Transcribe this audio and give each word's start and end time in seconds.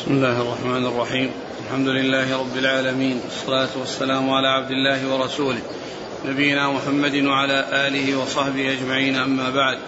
بسم 0.00 0.10
الله 0.10 0.42
الرحمن 0.42 0.86
الرحيم. 0.86 1.30
الحمد 1.66 1.88
لله 1.88 2.38
رب 2.40 2.56
العالمين. 2.56 3.20
والصلاة 3.24 3.68
والسلام 3.76 4.30
على 4.30 4.48
عبد 4.48 4.70
الله 4.70 5.14
ورسوله. 5.14 5.62
نبينا 6.24 6.70
محمد 6.72 7.14
وعلى 7.14 7.64
آله 7.72 8.18
وصحبه 8.18 8.72
أجمعين 8.72 9.16
أما 9.16 9.50
بعد. 9.50 9.78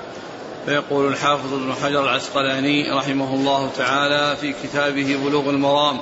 فيقول 0.67 1.09
الحافظ 1.09 1.54
ابن 1.54 1.75
حجر 1.75 2.04
العسقلاني 2.04 2.93
رحمه 2.93 3.35
الله 3.35 3.71
تعالى 3.77 4.37
في 4.37 4.55
كتابه 4.62 5.19
بلوغ 5.25 5.51
المرام 5.51 6.01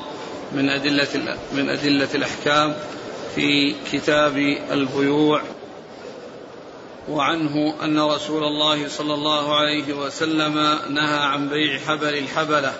من 0.53 0.69
أدلة 0.69 1.37
من 1.53 1.69
أدلة 1.69 2.09
الأحكام 2.15 2.75
في 3.35 3.75
كتاب 3.93 4.37
البيوع 4.73 5.43
وعنه 7.09 7.75
أن 7.83 8.01
رسول 8.01 8.45
الله 8.45 8.89
صلى 8.89 9.15
الله 9.15 9.57
عليه 9.57 9.93
وسلم 9.95 10.55
نهى 10.91 11.19
عن 11.19 11.49
بيع 11.49 11.79
حبل 11.79 12.19
الحبلة. 12.19 12.73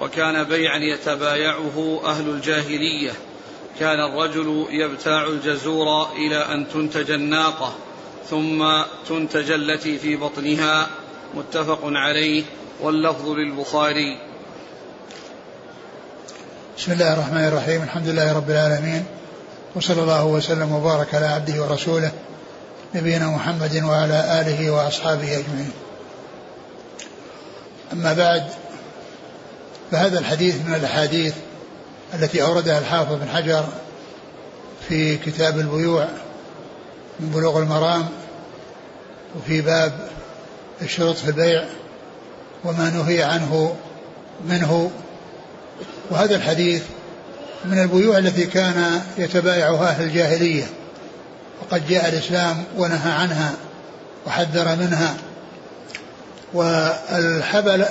وكان 0.00 0.44
بيعا 0.44 0.78
يتبايعه 0.78 2.00
أهل 2.04 2.28
الجاهلية. 2.28 3.12
كان 3.80 4.00
الرجل 4.00 4.66
يبتاع 4.70 5.26
الجزور 5.26 6.12
إلى 6.12 6.36
أن 6.36 6.68
تنتج 6.68 7.10
الناقة 7.10 7.74
ثم 8.30 8.82
تنتج 9.08 9.50
التي 9.50 9.98
في 9.98 10.16
بطنها 10.16 10.86
متفق 11.34 11.80
عليه 11.84 12.44
واللفظ 12.80 13.28
للبخاري. 13.28 14.18
بسم 16.78 16.92
الله 16.92 17.12
الرحمن 17.12 17.44
الرحيم 17.48 17.82
الحمد 17.82 18.08
لله 18.08 18.36
رب 18.36 18.50
العالمين 18.50 19.04
وصلى 19.74 20.02
الله 20.02 20.24
وسلم 20.24 20.72
وبارك 20.72 21.14
على 21.14 21.26
عبده 21.26 21.62
ورسوله 21.62 22.12
نبينا 22.94 23.26
محمد 23.26 23.82
وعلى 23.84 24.40
آله 24.40 24.70
وأصحابه 24.70 25.38
أجمعين. 25.38 25.72
أما 27.92 28.12
بعد 28.12 28.44
فهذا 29.92 30.18
الحديث 30.18 30.56
من 30.66 30.74
الأحاديث 30.74 31.34
التي 32.14 32.42
أوردها 32.42 32.78
الحافظ 32.78 33.12
بن 33.12 33.28
حجر 33.28 33.64
في 34.88 35.16
كتاب 35.16 35.58
البيوع 35.58 36.08
من 37.20 37.30
بلوغ 37.30 37.58
المرام 37.58 38.08
وفي 39.36 39.60
باب 39.60 39.92
الشروط 40.82 41.16
في 41.16 41.28
البيع 41.28 41.64
وما 42.64 42.90
نهي 42.90 43.22
عنه 43.22 43.76
منه. 44.48 44.90
وهذا 46.10 46.36
الحديث 46.36 46.82
من 47.64 47.78
البيوع 47.78 48.18
التي 48.18 48.46
كان 48.46 49.02
يتبايعها 49.18 49.88
أهل 49.88 50.04
الجاهلية 50.04 50.64
وقد 51.62 51.88
جاء 51.88 52.08
الإسلام 52.08 52.64
ونهى 52.76 53.12
عنها 53.12 53.52
وحذر 54.26 54.76
منها. 54.76 55.14
والحبل 56.54 57.84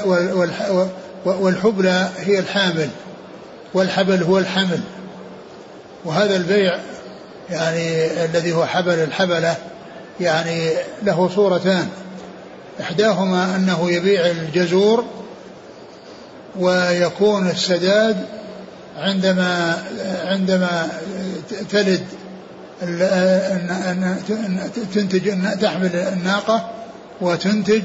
والحبلى 1.25 2.09
هي 2.17 2.39
الحامل 2.39 2.89
والحبل 3.73 4.23
هو 4.23 4.37
الحمل. 4.39 4.79
وهذا 6.05 6.35
البيع 6.35 6.79
يعني 7.49 8.05
الذي 8.25 8.53
هو 8.53 8.65
حبل 8.65 8.93
الحبلة 8.93 9.55
يعني 10.19 10.69
له 11.03 11.29
صورتان. 11.35 11.87
إحداهما 12.81 13.55
أنه 13.55 13.91
يبيع 13.91 14.25
الجزور 14.25 15.05
ويكون 16.59 17.49
السداد 17.49 18.25
عندما 18.97 19.83
عندما 20.25 20.89
تلد 21.71 22.03
تنتج 24.93 25.29
تحمل 25.61 25.95
الناقة 25.95 26.69
وتنتج 27.21 27.81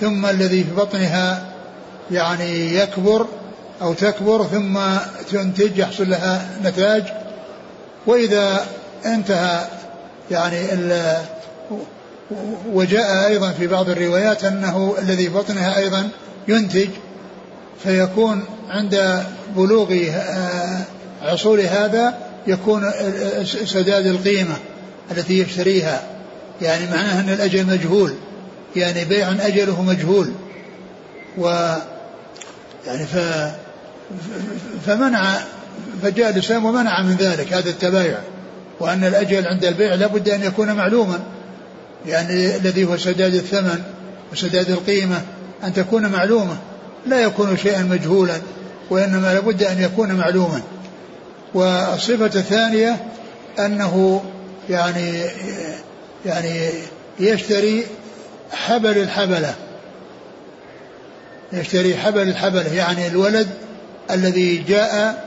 ثم 0.00 0.26
الذي 0.26 0.64
في 0.64 0.74
بطنها 0.74 1.51
يعني 2.10 2.74
يكبر 2.74 3.26
أو 3.82 3.94
تكبر 3.94 4.44
ثم 4.44 4.78
تنتج 5.30 5.78
يحصل 5.78 6.10
لها 6.10 6.48
نتاج 6.64 7.04
وإذا 8.06 8.66
انتهى 9.06 9.64
يعني 10.30 10.56
وجاء 12.72 13.26
أيضا 13.26 13.50
في 13.50 13.66
بعض 13.66 13.90
الروايات 13.90 14.44
أنه 14.44 14.94
الذي 14.98 15.28
بطنها 15.28 15.78
أيضا 15.78 16.08
ينتج 16.48 16.88
فيكون 17.82 18.44
عند 18.70 19.24
بلوغ 19.56 19.94
عصور 21.22 21.60
هذا 21.60 22.14
يكون 22.46 22.90
سداد 23.44 24.06
القيمة 24.06 24.54
التي 25.10 25.38
يشتريها. 25.38 26.02
يعني 26.62 26.86
معناها 26.90 27.20
أن 27.20 27.28
الأجل 27.28 27.66
مجهول 27.66 28.14
يعني 28.76 29.04
بيع 29.04 29.32
أجله 29.32 29.82
مجهول. 29.82 30.32
و 31.38 31.74
يعني 32.86 33.06
ف 33.06 33.16
فمنع 34.86 35.34
فجاء 36.02 36.30
الإسلام 36.30 36.64
ومنع 36.64 37.02
من 37.02 37.16
ذلك 37.16 37.52
هذا 37.52 37.70
التبايع 37.70 38.18
وأن 38.80 39.04
الأجل 39.04 39.46
عند 39.46 39.64
البيع 39.64 39.94
لابد 39.94 40.28
أن 40.28 40.42
يكون 40.42 40.72
معلوما 40.72 41.20
يعني 42.06 42.56
الذي 42.56 42.84
هو 42.84 42.96
سداد 42.96 43.34
الثمن 43.34 43.82
وسداد 44.32 44.70
القيمة 44.70 45.22
أن 45.64 45.72
تكون 45.72 46.06
معلومة 46.06 46.56
لا 47.06 47.20
يكون 47.20 47.56
شيئا 47.56 47.82
مجهولا 47.82 48.40
وإنما 48.90 49.34
لابد 49.34 49.62
أن 49.62 49.82
يكون 49.82 50.12
معلوما. 50.12 50.62
والصفة 51.54 52.26
الثانية 52.26 52.96
أنه 53.58 54.24
يعني 54.70 55.22
يعني 56.26 56.70
يشتري 57.20 57.86
حبل 58.52 58.98
الحبلة. 58.98 59.54
يشتري 61.52 61.96
حبل 61.96 62.28
الحبلة 62.28 62.74
يعني 62.74 63.06
الولد 63.06 63.48
الذي 64.10 64.56
جاء 64.56 65.24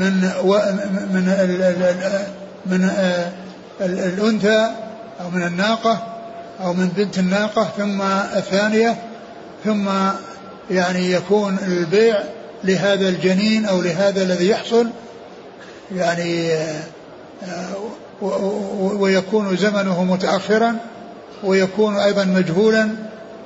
من 0.00 0.30
و 0.44 0.52
من 1.10 1.28
ال 1.28 1.62
ال 1.62 2.26
من 2.66 2.90
الأنثى 3.80 4.70
أو 5.20 5.30
من 5.30 5.42
الناقة 5.42 6.06
أو 6.60 6.72
من 6.72 6.88
بنت 6.88 7.18
الناقة 7.18 7.68
ثم 7.78 8.02
الثانية 8.36 8.96
ثم 9.64 9.88
يعني 10.70 11.12
يكون 11.12 11.58
البيع 11.66 12.18
لهذا 12.64 13.08
الجنين 13.08 13.66
أو 13.66 13.82
لهذا 13.82 14.22
الذي 14.22 14.48
يحصل 14.48 14.86
يعني 15.94 16.50
ويكون 18.98 19.56
زمنه 19.56 20.04
متأخرا 20.04 20.76
ويكون 21.44 21.96
أيضا 21.96 22.24
مجهولا 22.24 22.88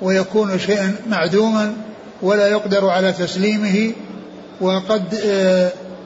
ويكون 0.02 0.58
شيئا 0.58 0.94
معدوما. 1.08 1.74
ولا 2.22 2.46
يقدر 2.46 2.88
على 2.88 3.12
تسليمه 3.12 3.92
وقد 4.60 5.02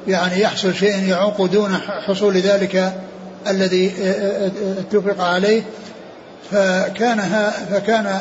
يعني 0.08 0.40
يحصل 0.40 0.74
شيء 0.74 1.08
يعوق 1.08 1.46
دون 1.46 1.74
حصول 2.06 2.36
ذلك 2.36 2.92
الذي 3.48 3.92
اتفق 4.78 5.24
عليه. 5.24 5.62
فكان 6.50 7.50
فكان 7.70 8.20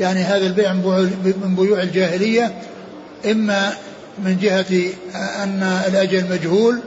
يعني 0.00 0.20
هذا 0.20 0.46
البيع 0.46 0.72
من 0.72 1.56
بيوع 1.56 1.82
الجاهلية 1.82 2.52
إما 3.30 3.72
من 4.24 4.38
جهة 4.38 4.92
أن 5.42 5.62
الأجل 5.88 6.24
مجهول 6.30 6.80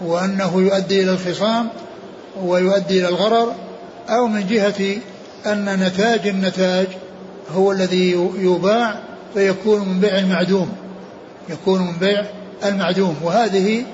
وأنه 0.00 0.60
يؤدي 0.60 1.02
إلى 1.02 1.10
الخصام 1.10 1.68
ويؤدي 2.42 2.98
إلى 2.98 3.08
الغرر 3.08 3.54
أو 4.08 4.26
من 4.26 4.46
جهة 4.46 4.96
أن 5.46 5.84
نتاج 5.86 6.28
النتاج 6.28 6.86
هو 7.54 7.72
الذي 7.72 8.10
يباع 8.38 9.00
فيكون 9.34 9.88
من 9.88 10.00
بيع 10.00 10.18
المعدوم 10.18 10.72
يكون 11.48 11.80
من 11.80 11.92
بيع 12.00 12.24
المعدوم. 12.64 13.16
وهذه 13.22 13.84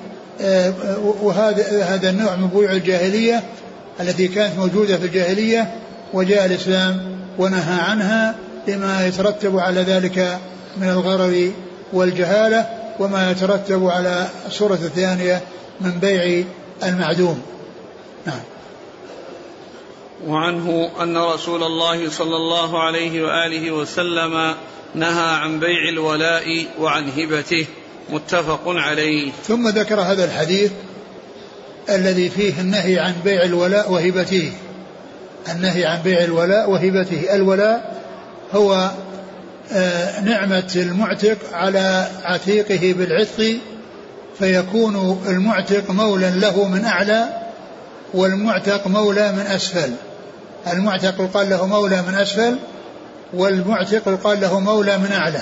وهذا 1.23 1.85
هذا 1.85 2.11
النوع 2.11 2.37
من 2.37 2.49
بيوع 2.49 2.73
الجاهلية 2.73 3.43
التي 4.01 4.29
كانت 4.29 4.59
موجودة 4.59 4.97
في 4.97 5.07
الجاهلية 5.07 5.75
وجاء 6.13 6.47
الإسلام 6.47 7.19
ونهى 7.39 7.81
عنها 7.81 8.35
لما 8.69 9.07
يترتب 9.07 9.59
على 9.59 9.81
ذلك 9.81 10.39
من 10.77 10.89
الغرر 10.89 11.51
والجهالة 11.93 12.67
وما 12.99 13.31
يترتب 13.31 13.87
على 13.87 14.27
الصورة 14.47 14.75
الثانية 14.75 15.41
من 15.81 15.91
بيع 15.91 16.45
المعدوم. 16.83 17.43
نعم. 18.27 18.41
وعنه 20.27 20.91
أن 21.01 21.17
رسول 21.17 21.63
الله 21.63 22.11
صلى 22.11 22.37
الله 22.37 22.83
عليه 22.83 23.23
وآله 23.23 23.71
وسلم 23.71 24.55
نهى 24.95 25.35
عن 25.35 25.61
بيع 25.61 25.89
الولاء 25.89 26.67
وعن 26.81 27.11
هبته. 27.11 27.67
متفق 28.11 28.63
عليه. 28.67 29.33
ثم 29.45 29.69
ذكر 29.69 30.01
هذا 30.01 30.25
الحديث 30.25 30.71
الذي 31.89 32.29
فيه 32.29 32.61
النهي 32.61 32.99
عن 32.99 33.15
بيع 33.25 33.43
الولاء 33.43 33.93
وهبته. 33.93 34.53
النهي 35.49 35.85
عن 35.85 36.03
بيع 36.03 36.25
الولاء 36.25 36.71
وهبته. 36.71 37.35
الولاء 37.35 38.03
هو 38.55 38.91
آه، 39.73 40.21
نعمة 40.21 40.73
المعتق 40.77 41.39
على 41.53 42.09
عتيقه 42.23 42.95
بالعتق 42.99 43.57
فيكون 44.39 45.23
المعتق 45.29 45.91
مولا 45.91 46.31
له 46.31 46.69
من 46.69 46.85
أعلى 46.85 47.29
والمعتق 48.15 48.87
مولى 48.87 49.33
من 49.33 49.47
أسفل. 49.47 49.93
المعتق 50.67 51.15
يقال 51.21 51.51
له 51.51 51.67
مولى 51.67 52.03
من 52.03 52.15
أسفل 52.15 52.59
والمعتق 53.35 54.09
يقال 54.09 54.41
له 54.41 54.61
مولى 54.61 54.99
من 54.99 55.13
أعلى. 55.13 55.41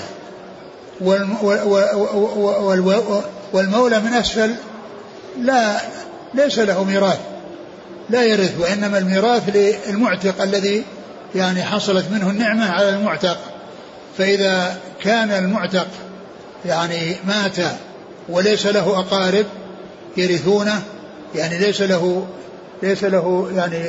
والمولى 3.53 3.99
من 3.99 4.13
أسفل 4.13 4.55
لا 5.41 5.77
ليس 6.33 6.59
له 6.59 6.83
ميراث 6.83 7.19
لا 8.09 8.23
يرث 8.23 8.59
وإنما 8.59 8.97
الميراث 8.97 9.49
للمعتق 9.55 10.41
الذي 10.41 10.83
يعني 11.35 11.63
حصلت 11.63 12.05
منه 12.11 12.29
النعمة 12.29 12.71
على 12.71 12.89
المعتق. 12.89 13.37
فإذا 14.17 14.77
كان 15.03 15.31
المعتق 15.31 15.87
يعني 16.65 17.15
مات 17.27 17.57
وليس 18.29 18.65
له 18.65 18.99
أقارب 18.99 19.45
يرثونه 20.17 20.81
يعني 21.35 21.57
ليس 21.57 21.81
له 21.81 22.27
ليس 22.83 23.03
له 23.03 23.51
يعني 23.55 23.85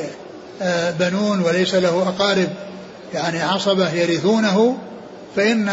بنون 0.99 1.41
وليس 1.41 1.75
له 1.75 2.03
أقارب 2.07 2.49
يعني 3.13 3.41
عصبة 3.41 3.93
يرثونه 3.93 4.77
فإن 5.35 5.71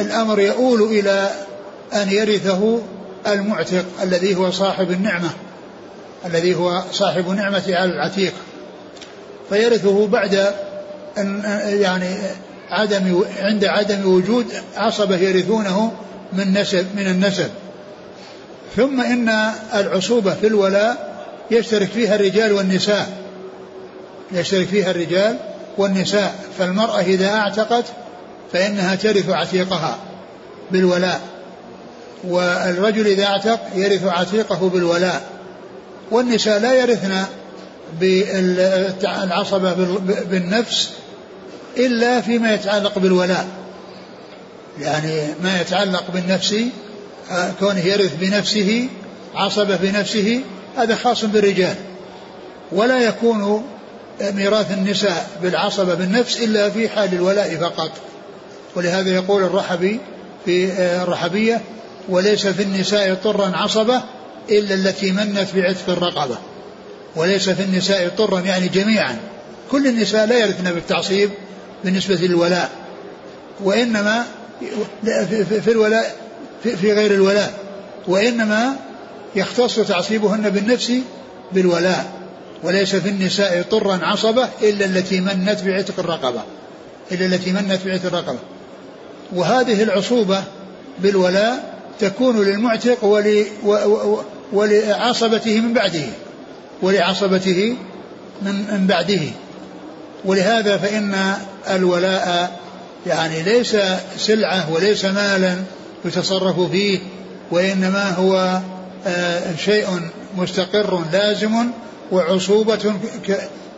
الأمر 0.00 0.40
يؤول 0.40 0.82
إلى 0.82 1.30
أن 1.94 2.10
يرثه 2.10 2.78
المعتق 3.26 3.84
الذي 4.02 4.34
هو 4.36 4.50
صاحب 4.50 4.90
النعمة 4.90 5.30
الذي 6.26 6.54
هو 6.54 6.82
صاحب 6.92 7.28
نعمة 7.28 7.62
على 7.68 7.92
العتيق. 7.92 8.32
فيرثه 9.48 10.06
بعد 10.06 10.54
أن 11.18 11.42
يعني 11.80 12.16
عدم 12.70 13.24
عند 13.38 13.64
عدم 13.64 14.12
وجود 14.12 14.46
عصبة 14.76 15.16
يرثونه 15.16 15.92
من 16.32 16.60
نسب 16.60 16.86
من 16.96 17.06
النسب. 17.06 17.50
ثم 18.76 19.00
إن 19.00 19.28
العصوبة 19.74 20.34
في 20.34 20.46
الولاء 20.46 21.16
يشترك 21.50 21.88
فيها 21.88 22.14
الرجال 22.14 22.52
والنساء. 22.52 23.25
يشترك 24.32 24.66
فيها 24.66 24.90
الرجال 24.90 25.36
والنساء 25.78 26.34
فالمرأة 26.58 27.00
إذا 27.00 27.28
أعتقت 27.28 27.84
فإنها 28.52 28.94
ترث 28.94 29.28
عتيقها 29.28 29.98
بالولاء 30.70 31.20
والرجل 32.24 33.06
إذا 33.06 33.24
أعتق 33.24 33.60
يرث 33.74 34.04
عتيقه 34.04 34.68
بالولاء 34.68 35.22
والنساء 36.10 36.58
لا 36.58 36.74
يرثن 36.74 37.24
بالعصبة 38.00 39.72
بالنفس 40.30 40.90
إلا 41.76 42.20
فيما 42.20 42.54
يتعلق 42.54 42.98
بالولاء 42.98 43.46
يعني 44.80 45.20
ما 45.42 45.60
يتعلق 45.60 46.04
بالنفس 46.14 46.54
كونه 47.60 47.80
يرث 47.80 48.14
بنفسه 48.20 48.88
عصبة 49.34 49.76
بنفسه 49.76 50.40
هذا 50.76 50.94
خاص 50.96 51.24
بالرجال 51.24 51.74
ولا 52.72 52.98
يكون 52.98 53.64
ميراث 54.20 54.72
النساء 54.72 55.28
بالعصبة 55.42 55.94
بالنفس 55.94 56.40
إلا 56.40 56.70
في 56.70 56.88
حال 56.88 57.14
الولاء 57.14 57.56
فقط. 57.56 57.90
ولهذا 58.74 59.10
يقول 59.10 59.42
الرحبي 59.42 60.00
في 60.44 60.72
آه، 60.72 61.02
الرحبية 61.02 61.60
وليس 62.08 62.46
في 62.46 62.62
النساء 62.62 63.14
طرا 63.14 63.56
عصبة 63.56 64.02
إلا 64.50 64.74
التي 64.74 65.12
منت 65.12 65.48
بعتق 65.54 65.88
الرقبة. 65.88 66.38
وليس 67.16 67.50
في 67.50 67.62
النساء 67.62 68.08
طرا 68.08 68.40
يعني 68.40 68.68
جميعا. 68.68 69.18
كل 69.70 69.86
النساء 69.86 70.26
لا 70.26 70.38
يرثن 70.38 70.72
بالتعصيب 70.72 71.30
بالنسبة 71.84 72.14
للولاء. 72.14 72.70
وإنما 73.64 74.24
في 75.64 75.70
الولاء 75.70 76.16
في 76.62 76.92
غير 76.92 77.10
الولاء. 77.10 77.52
وإنما 78.08 78.76
يختص 79.36 79.80
تعصيبهن 79.80 80.50
بالنفس 80.50 80.92
بالولاء. 81.52 82.15
وليس 82.62 82.96
في 82.96 83.08
النساء 83.08 83.62
طرا 83.70 83.98
عصبة 84.02 84.48
إلا 84.62 84.84
التي 84.84 85.20
منت 85.20 85.62
بعتق 85.64 85.94
الرقبة 85.98 86.42
إلا 87.12 87.26
التي 87.26 87.52
منت 87.52 87.80
بعتق 87.86 88.06
الرقبة. 88.06 88.38
وهذه 89.34 89.82
العصوبة 89.82 90.44
بالولاء 90.98 91.74
تكون 92.00 92.44
للمعتق 92.44 93.04
ولعصبته 94.52 95.60
من 95.60 95.72
بعده 95.72 96.06
ولعصبته 96.82 97.76
من 98.42 98.86
بعده. 98.86 99.22
ولهذا 100.24 100.76
فإن 100.76 101.34
الولاء 101.70 102.56
يعني 103.06 103.42
ليس 103.42 103.76
سلعة 104.18 104.72
وليس 104.72 105.04
مالا 105.04 105.56
يتصرف 106.04 106.60
فيه 106.60 106.98
وإنما 107.50 108.10
هو 108.10 108.60
آه، 109.06 109.56
شيء 109.56 109.86
مستقر 110.36 111.04
لازم 111.12 111.66
وعصوبة 112.12 112.94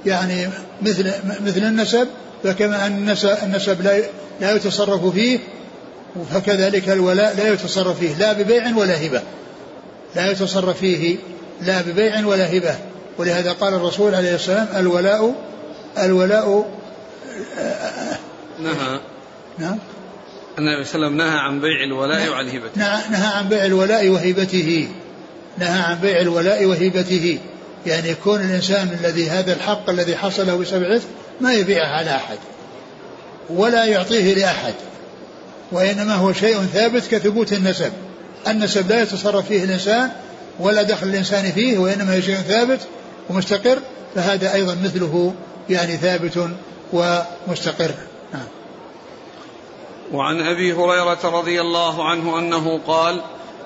يعني 0.06 0.48
مثل 0.82 1.12
مثل 1.46 1.62
النسب 1.62 2.08
فكما 2.44 2.86
أن 2.86 3.16
النسب, 3.42 3.82
لا 3.82 4.02
لا 4.40 4.56
يتصرف 4.56 5.06
فيه 5.06 5.38
فكذلك 6.30 6.88
الولاء 6.88 7.36
لا 7.36 7.52
يتصرف 7.52 7.98
فيه 7.98 8.14
لا 8.14 8.32
ببيع 8.32 8.76
ولا 8.76 9.06
هبة. 9.06 9.22
لا 10.16 10.30
يتصرف 10.30 10.78
فيه 10.78 11.16
لا 11.62 11.82
ببيع 11.82 12.26
ولا 12.26 12.56
هبة. 12.56 12.76
ولهذا 13.18 13.52
قال 13.52 13.74
الرسول 13.74 14.14
عليه 14.14 14.34
السلام 14.34 14.68
الولاء 14.76 15.34
الولاء 15.98 16.70
نهى. 18.62 19.00
نعم. 19.58 19.78
النبي 20.58 20.84
صلى 20.84 21.06
الله 21.06 21.06
عليه 21.06 21.16
وسلم 21.16 21.16
نهى 21.16 21.38
عن 21.38 21.60
بيع 21.60 21.84
الولاء 21.84 22.28
وعن 22.28 22.48
هبته. 22.48 23.10
نهى 23.10 23.26
عن 23.26 23.48
بيع 23.48 23.64
الولاء 23.64 24.08
وهبته. 24.08 24.88
نهى 25.58 25.80
عن 25.80 25.98
بيع 25.98 26.20
الولاء 26.20 26.64
وهبته. 26.64 27.38
يعني 27.86 28.08
يكون 28.08 28.40
الإنسان 28.40 28.98
الذي 29.00 29.30
هذا 29.30 29.52
الحق 29.52 29.90
الذي 29.90 30.16
حصل 30.16 30.46
له 30.46 30.54
بسبع 30.56 30.98
ما 31.40 31.52
يبيعه 31.52 31.86
على 31.86 32.10
أحد 32.10 32.38
ولا 33.50 33.84
يعطيه 33.84 34.34
لأحد 34.34 34.74
وإنما 35.72 36.14
هو 36.14 36.32
شيء 36.32 36.58
ثابت 36.58 37.06
كثبوت 37.06 37.52
النسب. 37.52 37.92
النسب 38.48 38.90
لا 38.90 39.02
يتصرف 39.02 39.46
فيه 39.46 39.64
الإنسان 39.64 40.10
ولا 40.60 40.82
دخل 40.82 41.06
الإنسان 41.06 41.52
فيه 41.52 41.78
وإنما 41.78 42.16
هو 42.16 42.20
شيء 42.20 42.34
ثابت 42.34 42.80
ومستقر 43.30 43.78
فهذا 44.14 44.54
أيضا 44.54 44.76
مثله 44.84 45.34
يعني 45.70 45.96
ثابت 45.96 46.48
ومستقر. 46.92 47.90
نعم. 48.32 48.46
وعن 50.12 50.40
أبي 50.40 50.72
هريرة 50.72 51.18
رضي 51.24 51.60
الله 51.60 52.08
عنه 52.08 52.38
أنه 52.38 52.80
قال 52.86 53.20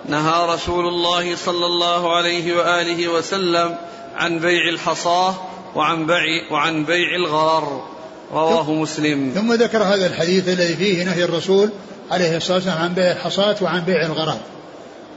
نهى 0.08 0.54
رسول 0.54 0.86
الله 0.86 1.36
صلى 1.36 1.66
الله 1.66 2.16
عليه 2.16 2.56
وآله 2.56 3.08
وسلم 3.08 3.76
عن 4.22 4.38
بيع 4.38 4.68
الحصاه 4.68 5.34
وعن 5.74 6.06
بيع 6.06 6.22
وعن 6.50 6.84
بيع 6.84 7.16
الغرر. 7.16 7.84
رواه 8.32 8.72
مسلم. 8.72 9.32
ثم 9.34 9.52
ذكر 9.52 9.82
هذا 9.82 10.06
الحديث 10.06 10.48
الذي 10.48 10.76
فيه 10.76 11.04
نهي 11.04 11.24
الرسول 11.24 11.70
عليه 12.10 12.36
الصلاة 12.36 12.56
والسلام 12.56 12.78
عن 12.78 12.94
بيع 12.94 13.12
الحصاة 13.12 13.56
وعن 13.60 13.80
بيع 13.80 14.06
الغرر. 14.06 14.38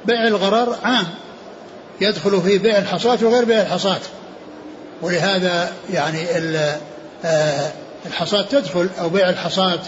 بيع 0.05 0.27
الغرر 0.27 0.75
عام. 0.83 1.05
يدخل 2.01 2.41
فيه 2.41 2.59
بيع 2.59 2.77
الحصاة 2.77 3.17
وغير 3.21 3.45
بيع 3.45 3.61
الحصاة. 3.61 3.99
ولهذا 5.01 5.73
يعني 5.93 6.25
آه، 7.25 7.71
الحصاة 8.05 8.41
تدخل 8.41 8.89
أو 8.99 9.09
بيع 9.09 9.29
الحصاة 9.29 9.79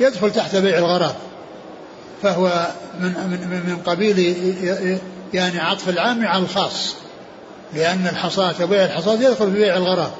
يدخل 0.00 0.32
تحت 0.32 0.56
بيع 0.56 0.78
الغرر. 0.78 1.14
فهو 2.22 2.66
من 3.00 3.08
من 3.08 3.62
من 3.66 3.82
قبيل 3.86 4.18
يعني 5.34 5.60
عطف 5.60 5.88
العام 5.88 6.26
على 6.26 6.42
الخاص. 6.42 7.07
لأن 7.74 8.06
الحصاة 8.06 8.54
وبيع 8.62 8.84
الحصاة 8.84 9.14
يدخل 9.14 9.50
في 9.52 9.58
بيع 9.58 9.76
الغرر 9.76 10.10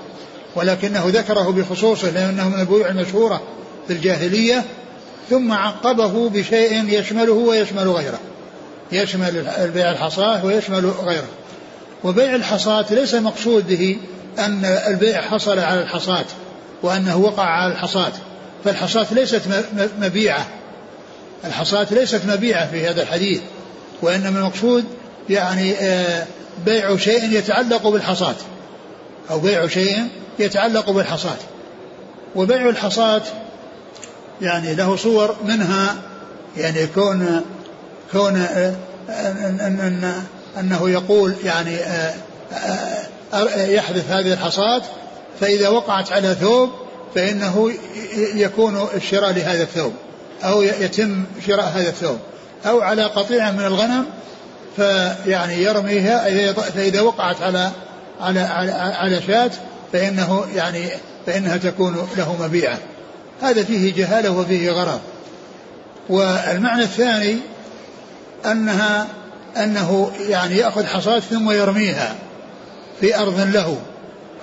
ولكنه 0.57 1.05
ذكره 1.07 1.51
بخصوصه 1.51 2.11
لأنه 2.11 2.49
من 2.49 2.61
البيوع 2.61 2.89
المشهورة 2.89 3.43
في 3.87 3.93
الجاهلية 3.93 4.65
ثم 5.31 5.53
عقبه 5.53 6.29
بشيء 6.29 6.85
يشمله 6.89 7.33
ويشمل 7.33 7.89
غيره. 7.89 8.19
يشمل 8.93 9.49
البيع 9.49 9.91
الحصاة 9.91 10.45
ويشمل 10.45 10.87
غيره. 10.87 11.29
وبيع 12.05 12.35
الحصاة 12.35 12.87
ليس 12.91 13.15
مقصود 13.15 13.69
به 13.69 13.97
أن 14.39 14.65
البيع 14.65 15.21
حصل 15.21 15.59
على 15.59 15.83
الحصاة 15.83 16.25
وأنه 16.83 17.17
وقع 17.17 17.45
على 17.45 17.73
الحصاة 17.73 18.13
فالحصاة 18.65 19.07
ليست 19.11 19.43
مبيعة. 20.01 20.47
الحصاة 21.45 21.87
ليست 21.91 22.23
مبيعة 22.29 22.71
في 22.71 22.87
هذا 22.87 23.03
الحديث 23.03 23.41
وإنما 24.03 24.39
المقصود 24.39 24.85
يعني 25.31 25.75
آه، 25.75 26.27
بيع 26.67 26.97
شيء 26.97 27.33
يتعلق 27.33 27.89
بالحصاة 27.89 28.35
أو 29.31 29.39
بيع 29.39 29.67
شيء 29.67 30.09
يتعلق 30.39 30.91
بالحصاة 30.91 31.37
وبيع 32.37 32.69
الحصاة 32.69 33.23
يعني 34.43 34.75
له 34.75 34.97
صور 34.97 35.37
منها 35.45 35.97
يعني 36.57 36.87
كون 36.87 37.45
كون 38.13 38.37
آه، 38.37 38.75
أن 39.09 39.81
أن 39.81 40.23
أنه 40.61 40.91
يقول 40.91 41.35
يعني 41.45 41.77
آه، 41.77 42.15
يحذف 43.57 44.11
هذه 44.11 44.33
الحصاة 44.33 44.83
فإذا 45.41 45.69
وقعت 45.69 46.13
على 46.13 46.35
ثوب 46.35 46.71
فإنه 47.15 47.73
يكون 48.35 48.89
الشراء 48.95 49.33
لهذا 49.33 49.63
الثوب 49.63 49.93
أو 50.45 50.63
يتم 50.63 51.25
شراء 51.47 51.73
هذا 51.75 51.89
الثوب 51.89 52.19
أو 52.67 52.81
على 52.81 53.05
قطيعة 53.05 53.51
من 53.51 53.65
الغنم 53.65 54.05
فيعني 54.79 55.63
يرميها 55.63 56.53
فإذا 56.53 57.01
وقعت 57.01 57.43
على 57.43 57.71
على 58.21 58.41
على, 58.41 58.73
على 58.73 59.23
شاة 59.23 59.51
فإنه 59.93 60.47
يعني 60.55 60.89
فإنها 61.27 61.57
تكون 61.57 62.09
له 62.17 62.43
مبيعة. 62.43 62.79
هذا 63.43 63.65
فيه 63.65 63.95
جهالة 63.95 64.31
وفيه 64.31 64.71
غرض. 64.71 65.01
والمعنى 66.09 66.83
الثاني 66.83 67.37
أنها 68.47 69.07
أنه 69.57 70.13
يعني 70.29 70.57
يأخذ 70.57 70.87
حصاة 70.87 71.21
ثم 71.21 71.51
يرميها 71.51 72.15
في 73.01 73.19
أرض 73.19 73.41
له. 73.41 73.77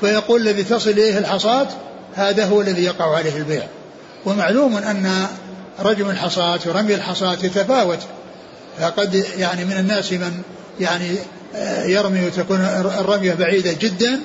فيقول 0.01 0.41
الذي 0.41 0.63
تصل 0.63 0.89
إليه 0.89 1.17
الحصاة 1.17 1.67
هذا 2.15 2.45
هو 2.45 2.61
الذي 2.61 2.83
يقع 2.83 3.15
عليه 3.15 3.37
البيع. 3.37 3.63
ومعلوم 4.25 4.77
أن 4.77 5.27
رجم 5.79 6.09
الحصاة 6.09 6.59
ورمي 6.65 6.95
الحصاة 6.95 7.37
يتفاوت. 7.43 7.99
فقد 8.79 9.25
يعني 9.37 9.65
من 9.65 9.77
الناس 9.77 10.13
من 10.13 10.41
يعني 10.79 11.15
آه، 11.55 11.83
يرمي 11.83 12.25
وتكون 12.25 12.61
الرمية 12.99 13.33
بعيدة 13.33 13.73
جدا 13.73 14.19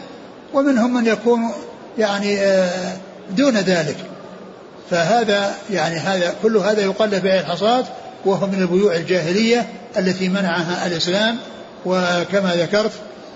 ومنهم 0.54 0.94
من 0.94 1.06
يكون 1.06 1.40
يعني 1.98 2.40
آه، 2.40 2.96
دون 3.30 3.56
ذلك. 3.56 3.96
فهذا 4.90 5.54
يعني 5.70 5.96
هذا 5.96 6.34
كل 6.42 6.56
هذا 6.56 6.82
يقال 6.82 7.10
له 7.10 7.18
بيع 7.18 7.40
الحصاة 7.40 7.84
وهو 8.24 8.46
من 8.46 8.62
البيوع 8.62 8.96
الجاهلية 8.96 9.66
التي 9.98 10.28
منعها 10.28 10.86
الإسلام. 10.86 11.36
وكما 11.86 12.54
ذكرت 12.56 12.92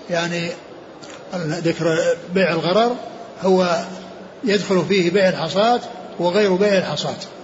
يعني 0.09 0.49
ذكر 1.35 2.15
بيع 2.33 2.51
الغرر 2.51 2.95
هو 3.43 3.83
يدخل 4.43 4.85
فيه 4.89 5.11
بيع 5.11 5.29
الحصاة 5.29 5.79
وغير 6.19 6.55
بيع 6.55 6.77
الحصاة 6.77 7.09
نعم 7.09 7.34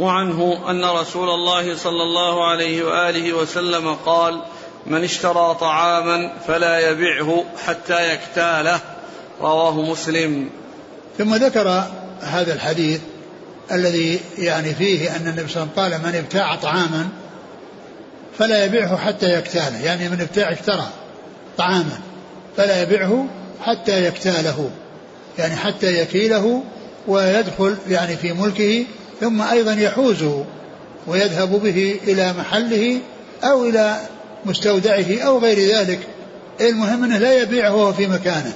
وعنه 0.00 0.70
أن 0.70 0.84
رسول 0.84 1.28
الله 1.28 1.76
صلى 1.76 2.02
الله 2.02 2.46
عليه 2.46 2.84
وآله 2.84 3.32
وسلم 3.32 3.94
قال 3.94 4.42
من 4.86 5.04
اشترى 5.04 5.56
طعاما 5.60 6.32
فلا 6.46 6.90
يبعه 6.90 7.44
حتى 7.66 8.14
يكتاله 8.14 8.80
رواه 9.40 9.82
مسلم. 9.82 10.50
ثم 11.18 11.34
ذكر 11.34 11.84
هذا 12.20 12.54
الحديث 12.54 13.00
الذي 13.72 14.20
يعني 14.38 14.74
فيه 14.74 15.16
أن 15.16 15.26
النبي 15.26 15.48
صلى 15.48 15.62
الله 15.62 15.72
عليه 15.76 15.96
وسلم 15.96 16.02
قال 16.02 16.12
من 16.12 16.18
ابتاع 16.18 16.54
طعاما 16.54 17.08
فلا 18.38 18.64
يبيعه 18.64 18.96
حتى 18.96 19.38
يكتاله 19.38 19.84
يعني 19.84 20.08
من 20.08 20.20
ابتاع 20.20 20.52
اشترى 20.52 20.86
طعاما 21.58 21.98
فلا 22.56 22.82
يبيعه 22.82 23.26
حتى 23.62 24.06
يكتاله. 24.06 24.70
يعني 25.38 25.56
حتى 25.56 26.00
يكيله 26.00 26.62
ويدخل 27.08 27.76
يعني 27.88 28.16
في 28.16 28.32
ملكه 28.32 28.84
ثم 29.20 29.42
أيضا 29.42 29.72
يحوزه 29.72 30.44
ويذهب 31.06 31.62
به 31.62 32.00
إلى 32.06 32.32
محله 32.32 32.98
أو 33.44 33.64
إلى 33.64 34.00
مستودعه 34.44 35.20
أو 35.20 35.38
غير 35.38 35.76
ذلك. 35.76 35.98
المهم 36.60 37.04
أنه 37.04 37.18
لا 37.18 37.42
يبيعه 37.42 37.74
وهو 37.74 37.92
في 37.92 38.06
مكانه. 38.06 38.52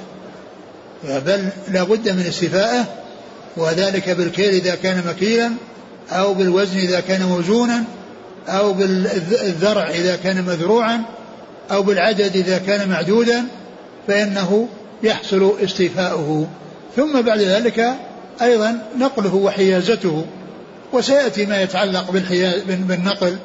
بل 1.05 1.49
لا 1.69 1.83
بد 1.83 2.09
من 2.09 2.27
استيفائه 2.29 2.85
وذلك 3.57 4.11
بالكيل 4.11 4.55
إذا 4.55 4.75
كان 4.75 5.03
مكيلا 5.07 5.51
أو 6.11 6.35
بالوزن 6.35 6.79
إذا 6.79 7.01
كان 7.01 7.23
موزونا 7.23 7.85
أو 8.49 8.73
بالذرع 8.73 9.91
إذا 9.91 10.17
كان 10.17 10.45
مذروعا 10.45 11.03
أو 11.71 11.83
بالعدد 11.83 12.37
إذا 12.37 12.59
كان 12.59 12.89
معدودا 12.89 13.45
فإنه 14.09 14.69
يحصل 15.03 15.55
استيفاؤه. 15.65 16.49
ثم 16.97 17.21
بعد 17.21 17.39
ذلك 17.39 17.95
أيضا 18.43 18.83
نقله 18.99 19.35
وحيازته. 19.35 20.27
وسيأتي 20.93 21.47
ما 21.47 21.63
يتعلق 21.63 22.11
بالنقل 22.67 23.37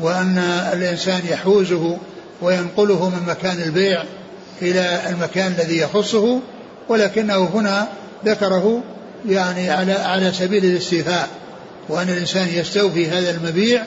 وأن 0.00 0.38
الإنسان 0.72 1.20
يحوزه 1.30 1.96
وينقله 2.42 3.08
من 3.08 3.22
مكان 3.26 3.62
البيع 3.62 4.02
إلى 4.62 5.00
المكان 5.10 5.54
الذي 5.58 5.78
يخصه 5.78 6.40
ولكنه 6.88 7.50
هنا 7.54 7.88
ذكره 8.24 8.82
يعني 9.28 9.70
على 9.70 9.92
على 9.92 10.32
سبيل 10.32 10.64
الاستيفاء 10.64 11.28
وأن 11.88 12.08
الإنسان 12.08 12.48
يستوفي 12.48 13.08
هذا 13.08 13.30
المبيع 13.30 13.84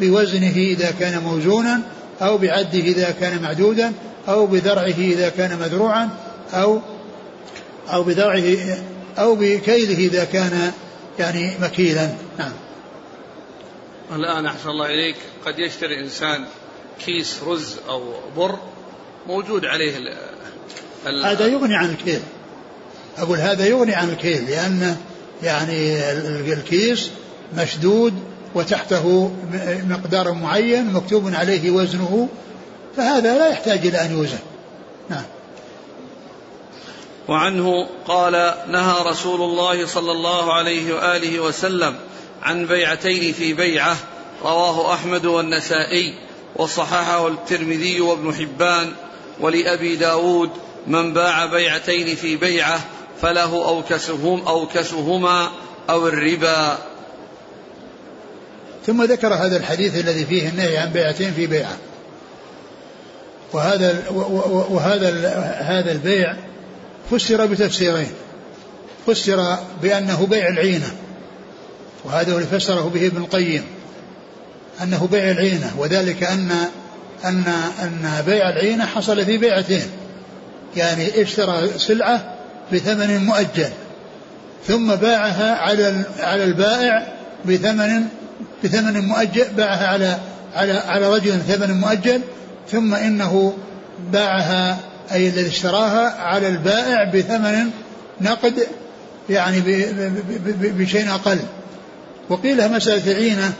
بوزنه 0.00 0.56
إذا 0.56 0.90
كان 1.00 1.22
موزونا 1.22 1.80
أو 2.22 2.38
بعده 2.38 2.78
إذا 2.78 3.14
كان 3.20 3.42
معدودا 3.42 3.92
أو 4.28 4.46
بذرعه 4.46 4.98
إذا 4.98 5.28
كان 5.28 5.58
مذروعا 5.58 6.08
أو 6.54 6.80
أو 7.92 8.02
بذرعه 8.02 8.56
أو 9.18 9.34
بكيله 9.34 9.98
إذا 9.98 10.24
كان 10.24 10.72
يعني 11.20 11.52
مكيلا. 11.60 12.10
نعم. 12.38 12.52
الآن 14.12 14.46
أحسن 14.46 14.70
الله 14.70 14.86
إليك. 14.86 15.16
قد 15.46 15.58
يشتري 15.58 16.00
إنسان 16.00 16.44
كيس 17.04 17.42
رز 17.46 17.76
أو 17.88 18.02
بر 18.36 18.58
موجود 19.26 19.64
عليه 19.64 19.96
ال 19.96 20.08
ال 21.06 21.26
هذا 21.26 21.46
يغني 21.46 21.76
عن 21.76 21.90
الكيل. 21.90 22.20
أقول 23.18 23.38
هذا 23.38 23.66
يغني 23.66 23.94
عن 23.94 24.08
الكيل 24.08 24.50
لأن 24.50 24.96
يعني 25.42 26.10
الكيس 26.52 27.10
مشدود 27.56 28.14
وتحته 28.54 29.32
مقدار 29.88 30.32
معين 30.32 30.92
مكتوب 30.92 31.34
عليه 31.34 31.70
وزنه 31.70 32.28
فهذا 32.96 33.38
لا 33.38 33.48
يحتاج 33.48 33.86
إلى 33.86 34.04
أن 34.04 34.12
يوزن. 34.12 34.38
نعم. 35.10 35.24
وعنه 37.30 37.86
قال 38.06 38.54
نهى 38.68 38.94
رسول 39.06 39.42
الله 39.42 39.86
صلى 39.86 40.12
الله 40.12 40.52
عليه 40.52 40.94
وآله 40.94 41.40
وسلم 41.40 41.94
عن 42.42 42.66
بيعتين 42.66 43.32
في 43.32 43.52
بيعة 43.52 43.96
رواه 44.42 44.94
أحمد 44.94 45.26
والنسائي 45.26 46.14
وصححه 46.56 47.28
الترمذي 47.28 48.00
وابن 48.00 48.34
حبان 48.34 48.92
ولأبي 49.40 49.96
داود 49.96 50.50
من 50.86 51.12
باع 51.12 51.46
بيعتين 51.46 52.16
في 52.16 52.36
بيعة 52.36 52.80
فله 53.22 53.68
اوكسهم 53.68 54.46
أوكسهما 54.46 55.50
أو 55.90 56.08
الربا. 56.08 56.78
ثم 58.86 59.02
ذكر 59.02 59.34
هذا 59.34 59.56
الحديث 59.56 59.96
الذي 59.96 60.24
فيه 60.24 60.48
النهي 60.48 60.76
عن 60.78 60.90
بيعتين 60.90 61.32
في 61.32 61.46
بيعة. 61.46 61.76
وهذا 63.52 64.04
وهذا 64.70 65.08
هذا 65.60 65.92
البيع 65.92 66.36
فسر 67.10 67.46
بتفسيرين. 67.46 68.10
فسر 69.06 69.58
بأنه 69.82 70.26
بيع 70.26 70.48
العينة 70.48 70.90
وهذا 72.04 72.34
اللي 72.34 72.46
فسره 72.46 72.90
به 72.94 73.06
ابن 73.06 73.16
القيم 73.16 73.64
أنه 74.82 75.08
بيع 75.12 75.30
العينة 75.30 75.74
وذلك 75.78 76.22
أن 76.22 76.50
أن 77.24 77.44
أن 77.82 78.22
بيع 78.26 78.48
العينة 78.48 78.86
حصل 78.86 79.24
في 79.24 79.38
بيعتين. 79.38 79.86
يعني 80.76 81.22
اشترى 81.22 81.78
سلعة 81.78 82.34
بثمن 82.72 83.24
مؤجل 83.24 83.70
ثم 84.66 84.94
باعها 84.94 85.54
على 85.54 86.02
على 86.20 86.44
البائع 86.44 87.12
بثمن 87.44 88.04
بثمن 88.64 89.00
مؤجل 89.00 89.44
باعها 89.56 89.86
على 89.86 90.18
على 90.54 90.72
على 90.72 91.14
رجل 91.14 91.40
ثمن 91.40 91.80
مؤجل 91.80 92.20
ثم 92.70 92.94
إنه 92.94 93.56
باعها 94.12 94.78
أي 95.12 95.28
الذي 95.28 95.48
اشتراها 95.48 96.20
على 96.20 96.48
البائع 96.48 97.04
بثمن 97.04 97.70
نقد 98.20 98.54
يعني 99.30 99.60
بشيء 100.60 101.10
أقل. 101.10 101.38
وقيل 102.28 102.72
مسألة 102.72 103.14
عينة 103.14 103.52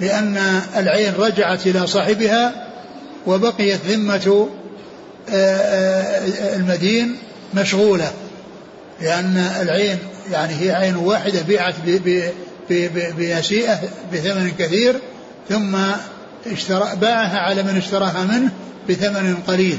لأن 0.00 0.60
العين 0.76 1.12
رجعت 1.18 1.66
إلى 1.66 1.86
صاحبها 1.86 2.66
وبقيت 3.26 3.80
ذمة 3.86 4.48
آه، 5.30 5.56
آه، 5.56 6.56
المدين 6.56 7.16
مشغولة. 7.54 8.12
لأن 9.00 9.36
العين 9.62 9.98
يعني 10.32 10.54
هي 10.60 10.70
عين 10.70 10.96
واحدة 10.96 11.42
بيعت 11.42 11.74
بنسيئة 13.18 13.80
بثمن 14.12 14.52
كثير 14.58 14.96
ثم 15.48 15.76
اشترى 16.46 16.88
باعها 17.00 17.38
على 17.38 17.62
من 17.62 17.76
اشتراها 17.76 18.24
منه 18.24 18.50
بثمن 18.88 19.36
قليل. 19.46 19.78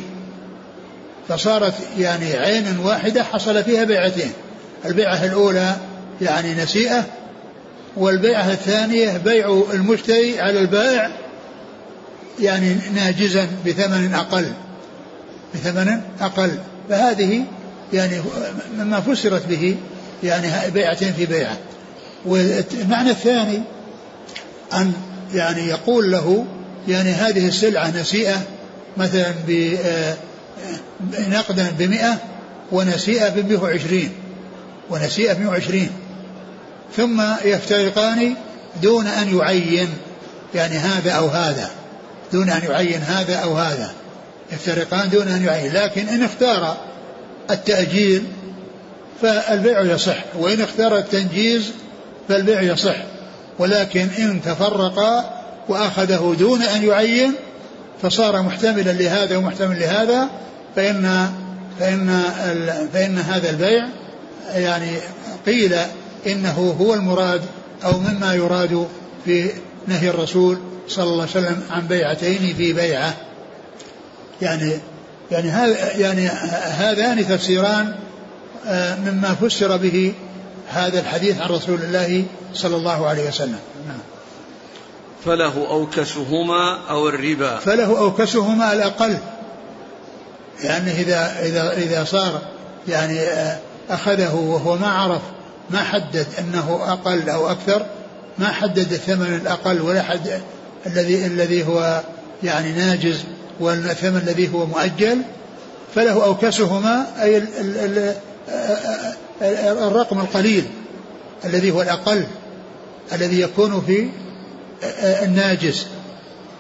فصارت 1.30 1.74
يعني 1.98 2.34
عين 2.34 2.80
واحدة 2.80 3.24
حصل 3.24 3.64
فيها 3.64 3.84
بيعتين. 3.84 4.32
البيعة 4.86 5.26
الأولى 5.26 5.76
يعني 6.22 6.54
نسيئة 6.54 7.06
والبيعة 7.98 8.52
الثانية 8.52 9.18
بيع 9.18 9.64
المشتري 9.74 10.40
على 10.42 10.60
البائع 10.60 11.12
يعني 12.40 12.76
ناجزا 12.96 13.48
بثمن 13.66 14.14
أقل 14.14 14.46
بثمن 15.54 16.02
أقل. 16.22 16.52
فهذه 16.90 17.44
يعني 17.94 18.22
مما 18.78 19.00
فسرت 19.02 19.48
به 19.48 19.76
يعني 20.24 20.48
بيعتين 20.74 21.14
في 21.14 21.26
بيعة. 21.26 21.58
والمعنى 22.26 23.12
الثاني 23.12 23.62
أن 24.74 24.94
يعني 25.34 25.68
يقول 25.68 26.12
له 26.12 26.46
يعني 26.88 27.12
هذه 27.12 27.48
السلعة 27.48 28.00
نسيئة 28.02 28.42
مثلا 28.98 29.34
نقدا 31.30 31.72
بمئة 31.80 32.18
ونسيئة 32.72 33.30
بمئة 33.30 33.58
وعشرين 33.58 34.12
ونسيئة 34.90 35.34
بمئة 35.34 35.48
وعشرين. 35.48 35.90
ثم 36.98 37.22
يفترقان 37.44 38.36
دون 38.82 39.08
أن 39.08 39.38
يعين 39.38 39.90
يعني 40.56 40.78
هذا 40.78 41.12
أو 41.12 41.28
هذا 41.28 41.70
دون 42.34 42.50
أن 42.50 42.62
يعين 42.70 43.02
هذا 43.02 43.36
أو 43.36 43.58
هذا. 43.58 43.92
يفترقان 44.52 45.10
دون 45.10 45.28
أن 45.28 45.46
يعين 45.46 45.74
لكن 45.74 46.08
إن 46.08 46.24
اختار 46.24 46.78
التأجيل 47.50 48.24
فالبيع 49.22 49.82
يصح 49.82 50.18
وإن 50.40 50.62
اختار 50.62 50.98
التنجيز 50.98 51.72
فالبيع 52.30 52.62
يصح. 52.62 52.96
ولكن 53.60 54.08
إن 54.18 54.42
تفرقا 54.42 55.40
وأخذه 55.70 56.36
دون 56.40 56.62
أن 56.62 56.84
يعين 56.84 57.34
فصار 58.02 58.42
محتملا 58.42 58.92
لهذا 58.92 59.38
ومحتمل 59.38 59.80
لهذا 59.80 60.30
فإن 60.76 61.30
فإن 61.80 62.24
فإن 62.94 63.18
هذا 63.18 63.50
البيع 63.50 63.86
يعني 64.54 64.98
قيل 65.46 65.76
إنه 66.28 66.76
هو 66.80 66.94
المراد 66.94 67.42
أو 67.86 68.00
مما 68.00 68.34
يراد 68.34 68.88
في 69.26 69.52
نهي 69.88 70.10
الرسول 70.10 70.58
صلى 70.88 71.04
الله 71.04 71.22
عليه 71.22 71.32
وسلم 71.32 71.64
عن 71.70 71.88
بيعتين 71.88 72.56
في 72.58 72.74
بيعة. 72.74 73.14
يعني 74.42 74.80
يعني 75.32 75.50
هذا 75.50 75.98
يعني 75.98 76.28
هذان 76.78 77.28
تفسيران 77.28 77.96
آه، 78.68 78.96
مما 78.96 79.36
فسر 79.42 79.78
به 79.78 80.14
هذا 80.70 81.00
الحديث 81.00 81.42
عن 81.42 81.50
رسول 81.50 81.82
الله 81.82 82.26
صلى 82.54 82.76
الله 82.76 83.08
عليه 83.08 83.28
وسلم. 83.28 83.60
نعم. 83.88 84.00
فله 85.26 85.68
أوكسهما 85.70 86.78
أو 86.90 87.10
الربا. 87.10 87.58
فله 87.58 88.00
أوكسهما 88.00 88.74
الأقل. 88.74 89.18
لأنه 90.64 90.92
إذا 90.92 91.40
إذا 91.42 91.74
إذا 91.74 92.04
صار 92.04 92.42
يعني 92.88 93.20
آه، 93.20 93.58
أخذه 93.90 94.36
وهو 94.36 94.78
ما 94.78 94.88
عرف 94.88 95.22
ما 95.70 95.80
حدد 95.80 96.28
أنه 96.40 96.80
أقل 96.88 97.30
أو 97.30 97.52
أكثر 97.52 97.86
ما 98.38 98.48
حدد 98.48 98.94
الثمن 98.94 99.40
الأقل 99.42 99.82
ولا 99.82 100.02
حد 100.02 100.42
الذي 100.86 101.26
الذي 101.26 101.68
هو 101.68 102.02
يعني 102.44 102.72
ناجز 102.72 103.20
والثمن 103.60 104.18
الذي 104.18 104.54
هو 104.54 104.66
مؤجل 104.66 105.22
فله 105.96 106.24
أوكسهما 106.26 107.06
أي 107.22 107.44
الرقم 109.88 110.20
القليل 110.20 110.66
الذي 111.46 111.72
هو 111.72 111.82
الأقل 111.82 112.24
الذي 113.14 113.42
يكون 113.42 113.82
في 113.88 114.10
الناجز. 115.24 115.86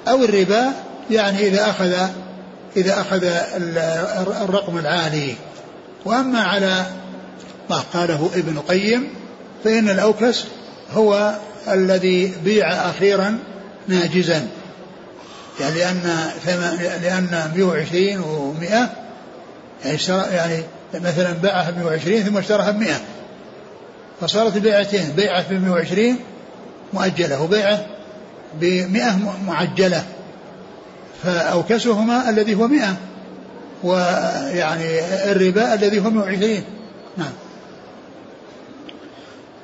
أو 0.07 0.23
الربا 0.23 0.71
يعني 1.11 1.47
إذا 1.47 1.69
أخذ 1.69 2.07
إذا 2.77 3.01
أخذ 3.01 3.23
الرقم 4.41 4.77
العالي. 4.77 5.35
وأما 6.05 6.39
على 6.39 6.85
ما 7.69 7.83
قاله 7.93 8.29
ابن 8.35 8.59
قيم 8.59 9.07
فإن 9.63 9.89
الأوكس 9.89 10.45
هو 10.93 11.35
الذي 11.67 12.33
بيع 12.43 12.71
أخيرا 12.71 13.39
ناجزا. 13.87 14.47
يعني 15.59 15.75
لأن 15.75 16.31
لأن 17.01 17.51
120 17.55 18.23
و100 18.23 18.99
يعني 19.85 19.97
يعني 20.35 20.63
مثلا 20.93 21.33
باعها 21.33 21.71
ب 21.71 21.77
120 21.77 22.23
ثم 22.23 22.37
اشتراها 22.37 22.71
ب 22.71 22.79
100 22.79 22.93
فصارت 24.21 24.57
بيعتين 24.57 25.09
بيعة 25.09 25.49
ب 25.49 25.53
120 25.53 26.15
مؤجلة 26.93 27.41
وبيعة 27.41 27.85
ب 28.61 28.63
100 28.65 29.17
معجلة 29.47 30.03
فأوكسهما 31.23 32.29
الذي 32.29 32.55
هو 32.55 32.67
100 32.67 32.97
ويعني 33.83 34.99
الربا 35.31 35.73
الذي 35.73 35.99
هو 35.99 36.09
120 36.09 36.63
نعم. 37.17 37.33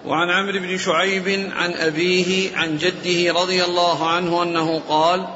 وعن 0.06 0.30
عمرو 0.30 0.60
بن 0.60 0.78
شعيب 0.78 1.52
عن 1.56 1.74
أبيه 1.74 2.58
عن 2.58 2.78
جده 2.78 3.34
رضي 3.42 3.64
الله 3.64 4.10
عنه 4.10 4.44
أنه 4.44 4.82
قال 4.90 5.28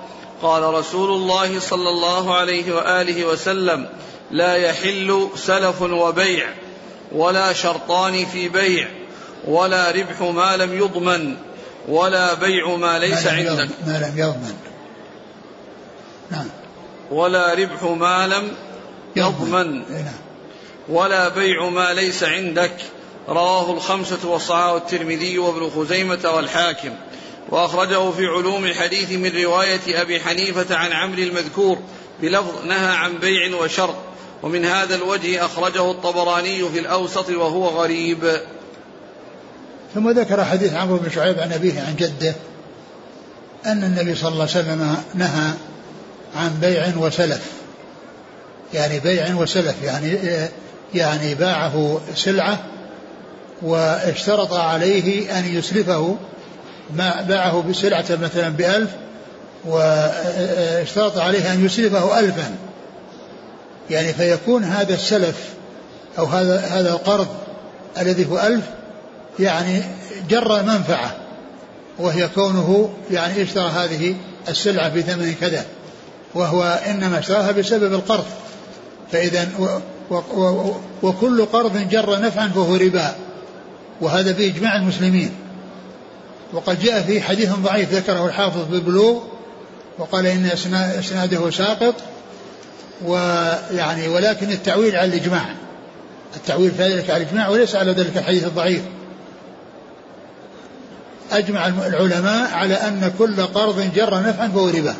قال 0.41 0.63
رسول 0.63 1.11
الله 1.11 1.59
صلى 1.59 1.89
الله 1.89 2.35
عليه 2.35 2.75
وآله 2.75 3.25
وسلم 3.25 3.87
لا 4.31 4.55
يحل 4.55 5.29
سلف 5.35 5.81
وبيع 5.81 6.45
ولا 7.11 7.53
شرطان 7.53 8.25
في 8.25 8.49
بيع 8.49 8.87
ولا 9.47 9.91
ربح 9.91 10.21
ما 10.21 10.57
لم 10.57 10.77
يضمن 10.77 11.35
ولا 11.87 12.33
بيع 12.33 12.75
ما 12.75 12.99
ليس 12.99 13.25
ما 13.25 13.31
عندك. 13.31 13.69
ما 13.87 13.97
لم 13.97 14.13
يضمن. 14.17 14.68
نعم. 16.31 16.45
ولا 17.11 17.53
ربح 17.53 17.83
ما 17.83 18.27
لم 18.27 18.51
يضمن. 19.15 19.75
نعم. 19.89 20.13
ولا 20.89 21.29
بيع 21.29 21.69
ما 21.69 21.93
ليس 21.93 22.23
عندك. 22.23 22.75
رواه 23.29 23.71
الخمسة 23.71 24.29
وصححه 24.29 24.77
الترمذي 24.77 25.37
وابن 25.37 25.69
خزيمة 25.69 26.31
والحاكم. 26.35 26.91
وأخرجه 27.49 28.11
في 28.11 28.25
علوم 28.25 28.65
الحديث 28.65 29.11
من 29.11 29.43
رواية 29.43 30.01
أبي 30.01 30.19
حنيفة 30.19 30.75
عن 30.75 30.91
عمرو 30.91 31.23
المذكور 31.23 31.77
بلفظ 32.21 32.65
نهى 32.65 32.95
عن 32.95 33.17
بيع 33.17 33.55
وشرط 33.55 33.95
ومن 34.43 34.65
هذا 34.65 34.95
الوجه 34.95 35.45
أخرجه 35.45 35.91
الطبراني 35.91 36.69
في 36.69 36.79
الأوسط 36.79 37.29
وهو 37.29 37.67
غريب. 37.67 38.41
ثم 39.95 40.09
ذكر 40.09 40.45
حديث 40.45 40.73
عمرو 40.73 40.97
بن 40.97 41.09
شعيب 41.09 41.39
عن 41.39 41.53
أبيه 41.53 41.81
عن 41.81 41.95
جده 41.95 42.35
أن 43.65 43.83
النبي 43.83 44.15
صلى 44.15 44.29
الله 44.29 44.41
عليه 44.41 44.51
وسلم 44.51 44.97
نهى 45.13 45.53
عن 46.35 46.59
بيع 46.61 46.97
وسلف. 46.97 47.41
يعني 48.73 48.99
بيع 48.99 49.35
وسلف 49.35 49.75
يعني 49.83 50.17
يعني 50.93 51.35
باعه 51.35 52.01
سلعة 52.15 52.59
واشترط 53.61 54.53
عليه 54.53 55.39
أن 55.39 55.45
يسلفه 55.55 56.17
ما 56.95 57.21
باعه 57.21 57.61
بسلعة 57.61 58.05
مثلا 58.09 58.49
بألف 58.49 58.89
واشترط 59.65 61.17
عليه 61.17 61.53
أن 61.53 61.65
يسلفه 61.65 62.19
ألفا. 62.19 62.55
يعني 63.89 64.13
فيكون 64.13 64.63
هذا 64.63 64.93
السلف 64.93 65.49
أو 66.17 66.25
هذا 66.25 66.59
هذا 66.59 66.89
القرض 66.89 67.27
الذي 67.97 68.25
هو 68.25 68.39
ألف 68.39 68.63
يعني 69.39 69.81
جر 70.29 70.63
منفعة 70.63 71.15
وهي 71.99 72.27
كونه 72.27 72.93
يعني 73.11 73.43
اشترى 73.43 73.69
هذه 73.69 74.15
السلعة 74.49 74.89
بثمن 74.89 75.35
كذا. 75.41 75.65
وهو 76.35 76.63
إنما 76.87 77.19
اشتراها 77.19 77.51
بسبب 77.51 77.93
القرض. 77.93 78.25
فإذا 79.11 79.47
وكل 81.01 81.45
قرض 81.45 81.89
جر 81.89 82.21
نفعا 82.21 82.47
فهو 82.47 82.75
ربا. 82.75 83.15
وهذا 84.01 84.31
بإجماع 84.31 84.75
المسلمين. 84.75 85.31
وقد 86.53 86.79
جاء 86.83 87.01
في 87.01 87.21
حديث 87.21 87.53
ضعيف 87.53 87.93
ذكره 87.93 88.25
الحافظ 88.25 88.71
بالبلوغ 88.71 89.19
وقال 89.97 90.25
إن 90.25 90.45
إسناده 90.99 91.51
ساقط 91.51 91.95
ويعني 93.05 94.07
ولكن 94.07 94.51
التعويل 94.51 94.95
على 94.95 95.07
الإجماع. 95.07 95.45
التعويل 96.35 96.71
في 96.71 96.83
ذلك 96.83 97.09
على 97.09 97.23
الإجماع 97.23 97.47
وليس 97.47 97.75
على 97.75 97.91
ذلك 97.91 98.17
الحديث 98.17 98.43
الضعيف. 98.43 98.81
أجمع 101.31 101.67
العلماء 101.67 102.53
على 102.53 102.73
أن 102.73 103.11
كل 103.19 103.41
قرض 103.41 103.91
جر 103.95 104.21
نفعا 104.21 104.47
فهو 104.47 104.69
ربا. 104.69 104.95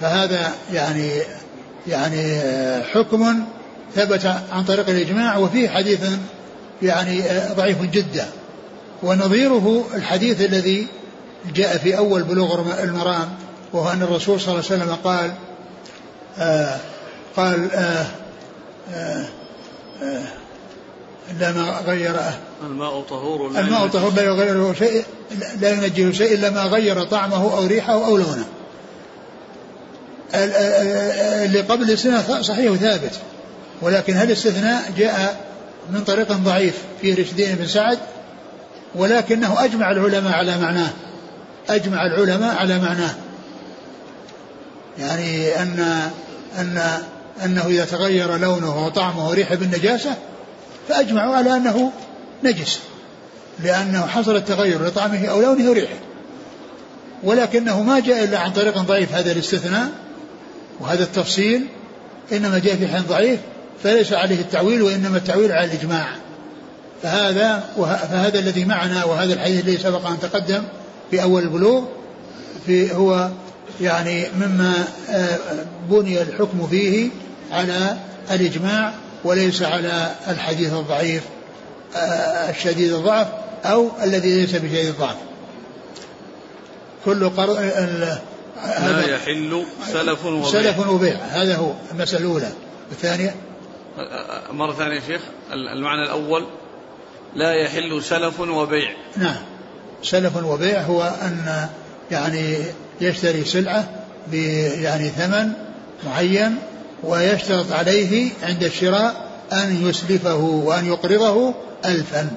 فهذا 0.00 0.52
يعني 0.72 1.10
يعني 1.86 2.42
حكم 2.82 3.44
ثبت 3.94 4.26
عن 4.52 4.64
طريق 4.64 4.88
الإجماع 4.88 5.36
وفيه 5.38 5.68
حديث 5.68 6.00
يعني 6.82 7.22
ضعيف 7.56 7.82
جدا 7.82 8.26
ونظيره 9.02 9.84
الحديث 9.94 10.40
الذي 10.40 10.86
جاء 11.54 11.78
في 11.78 11.98
أول 11.98 12.22
بلوغ 12.22 12.82
المرام 12.82 13.28
وهو 13.72 13.92
أن 13.92 14.02
الرسول 14.02 14.40
صلى 14.40 14.54
الله 14.54 14.64
عليه 14.70 14.82
وسلم 14.82 14.96
قال 15.04 15.32
آه 16.38 16.76
قال 17.36 17.70
آه 17.74 18.06
آه 18.94 19.24
آه 20.02 20.22
إلا 21.30 21.52
ما 21.52 21.80
غير 21.86 22.16
الماء 22.62 23.00
طهور 23.00 23.48
لا 23.48 23.60
الماء 23.60 23.86
طهور 23.86 24.12
لا 24.12 24.22
يغيره 24.22 24.72
شيء 24.78 25.04
لا 25.60 25.70
ينجيه 25.70 26.12
شيء 26.12 26.34
إلا 26.34 26.50
ما 26.50 26.62
غير 26.62 27.04
طعمه 27.04 27.58
أو 27.58 27.66
ريحه 27.66 27.92
أو 28.06 28.16
لونه. 28.16 28.44
اللي 31.44 31.60
قبل 31.60 31.82
الاستثناء 31.82 32.42
صحيح 32.42 32.72
وثابت. 32.72 33.12
ولكن 33.82 34.14
هذا 34.14 34.24
الاستثناء 34.24 34.92
جاء 34.98 35.36
من 35.92 36.04
طريق 36.04 36.32
ضعيف 36.32 36.74
فيه 37.00 37.14
رشدين 37.14 37.54
بن 37.54 37.66
سعد 37.66 37.98
ولكنه 38.94 39.64
أجمع 39.64 39.90
العلماء 39.90 40.32
على 40.32 40.58
معناه. 40.58 40.90
أجمع 41.68 42.06
العلماء 42.06 42.56
على 42.56 42.78
معناه. 42.78 43.14
يعني 44.98 45.62
أن 45.62 46.00
أن 46.58 47.02
أنه 47.44 47.66
إذا 47.66 47.84
تغير 47.84 48.36
لونه 48.36 48.86
وطعمه 48.86 49.28
وريحه 49.28 49.54
بالنجاسة 49.54 50.14
فأجمعوا 50.88 51.36
على 51.36 51.56
أنه 51.56 51.92
نجس 52.44 52.80
لأنه 53.62 54.06
حصل 54.06 54.36
التغير 54.36 54.86
لطعمه 54.86 55.26
أو 55.26 55.40
لونه 55.40 55.70
وريحه 55.70 55.94
ولكنه 57.22 57.82
ما 57.82 58.00
جاء 58.00 58.24
إلا 58.24 58.38
عن 58.38 58.52
طريق 58.52 58.78
ضعيف 58.78 59.14
هذا 59.14 59.32
الاستثناء 59.32 59.88
وهذا 60.80 61.02
التفصيل 61.02 61.66
إنما 62.32 62.58
جاء 62.58 62.76
في 62.76 62.88
حين 62.88 63.02
ضعيف 63.02 63.40
فليس 63.82 64.12
عليه 64.12 64.40
التعويل 64.40 64.82
وإنما 64.82 65.16
التعويل 65.16 65.52
على 65.52 65.64
الإجماع. 65.64 66.06
فهذا 67.02 67.64
فهذا 68.10 68.38
الذي 68.38 68.64
معنا 68.64 69.04
وهذا 69.04 69.34
الحديث 69.34 69.64
الذي 69.64 69.78
سبق 69.78 70.06
أن 70.06 70.20
تقدم 70.20 70.62
في 71.10 71.22
أول 71.22 71.42
البلوغ 71.42 71.84
في 72.66 72.94
هو 72.94 73.30
يعني 73.80 74.26
مما 74.36 74.84
آه، 75.10 75.38
بني 75.90 76.22
الحكم 76.22 76.66
فيه 76.66 77.08
على 77.52 77.96
الإجماع 78.30 78.92
وليس 79.24 79.62
على 79.62 80.14
الحديث 80.28 80.72
الضعيف 80.72 81.22
الشديد 82.50 82.92
الضعف 82.92 83.26
أو 83.64 83.90
الذي 84.02 84.40
ليس 84.40 84.50
بشديد 84.50 84.86
الضعف. 84.86 85.16
كل 87.04 87.28
قرض 87.28 87.56
لا 88.64 89.06
يحل 89.06 89.64
سلف 89.92 90.24
وبيع. 90.24 90.50
سلف 90.50 90.88
وبيع. 90.88 91.16
هذا 91.16 91.56
هو 91.56 91.72
المسألة 91.92 92.20
الأولى. 92.20 92.48
الثانية؟ 92.92 93.34
مرة 94.50 94.72
ثانية 94.72 95.00
شيخ. 95.06 95.20
المعنى 95.52 96.02
الأول 96.02 96.46
لا 97.34 97.52
يحل 97.52 98.02
سلف 98.02 98.40
وبيع. 98.40 98.90
نعم. 99.16 99.36
سلف 100.02 100.36
وبيع 100.36 100.80
هو 100.80 101.02
أن 101.02 101.68
يعني 102.10 102.56
يشتري 103.00 103.44
سلعة 103.44 103.88
ب 104.26 104.34
يعني 104.34 105.08
ثمن 105.08 105.52
معين 106.06 106.58
ويشترط 107.02 107.72
عليه 107.72 108.30
عند 108.42 108.64
الشراء 108.64 109.26
أن 109.52 109.88
يسلفه 109.88 110.36
وأن 110.40 110.86
يقرضه 110.86 111.54
ألفا. 111.84 112.30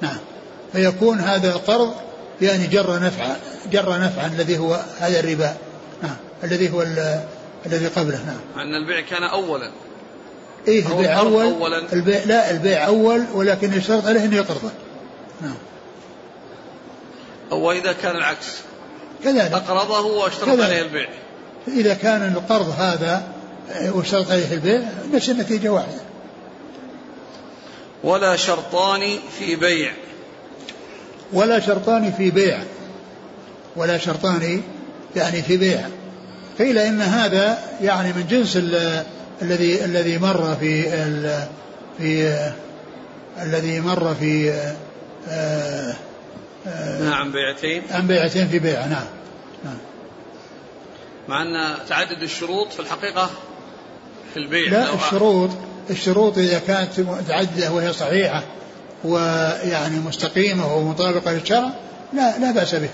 نعم. 0.00 0.18
فيكون 0.72 1.20
هذا 1.20 1.48
القرض 1.48 1.94
يعني 2.42 2.66
جر 2.66 2.98
نفعا 3.00 3.36
جر 3.72 3.98
نفعا 3.98 4.26
الذي 4.26 4.58
هو 4.58 4.80
هذا 5.00 5.20
الربا. 5.20 5.56
الذي 6.44 6.72
هو 6.72 6.82
الذي 7.66 7.86
قبله 7.86 8.24
نعم. 8.24 8.66
أن 8.66 8.74
البيع 8.74 9.00
كان 9.00 9.22
أولا. 9.22 9.70
إيه 10.68 10.86
البيع 10.86 11.18
أول 11.18 11.44
أولا. 11.44 11.92
البيع 11.92 12.24
لا 12.24 12.50
البيع 12.50 12.86
أول 12.86 13.24
ولكن 13.34 13.72
يشترط 13.72 14.06
عليه 14.06 14.24
أنه 14.24 14.36
يقرضه. 14.36 14.70
نعم. 15.42 15.56
أو 17.52 17.72
إذا 17.72 17.92
كان 17.92 18.16
العكس. 18.16 18.46
كذلك. 19.24 19.52
أقرضه 19.52 20.00
واشترط 20.00 20.60
عليه 20.60 20.82
البيع. 20.82 21.08
إذا 21.68 21.94
كان 21.94 22.32
القرض 22.36 22.74
هذا 22.78 23.22
واشترط 23.94 24.30
عليه 24.30 24.52
البيع 24.52 24.82
نفس 25.12 25.30
النتيجة 25.30 25.68
واحدة. 25.68 26.00
ولا 28.04 28.36
شرطان 28.36 29.18
في 29.38 29.56
بيع. 29.56 29.92
ولا 31.32 31.60
شرطان 31.60 32.12
في 32.12 32.30
بيع. 32.30 32.58
ولا 33.76 33.98
شرطان 33.98 34.62
يعني 35.16 35.42
في 35.42 35.56
بيع. 35.56 35.88
قيل 36.58 36.78
إن 36.78 37.00
هذا 37.00 37.58
يعني 37.80 38.12
من 38.12 38.26
جنس 38.26 38.56
الذي 39.42 39.84
الذي 39.84 40.18
مر 40.18 40.56
في 40.60 40.82
في 41.98 42.38
الذي 43.42 43.80
مر 43.80 44.14
في 44.14 44.50
آه 45.28 45.96
آه 46.66 47.10
عن 47.10 47.32
بيعتين. 47.32 47.82
عن 47.90 48.06
بيعتين 48.06 48.48
في 48.48 48.58
بيع 48.58 48.86
نعم 48.86 49.06
نعم. 49.64 49.78
مع 51.28 51.42
أن 51.42 51.74
تعدد 51.88 52.22
الشروط 52.22 52.72
في 52.72 52.80
الحقيقة 52.80 53.30
في 54.34 54.36
البيع. 54.36 54.70
لا 54.70 54.94
الشروط 54.94 55.50
الشروط 55.90 56.38
إذا 56.38 56.58
كانت 56.58 57.00
متعددة 57.00 57.72
وهي 57.72 57.92
صحيحة 57.92 58.42
ويعني 59.04 59.96
مستقيمة 59.98 60.76
ومطابقة 60.76 61.32
للشرع 61.32 61.70
لا 62.12 62.38
لا 62.38 62.50
بأس 62.50 62.74
بها. 62.74 62.90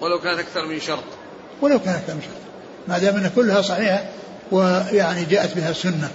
ولو 0.00 0.18
كانت 0.20 0.38
أكثر 0.38 0.66
من 0.66 0.80
شرط. 0.80 1.04
ولو 1.62 1.78
كانت 1.78 1.96
أكثر 1.96 2.14
من 2.14 2.22
شرط. 2.22 2.45
ما 2.88 2.98
دام 2.98 3.16
أن 3.16 3.30
كلها 3.36 3.62
صحيحة 3.62 4.04
ويعني 4.52 5.24
جاءت 5.24 5.56
بها 5.56 5.70
السنة 5.70 6.08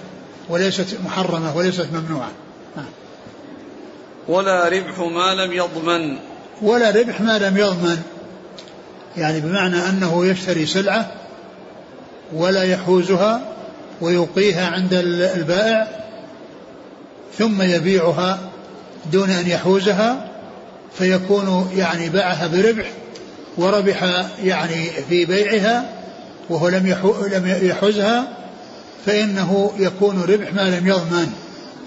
وليست 0.50 0.98
محرمة 1.06 1.58
وليست 1.58 1.88
ممنوعة. 1.94 2.32
ولا 4.28 4.68
ربح 4.68 5.00
ما 5.00 5.36
لم 5.36 5.54
يضمن. 5.54 6.18
ولا 6.62 6.90
ربح 6.90 7.22
ما 7.22 7.40
لم 7.40 7.58
يضمن. 7.58 8.02
يعني 9.18 9.40
بمعنى 9.40 9.90
أنه 9.90 10.26
يشتري 10.26 10.66
سلعة 10.66 11.12
ولا 12.34 12.64
يحوزها 12.64 13.42
ويوقيها 14.02 14.68
عند 14.68 14.94
البائع 15.36 15.88
ثم 17.38 17.62
يبيعها 17.62 18.40
دون 19.12 19.30
أن 19.30 19.48
يحوزها 19.48 20.28
فيكون 20.98 21.72
يعني 21.76 22.10
باعها 22.10 22.48
بربح 22.48 22.92
وربح 23.58 24.26
يعني 24.44 24.86
في 25.10 25.26
بيعها 25.26 26.01
وهو 26.50 26.70
لم 26.70 26.96
لم 27.32 27.58
يحوزها 27.62 28.28
فإنه 29.06 29.72
يكون 29.80 30.22
ربح 30.22 30.54
ما 30.54 30.62
لم 30.62 30.88
يضمن 30.88 31.32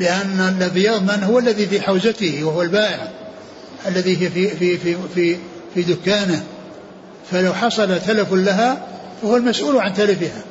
لأن 0.01 0.41
الذي 0.41 0.85
يضمن 0.85 1.23
هو 1.23 1.39
الذي 1.39 1.67
في 1.67 1.81
حوزته 1.81 2.45
وهو 2.45 2.63
البائع 2.63 3.09
الذي 3.87 4.23
هي 4.23 4.31
في 4.31 4.49
في 4.49 4.79
في 4.79 4.97
في, 5.15 5.37
في 5.75 5.83
دكانه. 5.83 6.43
فلو 7.31 7.55
حصل 7.55 8.01
تلف 8.01 8.33
لها 8.33 8.83
فهو 9.23 9.37
المسؤول 9.37 9.79
عن 9.79 9.95
تلفها. 9.95 10.43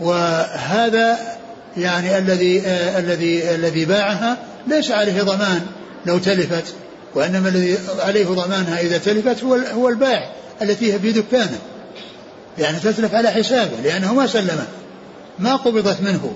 وهذا 0.00 1.18
يعني 1.76 2.18
الذي 2.18 2.60
آه 2.60 2.98
الذي 2.98 3.54
الذي 3.54 3.84
باعها 3.84 4.36
ليس 4.66 4.90
عليه 4.90 5.22
ضمان 5.22 5.60
لو 6.06 6.18
تلفت 6.18 6.74
وإنما 7.14 7.48
الذي 7.48 7.78
عليه 7.98 8.26
ضمانها 8.26 8.80
إذا 8.80 8.98
تلفت 8.98 9.44
هو 9.44 9.54
هو 9.54 9.88
البائع 9.88 10.30
التي 10.62 10.92
هي 10.92 10.98
في 10.98 11.12
دكانه. 11.12 11.58
يعني 12.58 12.78
تتلف 12.78 13.14
على 13.14 13.30
حسابه 13.30 13.76
لأنه 13.84 14.14
ما 14.14 14.26
سلمه 14.26 14.66
ما 15.38 15.56
قبضت 15.56 16.00
منه 16.00 16.32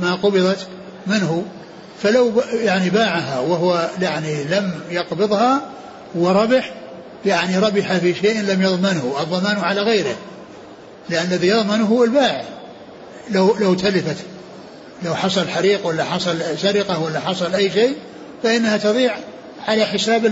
ما 0.00 0.14
قبضت 0.14 0.66
منه 1.06 1.44
فلو 2.02 2.32
يعني 2.52 2.90
باعها 2.90 3.40
وهو 3.40 3.88
يعني 4.00 4.44
لم 4.44 4.80
يقبضها 4.90 5.60
وربح 6.14 6.74
يعني 7.26 7.58
ربح 7.58 7.96
في 7.96 8.14
شيء 8.14 8.40
لم 8.40 8.62
يضمنه 8.62 9.14
الضمان 9.20 9.56
على 9.56 9.80
غيره 9.80 10.16
لأن 11.10 11.26
الذي 11.26 11.48
يضمنه 11.48 11.84
هو 11.84 12.04
البائع. 12.04 12.44
لو 13.30 13.56
لو 13.60 13.74
تلفت 13.74 14.16
لو 15.04 15.14
حصل 15.14 15.48
حريق 15.48 15.86
ولا 15.86 16.04
حصل 16.04 16.58
سرقة 16.58 17.02
ولا 17.02 17.20
حصل 17.20 17.54
أي 17.54 17.70
شيء 17.70 17.96
فإنها 18.42 18.76
تضيع 18.76 19.16
على 19.68 19.84
حساب 19.84 20.26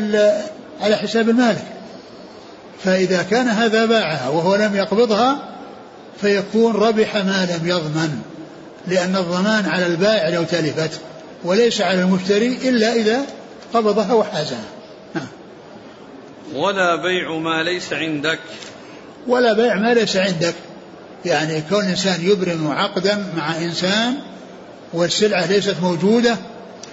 على 0.80 0.96
حساب 0.96 1.28
المالك. 1.28 1.64
فإذا 2.84 3.22
كان 3.22 3.48
هذا 3.48 3.86
باعها 3.86 4.28
وهو 4.28 4.56
لم 4.56 4.76
يقبضها 4.76 5.38
فيكون 6.20 6.72
ربح 6.72 7.16
ما 7.16 7.48
لم 7.50 7.68
يضمن 7.68 8.22
لأن 8.88 9.16
الضمان 9.16 9.66
على 9.66 9.86
البائع 9.86 10.28
لو 10.28 10.44
تلفت 10.44 11.00
وليس 11.44 11.80
على 11.80 12.02
المشتري 12.02 12.58
إلا 12.68 12.92
إذا 12.92 13.20
قبضها 13.74 14.12
وحازها. 14.12 14.64
نعم. 15.14 15.26
ولا 16.54 16.96
بيع 16.96 17.38
ما 17.38 17.62
ليس 17.62 17.92
عندك. 17.92 18.38
ولا 19.26 19.52
بيع 19.52 19.74
ما 19.74 19.94
ليس 19.94 20.16
عندك. 20.16 20.54
يعني 21.24 21.62
كون 21.70 21.84
إنسان 21.84 22.20
يبرم 22.22 22.70
عقدا 22.70 23.24
مع 23.36 23.56
إنسان 23.56 24.14
والسلعة 24.92 25.46
ليست 25.46 25.76
موجودة 25.82 26.36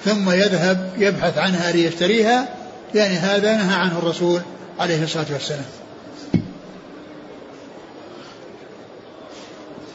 ثم 0.06 0.32
يذهب 0.32 0.91
يبحث 0.98 1.38
عنها 1.38 1.71
ليشتريها 1.71 2.48
يعني 2.95 3.13
هذا 3.13 3.56
نهى 3.56 3.76
عنه 3.76 3.98
الرسول 4.00 4.41
عليه 4.80 5.04
الصلاة 5.04 5.26
والسلام. 5.34 5.66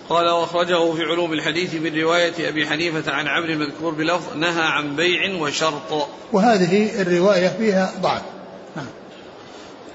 قال 0.09 0.29
وأخرجه 0.29 0.93
في 0.95 1.03
علوم 1.03 1.33
الحديث 1.33 1.75
من 1.75 2.01
رواية 2.01 2.49
أبي 2.49 2.67
حنيفة 2.67 3.13
عن 3.13 3.27
عمرو 3.27 3.53
المذكور 3.53 3.95
بلفظ 3.95 4.37
نهى 4.37 4.63
عن 4.63 4.97
بيع 4.97 5.43
وشرط. 5.43 6.09
وهذه 6.33 7.03
الرواية 7.03 7.49
فيها 7.49 7.93
ضعف. 8.03 8.23
نعم. 8.77 8.87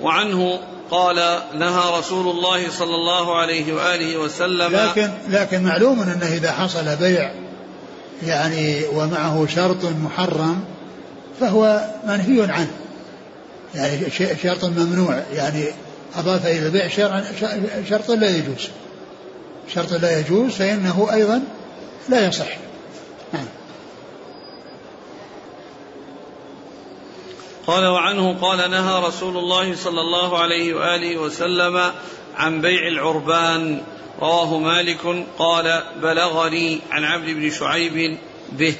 وعنه 0.02 0.60
قال 0.92 1.42
نهى 1.54 2.00
رسول 2.00 2.28
الله 2.28 2.70
صلى 2.70 2.96
الله 2.96 3.38
عليه 3.38 3.74
وآله 3.74 4.18
وسلم. 4.18 4.76
لكن 4.76 5.12
لكن 5.30 5.64
معلوم 5.64 6.02
أنه 6.02 6.34
إذا 6.34 6.52
حصل 6.52 6.96
بيع 6.96 7.32
يعني 8.24 8.86
ومعه 8.94 9.48
شرط 9.56 9.86
محرم 10.04 10.64
فهو 11.40 11.90
منهي 12.08 12.52
عنه. 12.52 12.85
يعني 13.76 14.12
شرط 14.44 14.66
ممنوع. 14.66 15.24
يعني 15.34 15.66
أضاف 16.16 16.46
إلى 16.46 16.66
البيع 16.66 16.88
شرط 17.90 18.12
لا 18.12 18.38
يجوز. 18.38 18.70
شرط 19.74 19.92
لا 19.92 20.20
يجوز 20.20 20.52
فإنه 20.52 21.08
أيضا 21.14 21.44
لا 22.10 22.28
يصح. 22.28 22.58
نعم. 23.34 23.46
قال 27.68 27.86
وعنه 27.88 28.38
قال 28.42 28.72
نهى 28.72 29.08
رسول 29.08 29.38
الله 29.38 29.76
صلى 29.76 30.02
الله 30.02 30.40
عليه 30.40 30.74
وآله 30.74 31.18
وسلم 31.18 31.92
عن 32.36 32.62
بيع 32.62 32.88
العربان. 32.88 33.82
رواه 34.22 34.58
مالك 34.58 35.26
قال 35.40 35.84
بلغني 36.02 36.80
عن 36.92 37.04
عبد 37.04 37.26
بن 37.26 37.50
شعيب 37.52 38.18
به. 38.52 38.76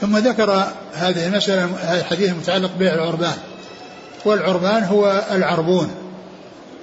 ثم 0.00 0.16
ذكر 0.16 0.72
هذه 0.94 1.26
المسألة 1.26 1.64
الحديث 1.98 2.30
المتعلق 2.30 2.70
ببيع 2.76 2.94
العربان 2.94 3.36
والعربان 4.24 4.84
هو 4.84 5.24
العربون 5.30 5.90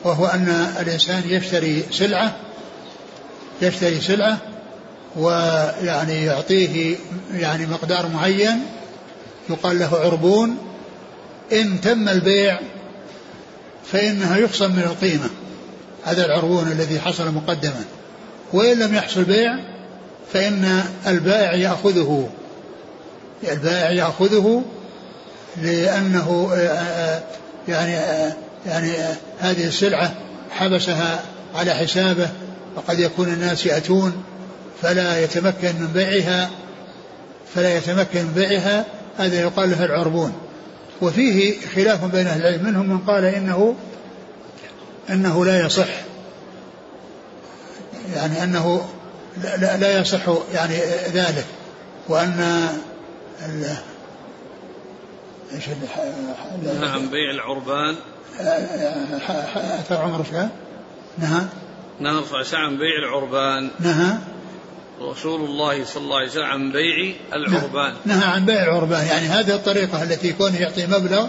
وهو 0.03 0.25
أن 0.25 0.73
الإنسان 0.79 1.23
يشتري 1.25 1.85
سلعة 1.91 2.35
يشتري 3.61 4.01
سلعة 4.01 4.37
ويعني 5.15 6.25
يعطيه 6.25 6.95
يعني 7.33 7.65
مقدار 7.65 8.07
معين 8.07 8.63
يقال 9.49 9.79
له 9.79 9.97
عربون. 9.97 10.57
إن 11.51 11.81
تم 11.81 12.09
البيع 12.09 12.59
فإنها 13.91 14.37
يخصم 14.37 14.71
من 14.71 14.83
القيمة. 14.83 15.29
هذا 16.05 16.25
العربون 16.25 16.71
الذي 16.71 16.99
حصل 16.99 17.31
مقدما. 17.33 17.83
وإن 18.53 18.79
لم 18.79 18.95
يحصل 18.95 19.23
بيع 19.23 19.55
فإن 20.33 20.83
البائع 21.07 21.53
يأخذه. 21.53 22.29
البائع 23.43 23.91
يأخذه 23.91 24.63
لأنه 25.61 26.53
يعني 27.67 27.91
يعني 28.67 28.91
هذه 29.39 29.67
السلعة 29.67 30.13
حبسها 30.51 31.23
على 31.55 31.73
حسابه 31.73 32.29
وقد 32.75 32.99
يكون 32.99 33.27
الناس 33.27 33.65
يأتون 33.65 34.23
فلا 34.81 35.23
يتمكن 35.23 35.75
من 35.79 35.89
بيعها 35.93 36.49
فلا 37.55 37.77
يتمكن 37.77 38.23
من 38.23 38.31
بيعها 38.35 38.85
هذا 39.17 39.41
يقال 39.41 39.71
له 39.71 39.85
العربون. 39.85 40.33
وفيه 41.01 41.55
خلاف 41.75 42.05
بين 42.05 42.27
أهل 42.27 42.41
العلم 42.41 42.65
منهم 42.65 42.89
من 42.89 42.97
قال 42.97 43.25
إنه 43.25 43.75
أنه 45.09 45.45
لا 45.45 45.65
يصح 45.65 45.87
يعني 48.15 48.43
أنه 48.43 48.87
لا, 49.43 49.77
لا 49.77 49.99
يصح 49.99 50.21
يعني 50.53 50.75
ذلك 51.13 51.45
وأن 52.07 52.67
إيش 55.53 55.63
نعم 56.81 57.09
بيع 57.09 57.31
العربان. 57.31 57.95
اثر 59.79 59.95
عمر 59.95 60.23
فيها؟ 60.23 60.49
نهى. 61.17 61.41
نهى 61.99 62.23
صلى 62.25 62.59
عن 62.59 62.77
بيع 62.77 62.97
العربان. 62.99 63.69
نهى. 63.79 64.17
رسول 65.01 65.41
الله 65.41 65.85
صلى 65.85 66.03
الله 66.03 66.17
عليه 66.17 66.29
وسلم 66.29 66.45
عن 66.45 66.71
بيع 66.71 67.13
العربان. 67.33 67.93
نهى. 68.05 68.25
عن 68.25 68.45
بيع 68.45 68.63
العربان. 68.63 69.07
يعني 69.07 69.27
هذه 69.27 69.55
الطريقة 69.55 70.03
التي 70.03 70.27
يكون 70.27 70.55
يعطي 70.55 70.87
مبلغ 70.87 71.27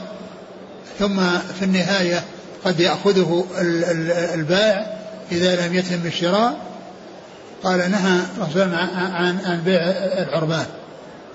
ثم 0.98 1.20
في 1.58 1.64
النهاية 1.64 2.24
قد 2.64 2.80
يأخذه 2.80 3.46
البائع 4.34 4.98
إذا 5.32 5.66
لم 5.66 5.74
يتم 5.74 6.06
الشراء. 6.06 6.68
قال 7.62 7.90
نهى 7.90 8.20
رسول 8.40 8.62
الله 8.62 8.76
عن 8.76 9.38
عن 9.44 9.62
بيع 9.64 9.80
العربان. 10.28 10.66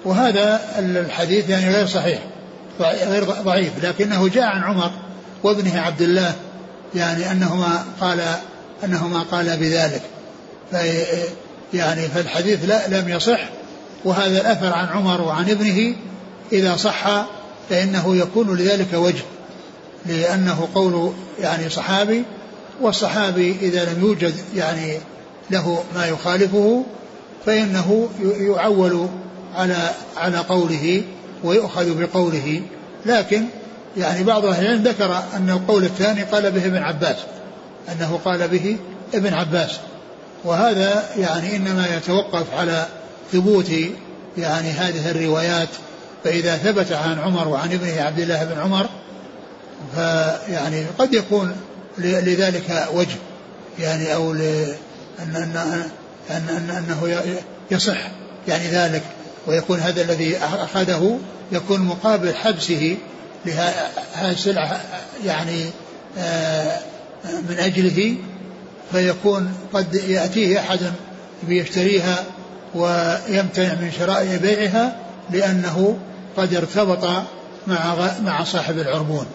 وهذا 0.05 0.61
الحديث 0.79 1.49
يعني 1.49 1.73
غير 1.73 1.87
صحيح 1.87 2.19
غير 2.79 3.23
ضعيف 3.23 3.71
لكنه 3.83 4.27
جاء 4.27 4.43
عن 4.43 4.63
عمر 4.63 4.91
وابنه 5.43 5.81
عبد 5.81 6.01
الله 6.01 6.35
يعني 6.95 7.31
أنهما 7.31 7.85
قال 8.01 8.21
أنهما 8.83 9.19
قال 9.19 9.57
بذلك. 9.57 10.01
في 10.71 11.03
يعني 11.73 12.07
فالحديث 12.07 12.65
لا 12.65 12.87
لم 12.87 13.09
يصح 13.09 13.39
وهذا 14.05 14.41
الأثر 14.41 14.73
عن 14.73 14.87
عمر 14.87 15.21
وعن 15.21 15.49
ابنه 15.49 15.95
إذا 16.51 16.75
صح 16.75 17.25
فإنه 17.69 18.15
يكون 18.15 18.57
لذلك 18.57 18.93
وجه 18.93 19.23
لأنه 20.05 20.67
قول 20.75 21.13
يعني 21.41 21.69
صحابي 21.69 22.23
والصحابي 22.81 23.55
إذا 23.61 23.85
لم 23.85 24.01
يوجد 24.01 24.33
يعني 24.55 24.97
له 25.51 25.83
ما 25.95 26.05
يخالفه 26.05 26.83
فإنه 27.45 28.09
يعول 28.39 29.07
على 29.55 29.89
على 30.17 30.37
قوله 30.37 31.03
ويؤخذ 31.43 31.99
بقوله. 31.99 32.61
لكن 33.05 33.45
يعني 33.97 34.23
بعض 34.23 34.45
أهل 34.45 34.65
العلم 34.65 34.83
ذكر 34.83 35.23
أن 35.33 35.49
القول 35.49 35.83
الثاني 35.83 36.23
قال 36.23 36.51
به 36.51 36.65
ابن 36.65 36.77
عباس 36.77 37.17
أنه 37.91 38.19
قال 38.25 38.47
به 38.47 38.77
ابن 39.13 39.33
عباس. 39.33 39.79
وهذا 40.43 41.03
يعني 41.17 41.55
إنما 41.55 41.97
يتوقف 41.97 42.53
على 42.53 42.85
ثبوت 43.31 43.71
يعني 44.37 44.71
هذه 44.71 45.11
الروايات. 45.11 45.69
فإذا 46.23 46.57
ثبت 46.57 46.91
عن 46.91 47.19
عمر 47.19 47.47
وعن 47.47 47.71
ابنه 47.73 48.01
عبد 48.01 48.19
الله 48.19 48.43
بن 48.43 48.59
عمر 48.59 48.89
فيعني 49.95 50.85
قد 50.99 51.13
يكون 51.13 51.55
لذلك 51.97 52.87
وجه. 52.93 53.15
يعني 53.79 54.13
أو 54.13 54.31
أن 54.31 55.35
أن 55.35 55.57
أن 56.29 56.49
أن 56.49 56.69
أنه 56.69 57.21
يصح 57.71 57.97
يعني 58.47 58.67
ذلك. 58.67 59.03
ويكون 59.47 59.79
هذا 59.79 60.01
الذي 60.01 60.37
أخذه 60.37 61.19
يكون 61.51 61.79
مقابل 61.79 62.35
حبسه 62.35 62.97
لهذه 63.45 64.31
السلعة 64.31 64.81
يعني 65.25 65.65
آه، 66.17 66.79
من 67.49 67.55
أجله 67.59 68.15
فيكون 68.91 69.53
قد 69.73 69.95
يأتيه 69.95 70.59
أحد 70.59 70.79
ليشتريها 71.47 72.25
ويمتنع 72.75 73.73
من 73.73 73.91
شراء 73.99 74.37
بيعها 74.37 74.99
لأنه 75.29 75.99
قد 76.37 76.53
ارتبط 76.53 77.03
مع 77.67 77.95
مع 78.23 78.43
صاحب 78.43 78.77
العربون. 78.77 79.25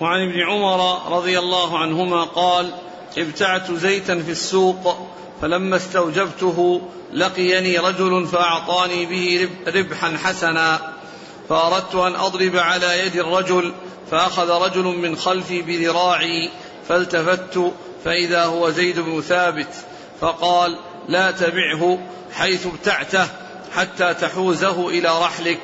وعن 0.00 0.28
ابن 0.28 0.40
عمر 0.50 1.12
رضي 1.16 1.38
الله 1.38 1.78
عنهما 1.78 2.24
قال 2.24 2.70
ابتعت 3.18 3.72
زيتا 3.72 4.22
في 4.22 4.30
السوق 4.30 4.96
فلما 5.42 5.76
استوجبته 5.76 6.82
لقيني 7.12 7.78
رجل 7.78 8.26
فأعطاني 8.26 9.06
به 9.06 9.48
ربحا 9.66 10.16
حسنا 10.24 10.92
فأردت 11.48 11.94
أن 11.94 12.14
أضرب 12.14 12.56
على 12.56 12.98
يد 12.98 13.16
الرجل 13.16 13.72
فأخذ 14.10 14.50
رجل 14.50 14.82
من 14.82 15.16
خلفي 15.16 15.62
بذراعي 15.62 16.50
فالتفت 16.88 17.72
فإذا 18.04 18.44
هو 18.44 18.70
زيد 18.70 19.00
بن 19.00 19.20
ثابت 19.20 19.74
فقال 20.20 20.78
لا 21.08 21.30
تبعه 21.30 21.98
حيث 22.32 22.66
ابتعته 22.66 23.26
حتى 23.74 24.14
تحوزه 24.14 24.88
إلى 24.88 25.08
رحلك 25.20 25.60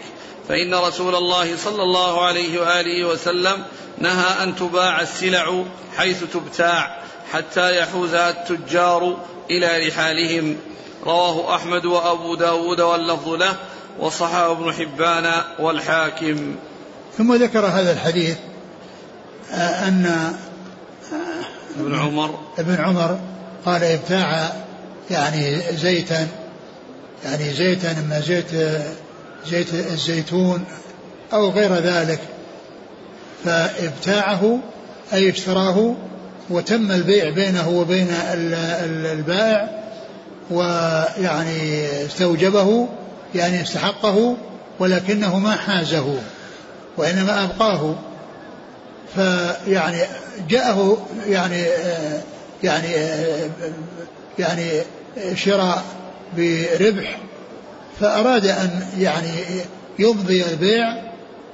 فإن 0.48 0.74
رسول 0.74 1.14
الله 1.14 1.56
صلى 1.56 1.82
الله 1.82 2.24
عليه 2.24 2.60
وآله 2.60 3.04
وسلم 3.04 3.64
نهى 3.98 4.42
أن 4.42 4.56
تباع 4.56 5.00
السلع 5.00 5.64
حيث 5.96 6.24
تبتاع 6.32 7.00
حتى 7.32 7.78
يحوزها 7.78 8.30
التجار 8.30 9.16
إلى 9.50 9.88
رحالهم. 9.88 10.56
رواه 11.06 11.54
أحمد 11.54 11.84
وأبو 11.84 12.34
داود 12.34 12.80
واللفظ 12.80 13.28
له 13.28 13.56
وصححه 13.98 14.52
ابن 14.52 14.72
حبان 14.72 15.32
والحاكم. 15.58 16.56
ثم 17.18 17.34
ذكر 17.34 17.66
هذا 17.66 17.92
الحديث 17.92 18.36
آه، 19.52 19.88
أن 19.88 20.06
آه، 20.06 21.80
ابن 21.80 21.98
عمر. 21.98 22.38
ابن 22.58 22.74
عمر 22.74 23.20
قال 23.66 23.84
ابتاع 23.84 24.52
يعني 25.10 25.62
زيتا 25.72 26.28
يعني 27.24 27.54
زيتا 27.54 27.90
أما 27.90 28.20
زيت 28.20 28.46
زيت 29.46 29.74
الزيتون 29.74 30.64
أو 31.32 31.50
غير 31.50 31.74
ذلك 31.74 32.20
فابتاعه 33.44 34.58
أي 35.12 35.30
اشتراه 35.30 35.94
وتم 36.50 36.92
البيع 36.92 37.30
بينه 37.30 37.68
وبين 37.68 38.08
البائع 39.12 39.80
ويعني 40.50 41.86
استوجبه 42.06 42.88
يعني 43.34 43.62
استحقه 43.62 44.36
ولكنه 44.78 45.38
ما 45.38 45.56
حازه 45.56 46.18
وإنما 46.96 47.44
أبقاه. 47.44 47.94
فيعني 49.14 50.02
جاءه 50.48 51.06
يعني 51.28 51.64
يعني 52.62 52.88
يعني 54.38 54.82
شراء 55.34 55.82
بربح 56.36 57.18
فأراد 58.00 58.46
أن 58.46 58.86
يعني 58.98 59.30
يمضي 59.98 60.44
البيع 60.44 60.92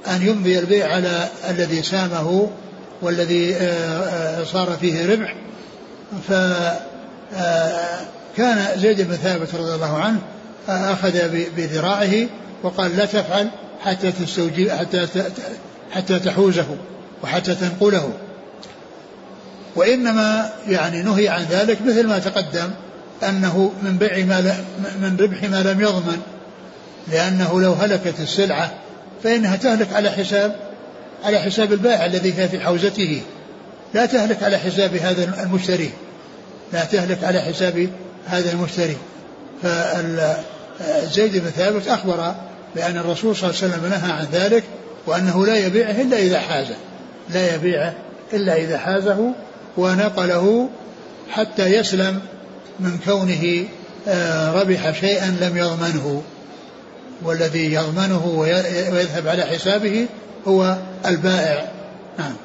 أن 0.07 0.27
يمضي 0.27 0.59
البيع 0.59 0.93
على 0.93 1.27
الذي 1.49 1.83
سامه 1.83 2.49
والذي 3.01 3.55
صار 4.45 4.77
فيه 4.81 5.13
ربح 5.13 5.35
ف 6.29 6.33
كان 8.37 8.79
زيد 8.79 9.01
بن 9.01 9.15
ثابت 9.15 9.55
رضي 9.55 9.75
الله 9.75 9.97
عنه 9.97 10.19
أخذ 10.69 11.29
بذراعه 11.57 12.13
وقال 12.63 12.97
لا 12.97 13.05
تفعل 13.05 13.49
حتى 13.83 14.11
تستوجب 14.11 14.69
حتى 14.69 15.07
حتى 15.91 16.19
تحوزه 16.19 16.65
وحتى 17.23 17.55
تنقله. 17.55 18.13
وإنما 19.75 20.49
يعني 20.67 21.01
نهي 21.01 21.29
عن 21.29 21.43
ذلك 21.43 21.81
مثل 21.81 22.07
ما 22.07 22.19
تقدم 22.19 22.69
أنه 23.29 23.71
من 23.81 23.97
بيع 23.97 24.25
ما 24.25 24.55
من 25.01 25.17
ربح 25.19 25.43
ما 25.43 25.63
لم 25.63 25.81
يضمن 25.81 26.21
لأنه 27.07 27.61
لو 27.61 27.73
هلكت 27.73 28.19
السلعة 28.19 28.71
فإنها 29.23 29.55
تهلك 29.55 29.93
على 29.93 30.09
حساب 30.09 30.55
على 31.23 31.39
حساب 31.39 31.73
البائع 31.73 32.05
الذي 32.05 32.33
هي 32.33 32.47
في 32.47 32.59
حوزته. 32.59 33.21
لا 33.93 34.05
تهلك 34.05 34.43
على 34.43 34.57
حساب 34.57 34.95
هذا 34.95 35.43
المشتري. 35.43 35.91
لا 36.73 36.83
تهلك 36.83 37.23
على 37.23 37.41
حساب 37.41 37.89
هذا 38.27 38.51
المشتري. 38.51 38.97
فزيد 39.63 41.37
بن 41.37 41.49
ثابت 41.49 41.87
أخبر 41.87 42.35
بأن 42.75 42.97
الرسول 42.97 43.35
صلى 43.35 43.49
الله 43.49 43.61
عليه 43.63 43.73
وسلم 43.73 43.89
نهى 43.89 44.11
عن 44.11 44.27
ذلك 44.31 44.63
وأنه 45.07 45.45
لا 45.45 45.57
يبيعه 45.57 46.01
إلا 46.01 46.17
إذا 46.17 46.39
حازه 46.39 46.75
لا 47.29 47.55
يبيعه 47.55 47.93
إلا 48.33 48.55
إذا 48.55 48.77
حازه 48.77 49.33
ونقله 49.77 50.69
حتى 51.29 51.65
يسلم 51.65 52.19
من 52.79 52.97
كونه 53.05 53.65
آه، 54.07 54.51
ربح 54.51 54.99
شيئا 54.99 55.37
لم 55.41 55.57
يضمنه. 55.57 56.23
والذي 57.23 57.73
يضمنه 57.73 58.25
ويذهب 58.91 59.27
على 59.27 59.43
حسابه 59.43 60.07
هو 60.47 60.77
البائع. 61.05 61.71
نعم. 62.19 62.35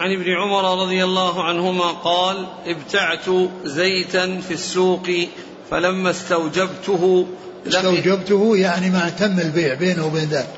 عن 0.00 0.12
ابن 0.12 0.30
عمر 0.32 0.82
رضي 0.82 1.04
الله 1.04 1.44
عنهما 1.44 1.90
قال 1.90 2.46
ابتعت 2.66 3.50
زيتا 3.64 4.40
في 4.48 4.54
السوق 4.54 5.10
فلما 5.70 6.10
استوجبته 6.10 7.26
استوجبته 7.66 8.56
يعني 8.56 8.90
مع 8.90 9.08
تم 9.08 9.40
البيع 9.40 9.74
بينه 9.74 10.06
وبين 10.06 10.24
ذاك 10.24 10.48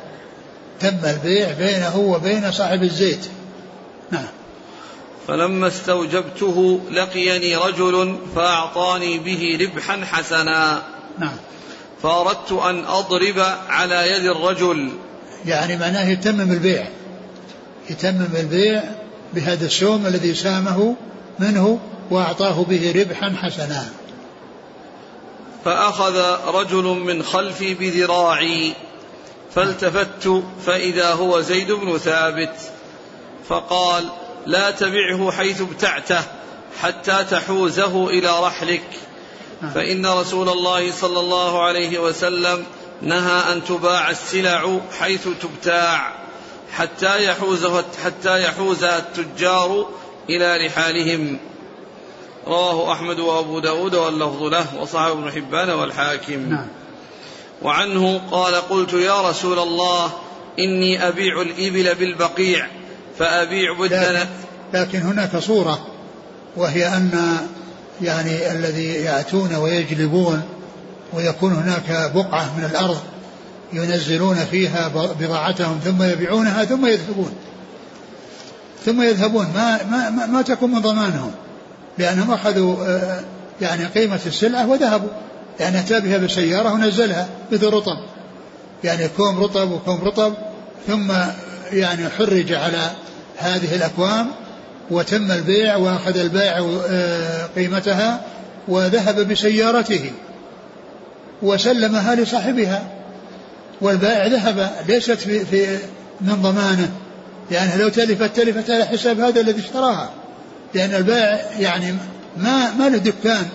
تم 0.81 0.99
البيع 1.05 1.53
بينه 1.53 1.97
وبين 1.97 2.53
صاحب 2.53 2.83
الزيت. 2.83 3.27
نعم. 4.11 4.29
فلما 5.29 5.66
استوجبته 5.66 6.81
لقيني 6.90 7.57
رجل 7.57 8.16
فأعطاني 8.37 9.19
به 9.19 9.59
ربحا 9.61 10.05
حسنا. 10.05 10.83
نعم. 11.19 11.37
فأردت 12.03 12.53
أن 12.53 12.85
أضرب 12.85 13.45
على 13.69 14.11
يد 14.11 14.25
الرجل. 14.25 14.90
يعني 15.46 15.76
معناه 15.76 16.09
يتمم 16.09 16.52
البيع. 16.52 16.87
يتمم 17.90 18.37
البيع 18.37 18.82
بهذا 19.35 19.66
السوم 19.66 20.06
الذي 20.06 20.35
سامه 20.35 20.94
منه 21.38 21.78
وأعطاه 22.11 22.64
به 22.64 22.92
ربحا 22.96 23.37
حسنا. 23.42 23.88
فأخذ 25.64 26.37
رجل 26.46 26.85
من 26.85 27.22
خلفي 27.22 27.74
بذراعي 27.74 28.72
فالتفت 29.54 30.42
فإذا 30.66 31.12
هو 31.12 31.40
زيد 31.40 31.72
بن 31.72 31.98
ثابت 31.98 32.54
فقال 33.48 34.04
لا 34.46 34.70
تبعه 34.70 35.30
حيث 35.30 35.61
ابتعته 35.61 36.20
حتى 36.80 37.24
تحوزه 37.30 38.09
إلى 38.09 38.40
رحلك 38.42 38.85
فإن 39.74 40.06
رسول 40.06 40.48
الله 40.48 40.92
صلى 40.92 41.20
الله 41.20 41.62
عليه 41.62 41.98
وسلم 41.98 42.64
نهى 43.02 43.52
أن 43.52 43.64
تباع 43.64 44.11
السلع 44.11 44.80
حيث 44.98 45.28
تبتاع 45.42 46.12
حتى 46.72 47.24
يحوزها 47.24 47.85
حتى 48.04 48.42
يحوزها 48.42 48.98
التجار 48.98 49.88
إلى 50.30 50.66
رحالهم. 50.66 51.38
رواه 52.46 52.92
أحمد 52.92 53.20
وأبو 53.20 53.59
داود 53.59 53.94
واللفظ 53.94 54.42
له 54.42 54.66
وصححه 54.80 55.12
ابن 55.12 55.32
حبان 55.32 55.70
والحاكم. 55.70 56.48
نعم. 56.50 56.66
وعنه 57.62 58.20
قال 58.30 58.54
قلت 58.54 58.92
يا 58.92 59.28
رسول 59.30 59.59
الله 59.59 60.12
إني 60.59 61.09
أبيع 61.09 61.42
الإبل 61.42 61.94
بالبقيع 61.94 62.66
فأبيع 63.18 63.72
لكن, 63.80 64.26
لكن 64.74 64.98
هناك 64.98 65.37
صورة 65.37 65.87
وهي 66.56 66.87
أن 66.87 67.38
يعني 68.02 68.52
الذي 68.52 68.88
يأتون 68.88 69.54
ويجلبون 69.54 70.42
ويكون 71.16 71.52
هناك 71.52 72.12
بقعة 72.14 72.59
من 72.59 72.64
الأرض 72.64 72.98
ينزلون 73.72 74.37
فيها 74.37 74.88
بضاعتهم 75.20 75.81
ثم 75.85 76.02
يبيعونها 76.02 76.64
ثم 76.64 76.87
يذهبون. 76.87 77.33
ثم 78.87 79.02
يذهبون. 79.02 79.46
ما 79.55 79.83
ما 79.90 80.11
ما, 80.11 80.26
ما 80.26 80.42
تكون 80.42 80.70
من 80.70 80.81
ضمانهم. 80.81 81.31
لأنهم 81.98 82.31
أخذوا 82.31 82.87
آه، 82.87 83.20
يعني 83.61 83.85
قيمة 83.85 84.20
السلعة 84.26 84.68
وذهبوا. 84.68 85.09
يعني 85.61 85.79
أتى 85.79 86.00
بها 86.00 86.18
بسيارة 86.18 86.72
ونزلها 86.72 87.29
مثل 87.52 87.66
رطب. 87.66 87.98
يعني 88.85 89.09
كوم 89.09 89.42
رطب 89.42 89.70
وكوم 89.70 90.00
رطب. 90.05 90.35
ثم 90.87 91.12
يعني 91.72 92.09
حرج 92.09 92.52
على 92.52 92.90
هذه 93.37 93.74
الأكوام 93.74 94.31
وتم 94.90 95.33
البيع 95.33 95.76
وأخذ 95.76 96.18
البائع 96.18 96.81
آه، 96.90 97.46
قيمتها 97.57 98.20
وذهب 98.68 99.29
بسيارته. 99.29 100.11
وسلمها 101.42 102.14
لصاحبها 102.14 102.83
والبائع 103.81 104.27
ذهب 104.27 104.70
ليست 104.88 105.12
في, 105.12 105.44
في 105.44 105.79
من 106.20 106.42
ضمانه 106.42 106.90
لأنها 107.51 107.77
لو 107.77 107.88
تلفت 107.88 108.37
تلفت 108.37 108.70
على 108.70 108.85
حساب 108.85 109.20
هذا 109.20 109.40
الذي 109.40 109.61
اشتراها. 109.61 110.11
لأن 110.75 110.94
البائع 110.94 111.40
يعني 111.59 111.94
ما 112.37 112.75
ما 112.75 112.88
له 112.88 112.99
دكان 112.99 113.46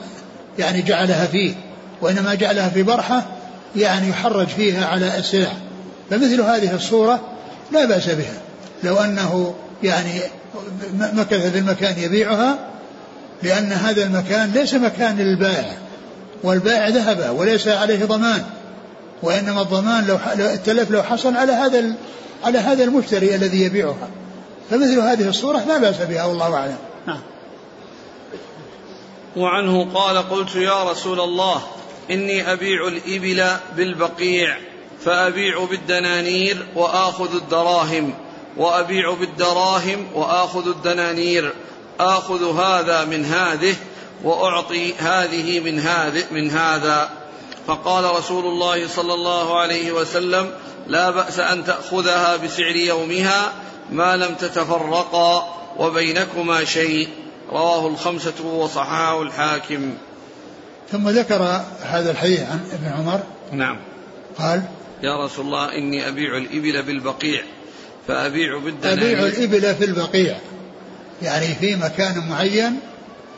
يعني 0.60 0.82
جعلها 0.82 1.26
فيه 1.26 1.54
وإنما 2.02 2.34
جعلها 2.34 2.70
في 2.70 2.84
برحة 2.84 3.26
يعني 3.76 4.10
يحرج 4.10 4.48
فيها 4.48 4.86
على 4.86 5.18
السلع. 5.18 5.52
فمثل 6.10 6.42
هذه 6.42 6.76
الصورة 6.76 7.20
لا 7.72 7.86
بأس 7.86 8.10
بها. 8.10 8.38
لو 8.84 8.98
أنه 8.98 9.56
يعني 9.84 10.22
مكث 11.00 11.52
في 11.52 11.58
المكان 11.60 12.00
يبيعها 12.00 12.60
لأن 13.44 13.72
هذا 13.72 14.04
المكان 14.04 14.52
ليس 14.52 14.74
مكان 14.74 15.18
للبائع. 15.18 15.74
والبائع 16.44 16.88
ذهب 16.88 17.36
وليس 17.40 17.68
عليه 17.68 18.06
ضمان 18.06 18.44
وإنما 19.24 19.62
الضمان 19.62 20.08
لو 20.08 20.18
التلف 20.40 20.92
لو 20.92 21.04
حصل 21.04 21.36
على 21.36 21.52
هذا 21.52 21.94
على 22.44 22.60
هذا 22.60 22.84
المشتري 22.84 23.36
الذي 23.36 23.62
يبيعها. 23.62 24.10
فمثل 24.70 25.00
هذه 25.00 25.30
الصورة 25.30 25.60
لا 25.68 25.78
بأس 25.78 26.02
بها 26.02 26.26
والله 26.26 26.56
أعلم. 26.56 26.78
نعم. 27.08 27.20
وعنه 29.38 29.94
قال 29.94 30.30
قلت 30.30 30.56
يا 30.56 30.84
رسول 30.92 31.20
الله 31.20 31.62
إني 32.12 32.52
أبيع 32.52 32.88
الإبل 32.88 33.46
بالبقيع 33.78 34.58
فأبيع 35.06 35.66
بالدنانير 35.66 36.66
وآخذ 36.76 37.36
الدراهم 37.36 38.14
وأبيع 38.58 39.14
بالدراهم 39.14 40.08
وآخذ 40.16 40.68
الدنانير 40.68 41.54
آخذ 42.00 42.60
هذا 42.60 43.06
من 43.06 43.26
هذه 43.26 43.76
وأعطي 44.24 44.94
هذه 44.94 45.60
من 45.60 45.80
هذه 45.80 46.24
من 46.32 46.50
هذا. 46.50 47.10
فقال 47.68 48.16
رسول 48.16 48.46
الله 48.46 48.88
صلى 48.88 49.14
الله 49.14 49.60
عليه 49.60 49.92
وسلم 49.92 50.52
لا 50.88 51.10
بأس 51.10 51.40
أن 51.40 51.64
تأخذها 51.64 52.36
بسعر 52.38 52.76
يومها 52.76 53.54
ما 53.92 54.18
لم 54.18 54.36
تتفرقا 54.36 55.58
وبينكما 55.78 56.66
شيء. 56.66 57.08
رواه 57.50 57.88
الخمسة 57.88 58.46
وصححه 58.46 59.22
الحاكم. 59.22 59.94
ثم 60.92 61.10
ذكر 61.10 61.62
هذا 61.82 62.12
الحديث 62.12 62.42
عن 62.42 62.60
ابن 62.74 62.88
عمر. 62.88 63.20
نعم. 63.52 63.78
قال 64.40 64.64
يا 65.04 65.26
رسول 65.26 65.46
الله 65.46 65.78
إني 65.78 66.08
أبيع 66.08 66.38
الإبل 66.38 66.84
بالبقيع 66.84 67.44
فأبيع 68.08 68.58
بالدنانير. 68.58 69.20
أبيع 69.20 69.26
الإبل 69.26 69.76
في 69.76 69.86
البقيع. 69.86 70.38
يعني 71.22 71.56
في 71.56 71.76
مكان 71.76 72.30
معين 72.30 72.80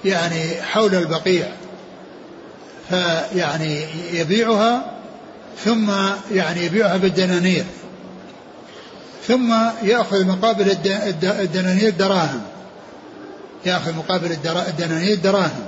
يعني 0.05 0.61
حول 0.61 0.95
البقيع 0.95 1.47
فيعني 2.89 3.81
يبيعها 4.13 4.93
ثم 5.65 5.91
يعني 6.31 6.65
يبيعها 6.65 6.97
بالدنانير 6.97 7.65
ثم 9.27 9.53
يأخذ 9.83 10.25
مقابل 10.25 10.77
الدنانير 11.23 11.89
دراهم 11.89 12.41
يأخذ 13.65 13.93
مقابل 13.93 14.37
الدنانير 14.67 15.15
دراهم 15.15 15.65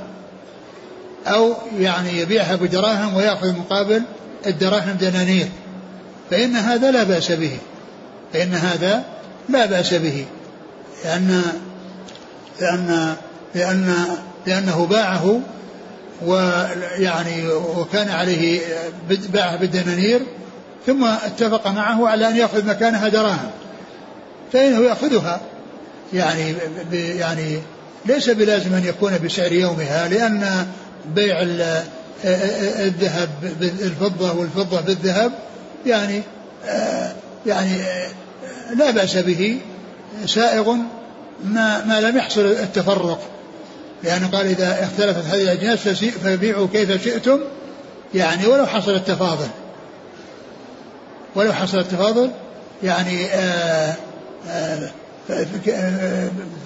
أو 1.27 1.53
يعني 1.79 2.19
يبيعها 2.19 2.55
بدراهم 2.55 3.15
ويأخذ 3.15 3.55
مقابل 3.55 4.01
الدراهم 4.45 4.97
دنانير 5.01 5.47
فإن 6.31 6.55
هذا 6.55 6.91
لا 6.91 7.03
بأس 7.03 7.31
به 7.31 7.57
فإن 8.33 8.53
هذا 8.53 9.03
لا 9.49 9.65
بأس 9.65 9.93
به 9.93 10.25
لأن 11.05 11.41
لأن 12.61 13.15
لأن 13.55 13.95
لأنه 14.47 14.85
باعه 14.85 15.39
ويعني 16.25 17.47
وكان 17.77 18.09
عليه 18.09 18.61
باعه 19.09 19.55
بالدنانير 19.57 20.21
ثم 20.85 21.05
اتفق 21.05 21.67
معه 21.67 22.07
على 22.07 22.27
أن 22.27 22.35
يأخذ 22.35 22.65
مكانها 22.65 23.07
دراهم. 23.07 23.51
فإنه 24.53 24.79
يأخذها. 24.79 25.41
يعني 26.13 26.55
يعني 26.91 27.59
ليس 28.05 28.29
بلازم 28.29 28.73
أن 28.73 28.83
يكون 28.85 29.17
بسعر 29.23 29.51
يومها 29.51 30.07
لأن 30.07 30.67
بيع 31.15 31.41
الذهب 32.79 33.29
بالفضة 33.59 34.33
والفضة 34.33 34.81
بالذهب 34.81 35.31
يعني 35.85 36.21
يعني 37.45 37.81
لا 38.75 38.91
بأس 38.91 39.17
به 39.17 39.59
سائغ 40.25 40.75
ما, 41.45 41.85
ما 41.85 42.01
لم 42.01 42.17
يحصل 42.17 42.41
التفرق. 42.41 43.34
لأنه 44.03 44.27
قال 44.27 44.45
إذا 44.45 44.83
اختلفت 44.83 45.25
هذه 45.25 45.41
الأجناس 45.41 45.87
فبيعوا 46.23 46.67
كيف 46.73 47.03
شئتم 47.03 47.39
يعني 48.13 48.47
ولو 48.47 48.65
حصل 48.65 48.95
التفاضل. 48.95 49.47
ولو 51.35 51.53
حصل 51.53 51.79
التفاضل 51.79 52.31
يعني 52.83 53.25
آآ 53.25 53.95
آآ 54.47 54.91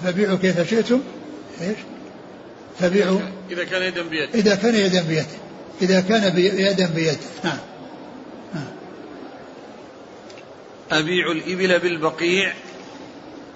فبيعوا 0.04 0.38
كيف 0.38 0.70
شئتم. 0.70 1.00
إيش؟ 1.60 1.76
فبيعوا. 2.80 3.20
إذا 3.50 3.64
كان 3.64 3.82
يدا 3.82 4.02
بيد 4.02 4.28
إذا 4.34 4.54
كان 4.54 4.74
يدا 4.74 5.02
بيد 5.02 5.26
إذا 5.82 6.00
كان 6.00 6.38
يدا 6.38 6.86
بيد 6.86 7.18
نعم. 7.44 7.58
أبيع 10.90 11.32
الإبل 11.32 11.78
بالبقيع. 11.78 12.52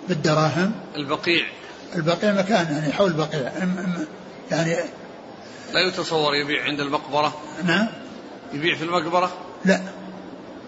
بالدراهم. 0.08 0.72
البقيع. 0.96 1.46
البقيع 1.94 2.32
مكان 2.32 2.72
يعني 2.72 2.92
حول 2.92 3.10
البقيع. 3.10 3.52
يعني 4.50 4.76
لا 5.72 5.80
يتصور 5.88 6.34
يبيع 6.34 6.64
عند 6.64 6.80
المقبرة؟ 6.80 7.34
نعم. 7.64 7.86
يبيع 8.52 8.76
في 8.76 8.84
المقبرة؟ 8.84 9.32
لا. 9.64 9.80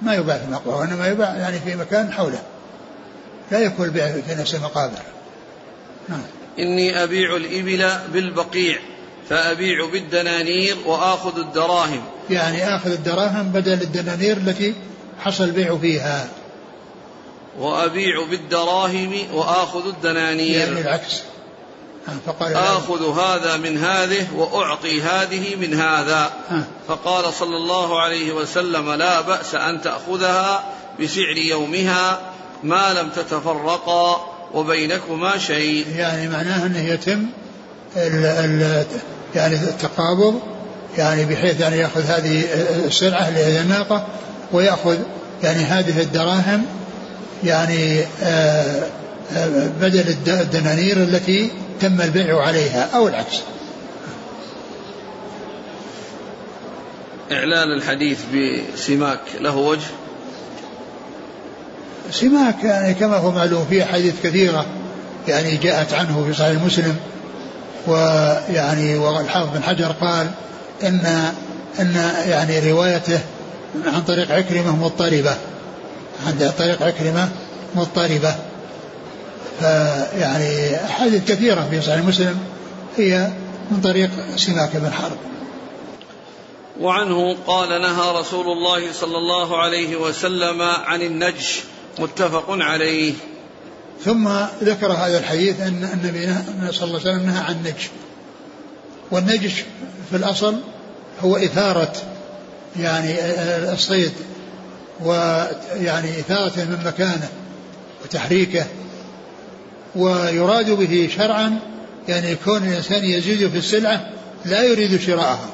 ما 0.03 0.15
يباع 0.15 0.39
في 0.39 0.45
المقبرة 0.45 0.77
وإنما 0.77 1.09
يباع 1.09 1.37
يعني 1.37 1.61
في 1.61 1.77
مكان 1.77 2.13
حوله. 2.13 2.43
لا 3.51 3.59
يكون 3.59 3.87
البيع 3.87 4.21
في 4.21 4.35
نفس 4.35 4.55
المقابر. 4.55 4.99
نعم. 6.09 6.23
إني 6.59 7.03
أبيع 7.03 7.37
الإبل 7.37 7.91
بالبقيع 8.13 8.79
فأبيع 9.29 9.91
بالدنانير 9.93 10.77
وآخذ 10.87 11.39
الدراهم. 11.39 12.03
يعني 12.31 12.77
آخذ 12.77 12.93
الدراهم 12.93 13.49
بدل 13.49 13.73
الدنانير 13.73 14.37
التي 14.37 14.75
حصل 15.21 15.45
البيع 15.45 15.79
فيها. 15.79 16.29
وأبيع 17.59 18.25
بالدراهم 18.31 19.15
وآخذ 19.33 19.87
الدنانير. 19.87 20.59
يعني 20.59 20.81
العكس. 20.81 21.23
فقال 22.27 22.55
آخذ 22.55 23.19
هذا 23.21 23.57
من 23.57 23.79
هذه 23.79 24.27
وأعطي 24.35 25.03
هذه 25.03 25.57
من 25.57 25.75
هذا. 25.81 26.31
فقال 26.89 27.35
صلى 27.35 27.57
الله 27.57 28.01
عليه 28.01 28.33
وسلم 28.33 28.93
لا 28.93 29.21
بأس 29.21 29.55
أن 29.55 29.83
تأخذها 29.83 30.65
بسعر 31.01 31.37
يومها 31.37 32.21
ما 32.63 32.95
لم 32.95 33.09
تتفرقا 33.09 34.27
وبينكما 34.55 35.39
شيء. 35.39 35.87
يعني 35.97 36.29
معناه 36.29 36.67
أنه 36.67 36.89
يتم 36.89 37.27
ال 37.97 38.25
ال 38.25 38.87
يعني 39.35 39.55
التقابض 39.55 40.41
يعني 40.99 41.25
بحيث 41.25 41.61
يعني 41.61 41.79
يأخذ 41.79 42.03
هذه 42.03 42.45
السلعة 42.87 43.29
اللي 43.29 43.41
هي 43.41 43.61
الناقة 43.61 44.07
ويأخذ 44.53 44.99
يعني 45.43 45.65
هذه 45.65 46.01
الدراهم 46.01 46.67
يعني 47.45 48.01
آه، 48.23 48.87
آه، 49.37 49.69
بدل 49.81 50.15
الدنانير 50.27 50.97
التي 50.97 51.51
تم 51.81 52.01
البيع 52.01 52.41
عليها 52.41 52.89
أو 52.95 53.09
العكس. 53.09 53.41
إعلان 57.33 57.73
الحديث 57.73 58.19
بسماك 58.35 59.21
له 59.41 59.57
وجه؟ 59.57 59.87
سماك 62.11 62.65
يعني 62.65 62.95
كما 62.95 63.17
هو 63.17 63.31
معلوم 63.31 63.67
في 63.71 63.83
أحاديث 63.83 64.15
كثيرة 64.23 64.67
يعني 65.29 65.57
جاءت 65.57 65.95
عنه 65.95 66.25
في 66.27 66.35
صحيح 66.35 66.63
مسلم 66.63 66.97
ويعني 67.87 68.97
والحافظ 68.97 69.49
بن 69.55 69.63
حجر 69.63 69.93
قال 70.01 70.31
إن 70.83 71.33
إن 71.81 72.11
يعني 72.29 72.73
روايته 72.73 73.21
عن 73.87 74.03
طريق 74.03 74.33
عكرمة 74.33 74.77
مضطربة. 74.77 75.37
عن 76.27 76.53
طريق 76.59 76.83
عكرمة 76.83 77.29
مضطربة. 77.75 78.35
فيعني 79.61 80.85
أحاديث 80.85 81.25
كثيرة 81.25 81.69
في 81.71 81.81
صحيح 81.81 82.05
مسلم 82.05 82.39
هي 82.97 83.31
من 83.71 83.81
طريق 83.81 84.11
سماك 84.37 84.77
بن 84.77 84.93
حرب. 84.93 85.17
وعنه 86.81 87.37
قال 87.47 87.69
نهى 87.69 88.21
رسول 88.21 88.47
الله 88.47 88.93
صلى 88.93 89.19
الله 89.19 89.59
عليه 89.63 89.97
وسلم 89.97 90.63
عن 90.63 91.03
النجش 91.03 91.61
متفق 91.99 92.45
عليه. 92.49 93.15
ثم 94.05 94.29
ذكر 94.63 94.93
هذا 94.93 95.19
الحديث 95.19 95.61
أن 95.61 95.89
النبي 95.95 96.35
صلى 96.73 96.89
الله 96.89 97.01
عليه 97.01 97.11
وسلم 97.11 97.27
نهى 97.27 97.45
عن 97.45 97.53
النجش. 97.53 97.89
والنجش 99.11 99.65
في 100.11 100.17
الأصل 100.17 100.55
هو 101.21 101.37
إثارة 101.37 101.93
يعني 102.81 103.15
الصيد. 103.73 104.13
ويعني 105.05 106.21
اثارته 106.21 106.65
من 106.65 106.83
مكانه 106.87 107.29
وتحريكه 108.05 108.67
ويراد 109.97 110.71
به 110.71 111.11
شرعا 111.17 111.59
يعني 112.09 112.31
يكون 112.31 112.69
الإنسان 112.69 113.05
يزيد 113.05 113.49
في 113.51 113.59
السلعة 113.59 114.11
لا 114.45 114.63
يريد 114.63 115.01
شراءها. 115.01 115.49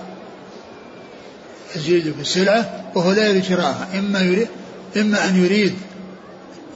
يزيد 1.76 2.03
في 2.03 2.20
السلعة 2.20 2.84
وهو 2.95 3.12
لا 3.12 3.28
يريد 3.28 3.45
شراءها. 3.45 3.88
إما 3.99 4.20
يريد 4.20 4.49
إما 4.97 5.28
أن 5.28 5.45
يريد 5.45 5.74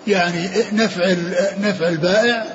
يعني 0.06 0.48
نفع 0.72 1.14
نفع 1.60 1.88
البائع 1.88 2.46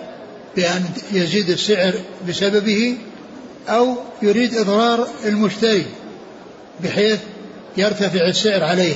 بأن 0.55 0.83
يزيد 1.11 1.49
السعر 1.49 1.93
بسببه 2.29 2.97
أو 3.69 3.97
يريد 4.21 4.57
إضرار 4.57 5.07
المشتري 5.25 5.85
بحيث 6.83 7.19
يرتفع 7.77 8.27
السعر 8.27 8.63
عليه. 8.63 8.95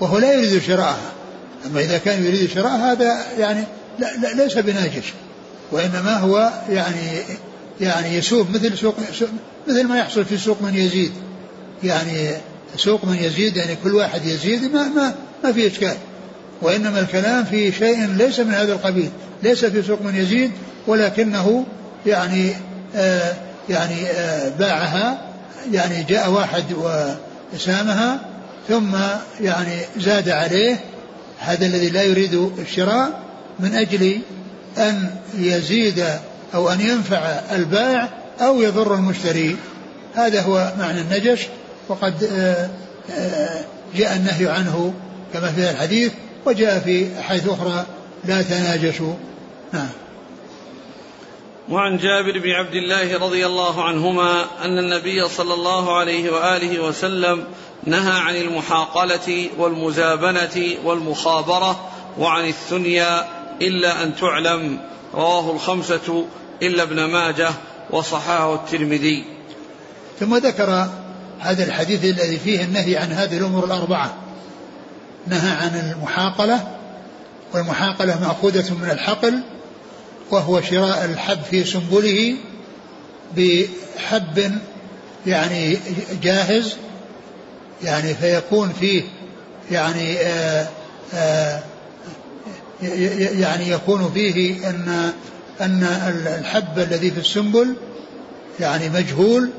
وهو 0.00 0.18
لا 0.18 0.32
يريد 0.32 0.62
شراءها. 0.62 1.12
أما 1.66 1.80
إذا 1.80 1.98
كان 1.98 2.24
يريد 2.24 2.50
شراءها 2.50 2.92
هذا 2.92 3.16
يعني 3.38 3.64
لا 3.98 4.16
لا 4.16 4.42
ليس 4.42 4.58
بناجش. 4.58 5.12
وإنما 5.72 6.16
هو 6.16 6.52
يعني 6.70 7.18
يعني 7.80 8.16
يسوق 8.16 8.46
مثل 8.50 8.78
سوق 8.78 8.96
مثل 9.68 9.86
ما 9.86 9.98
يحصل 9.98 10.24
في 10.24 10.38
سوق 10.38 10.62
من 10.62 10.74
يزيد. 10.74 11.12
يعني 11.82 12.30
سوق 12.76 13.04
من 13.04 13.16
يزيد 13.16 13.56
يعني 13.56 13.76
كل 13.84 13.94
واحد 13.94 14.24
يزيد 14.24 14.72
ما 14.72 14.88
ما 14.88 15.14
ما 15.44 15.52
في 15.52 15.66
إشكال. 15.66 15.96
وإنما 16.62 17.00
الكلام 17.00 17.44
في 17.44 17.72
شيء 17.72 18.06
ليس 18.06 18.40
من 18.40 18.54
هذا 18.54 18.72
القبيل. 18.72 19.10
ليس 19.42 19.64
في 19.64 19.82
سوق 19.82 20.02
من 20.02 20.16
يزيد 20.16 20.50
ولكنه 20.86 21.64
يعني 22.06 22.52
آه 22.96 23.34
يعني 23.68 24.06
آه 24.06 24.48
باعها 24.48 25.18
يعني 25.72 26.02
جاء 26.02 26.30
واحد 26.30 26.64
وسامها 27.54 28.20
ثم 28.68 28.96
يعني 29.40 29.80
زاد 29.96 30.28
عليه 30.28 30.80
هذا 31.38 31.66
الذي 31.66 31.90
لا 31.90 32.02
يريد 32.02 32.34
الشراء 32.58 33.20
من 33.60 33.74
أجل 33.74 34.20
أن 34.78 35.10
يزيد 35.38 36.04
أو 36.54 36.68
أن 36.68 36.80
ينفع 36.80 37.18
البائع 37.52 38.08
أو 38.40 38.62
يضر 38.62 38.94
المشتري. 38.94 39.56
هذا 40.14 40.42
هو 40.42 40.72
معنى 40.78 41.00
النجش. 41.00 41.46
وقد 41.88 42.24
آه، 42.24 42.68
آه، 43.10 43.64
جاء 43.96 44.16
النهي 44.16 44.48
عنه 44.48 44.94
كما 45.32 45.52
في 45.52 45.70
الحديث 45.70 46.12
وجاء 46.46 46.78
في 46.78 47.22
حيث 47.22 47.48
أخرى 47.48 47.86
لا 48.24 48.42
تناجشوا. 48.42 49.14
نعم. 49.72 49.88
وعن 51.68 51.96
جابر 51.96 52.38
بن 52.38 52.50
عبد 52.50 52.74
الله 52.74 53.18
رضي 53.18 53.46
الله 53.46 53.84
عنهما 53.84 54.44
أن 54.64 54.78
النبي 54.78 55.28
صلى 55.28 55.54
الله 55.54 55.96
عليه 55.96 56.30
وآله 56.30 56.80
وسلم 56.80 57.44
نهى 57.84 58.20
عن 58.20 58.36
المحاقلة 58.36 59.48
والمزابنة 59.58 60.76
والمخابرة 60.84 61.88
وعن 62.18 62.48
الثنيا 62.48 63.24
إلا 63.62 64.02
أن 64.02 64.16
تعلم. 64.16 64.80
رواه 65.14 65.50
الخمسة 65.50 66.26
إلا 66.62 66.82
ابن 66.82 67.04
ماجه 67.04 67.50
وصححه 67.90 68.54
الترمذي. 68.54 69.24
ثم 70.20 70.36
ذكر 70.36 70.88
هذا 71.40 71.64
الحديث 71.64 72.04
الذي 72.04 72.38
فيه 72.38 72.64
النهي 72.64 72.96
عن 72.96 73.12
هذه 73.12 73.38
الأمور 73.38 73.64
الأربعة. 73.64 74.14
نهى 75.26 75.50
عن 75.50 75.92
المحاقلة 75.96 76.68
والمحاقلة 77.54 78.20
مأخوذة 78.20 78.74
من 78.74 78.90
الحقل 78.90 79.40
وهو 80.30 80.60
شراء 80.60 81.04
الحب 81.04 81.38
في 81.50 81.64
سنبله 81.64 82.36
بحب 83.36 84.52
يعني 85.26 85.78
جاهز 86.22 86.76
يعني 87.84 88.14
فيكون 88.14 88.72
فيه 88.80 89.02
يعني 89.70 90.16
آآ 90.16 90.62
آه، 90.62 90.68
آآ 91.14 91.60
آه، 92.82 93.30
يعني 93.40 93.70
يكون 93.70 94.10
فيه 94.14 94.70
إن 94.70 95.12
إن 95.60 95.82
الحب 96.40 96.78
الذي 96.78 97.10
في 97.10 97.20
السنبل 97.20 97.74
يعني 98.60 98.88
مجهول 98.88 99.50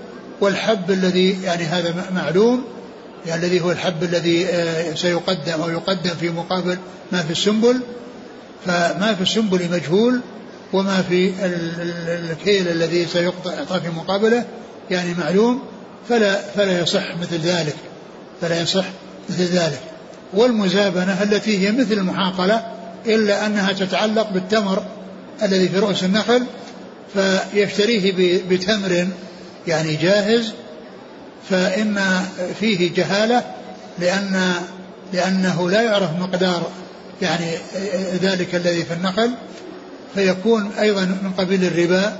والحب 0.42 0.92
الذي 0.92 1.44
يعني 1.44 1.64
هذا 1.64 2.06
معلوم 2.16 2.64
يعني 3.26 3.46
الذي 3.46 3.62
هو 3.62 3.72
الحب 3.72 4.04
الذي 4.04 4.46
آه، 4.46 4.96
سيقدم 4.96 5.62
أو 5.62 5.70
يقدم 5.70 6.12
في 6.20 6.30
مقابل 6.30 6.78
ما 7.12 7.22
في 7.24 7.32
السنبل. 7.32 7.82
فما 8.66 9.14
في 9.16 9.22
السنبل 9.22 9.72
مجهول 9.72 10.22
وما 10.76 11.02
في 11.02 11.32
الكيل 12.32 12.68
الذي 12.68 13.06
سيعطى 13.06 13.82
في 13.84 13.90
مقابلة 13.90 14.46
يعني 14.92 15.14
معلوم 15.14 15.62
فلا 16.10 16.42
فلا 16.56 16.80
يصح 16.80 17.18
مثل 17.18 17.38
ذلك 17.40 17.76
فلا 18.42 18.62
يصح 18.62 18.86
مثل 19.30 19.44
ذلك. 19.44 19.80
والمزابنة 20.34 21.24
التي 21.24 21.68
هي 21.68 21.72
مثل 21.72 21.94
المحاقلة 21.94 22.66
إلا 23.06 23.46
أنها 23.46 23.74
تتعلق 23.74 24.30
بالتمر 24.30 24.84
الذي 25.44 25.70
في 25.70 25.80
رؤوس 25.80 26.04
النخل 26.04 26.44
فيشتريه 27.14 28.14
بتمر 28.50 29.08
يعني 29.68 29.96
جاهز 29.96 30.52
فإن 31.50 32.00
فيه 32.60 32.94
جهالة 32.94 33.44
لأن 34.00 34.54
لأنه 35.14 35.70
لا 35.70 35.82
يعرف 35.82 36.10
مقدار 36.20 36.70
يعني 37.22 37.46
ذلك 38.22 38.56
الذي 38.56 38.84
في 38.84 38.94
النخل 38.94 39.32
فيكون 40.16 40.72
أيضا 40.80 41.02
من 41.02 41.32
قبيل 41.38 41.64
الربا 41.64 42.18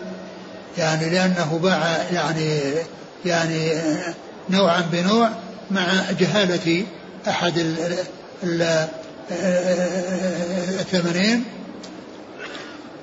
يعني 0.78 1.10
لأنه 1.10 1.60
باع 1.64 1.98
يعني 2.14 2.60
يعني 3.26 3.72
نوعا 4.50 4.82
بنوع 4.92 5.30
مع 5.72 6.12
جهالة 6.20 6.86
أحد 7.28 7.54
الثمنين. 10.80 11.44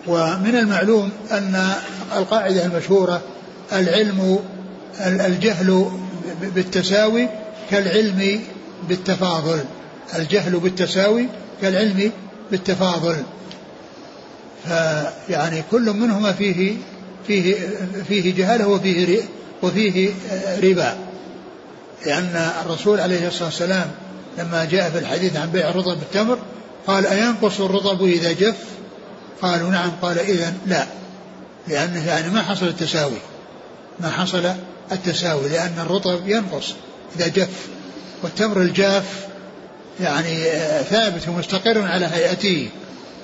ومن 0.07 0.57
المعلوم 0.57 1.11
أن 1.31 1.73
القاعدة 2.17 2.65
المشهورة 2.65 3.23
العلم 3.73 4.39
الجهل 5.01 5.91
بالتساوي 6.55 7.29
كالعلم 7.71 8.41
بالتفاضل. 8.89 9.65
الجهل 10.19 10.61
بالتساوي 10.61 11.27
كالعلم 11.63 12.13
بالتفاضل. 12.51 13.23
فيعني 14.65 15.63
كل 15.71 15.93
منهما 15.93 16.33
فيه 16.33 16.77
فيه 17.27 17.57
فيه 18.09 18.35
جهالة 18.35 18.69
وفيه 18.69 19.21
وفيه 19.63 20.11
ربا. 20.63 20.97
لأن 22.07 22.51
الرسول 22.65 23.01
عليه 23.01 23.29
الصلاة 23.29 23.45
والسلام 23.45 23.91
لما 24.39 24.65
جاء 24.65 24.91
في 24.91 24.99
الحديث 24.99 25.37
عن 25.37 25.51
بيع 25.51 25.69
الرطب 25.69 25.99
بالتمر 25.99 26.39
قال 26.87 27.07
أينقص 27.07 27.61
الرطب 27.61 28.05
إذا 28.05 28.33
جف؟ 28.33 28.57
قالوا 29.43 29.71
نعم. 29.71 29.91
قال 30.03 30.19
إذا 30.19 30.55
لا. 30.67 30.87
لأنه 31.69 32.07
يعني 32.07 32.31
ما 32.31 32.43
حصل 32.43 32.67
التساوي. 32.67 33.19
ما 34.01 34.11
حصل 34.11 34.53
التساوي. 34.93 35.49
لأن 35.49 35.75
الرطب 35.79 36.29
ينقص 36.29 36.75
إذا 37.17 37.29
جف. 37.29 37.67
والتمر 38.23 38.63
الجاف 38.63 39.05
يعني 40.01 40.45
ثابت 40.91 41.29
ومستقر 41.29 41.83
على 41.83 42.07
هيئته. 42.07 42.69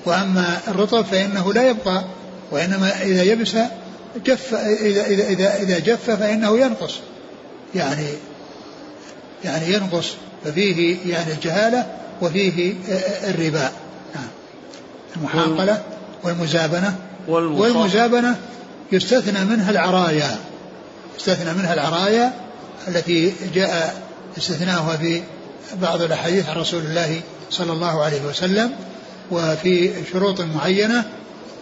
وأما 0.05 0.59
الرطب 0.67 1.01
فإنه 1.01 1.53
لا 1.53 1.69
يبقى 1.69 2.03
وإنما 2.51 3.01
إذا 3.01 3.23
يبس 3.23 3.55
جف 4.25 4.53
إذا 4.53 5.05
إذا 5.05 5.27
إذا, 5.27 5.61
إذا 5.61 5.79
جف 5.79 6.11
فإنه 6.11 6.57
ينقص. 6.57 6.93
يعني 7.75 8.07
يعني 9.43 9.73
ينقص 9.73 10.07
ففيه 10.45 10.97
يعني 11.05 11.33
الجهالة 11.33 11.85
وفيه 12.21 12.73
الربا. 13.23 13.71
نعم. 14.15 14.27
المحاقلة 15.15 15.81
والمزابنة 16.23 16.95
والمزابنة 17.27 18.35
يستثنى 18.91 19.45
منها 19.45 19.71
العرايا. 19.71 20.37
يستثنى 21.17 21.53
منها 21.53 21.73
العرايا 21.73 22.33
التي 22.87 23.33
جاء 23.53 24.01
استثناؤها 24.37 24.97
في 24.97 25.21
بعض 25.81 26.01
الأحاديث 26.01 26.49
عن 26.49 26.57
رسول 26.57 26.81
الله 26.81 27.21
صلى 27.49 27.71
الله 27.71 28.03
عليه 28.03 28.21
وسلم. 28.21 28.71
وفي 29.31 29.91
شروط 30.11 30.41
معينة 30.41 31.05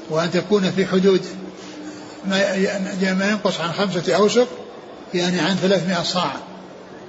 وأن 0.10 0.32
تكون 0.32 0.72
في 0.72 0.86
حدود 0.86 1.22
ما, 2.26 2.56
ينقص 3.02 3.62
عن 3.62 3.72
خمسة 3.72 4.16
أوسق 4.16 4.48
يعني 5.14 5.40
عن 5.40 5.56
ثلاثمائة 5.56 6.04
صاع. 6.04 6.32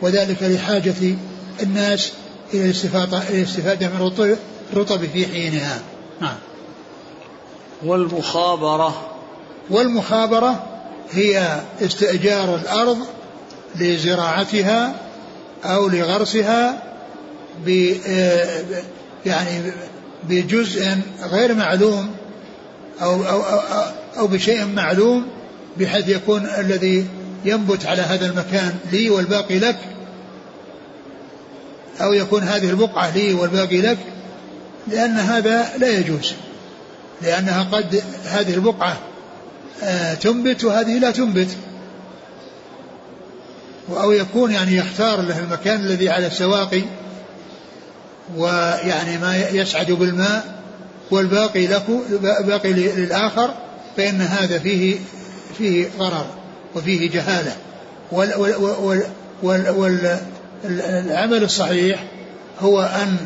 وذلك 0.02 0.42
لحاجة 0.42 1.16
الناس 1.62 2.12
إلى 2.54 2.64
الاستفادة, 2.64 3.88
من 3.88 4.12
الرطب 4.72 5.04
في 5.12 5.26
حينها. 5.26 5.80
نعم. 6.20 6.36
والمخابرة. 7.84 9.10
والمخابرة 9.70 10.66
هي 11.10 11.60
استئجار 11.82 12.54
الأرض 12.54 12.98
لزراعتها 13.76 14.94
أو 15.64 15.88
لغرسها 15.88 16.82
ب 17.66 17.68
يعني 19.26 19.72
بجزء 20.24 20.96
غير 21.22 21.54
معلوم 21.54 22.10
أو, 23.02 23.24
أو, 23.24 23.42
أو, 23.42 23.60
أو 24.18 24.26
بشيء 24.26 24.64
معلوم 24.64 25.26
بحيث 25.78 26.08
يكون 26.08 26.46
الذي 26.58 27.06
ينبت 27.44 27.86
على 27.86 28.02
هذا 28.02 28.26
المكان 28.26 28.74
لي 28.92 29.10
والباقي 29.10 29.58
لك 29.58 29.78
أو 32.00 32.12
يكون 32.12 32.42
هذه 32.42 32.70
البقعة 32.70 33.16
لي 33.16 33.34
والباقي 33.34 33.80
لك 33.80 33.98
لأن 34.88 35.16
هذا 35.16 35.76
لا 35.78 35.98
يجوز. 35.98 36.32
لأنها 37.22 37.62
قد 37.62 38.02
هذه 38.24 38.54
البقعة 38.54 38.98
آه، 39.82 40.14
تنبت 40.14 40.64
وهذه 40.64 40.98
لا 40.98 41.10
تنبت. 41.10 41.48
أو 43.90 44.12
يكون 44.12 44.50
يعني 44.50 44.76
يختار 44.76 45.20
له 45.20 45.38
المكان 45.38 45.80
الذي 45.80 46.08
على 46.10 46.26
السواقي 46.26 46.82
ويعني 48.36 49.18
ما 49.18 49.36
يسعد 49.36 49.92
بالماء 49.92 50.58
والباقي 51.10 51.66
له 51.66 52.02
باقي 52.46 52.72
للآخر 52.72 53.50
فإن 53.96 54.20
هذا 54.20 54.58
فيه 54.58 54.96
فيه 55.58 55.86
غرر 55.98 56.26
وفيه 56.74 57.10
جهالة. 57.10 57.56
وال 58.12 58.34
وال 58.36 59.04
وال 59.42 59.70
وال 59.70 60.18
العمل 60.64 61.42
الصحيح 61.42 62.04
هو 62.60 62.82
أن 62.82 63.16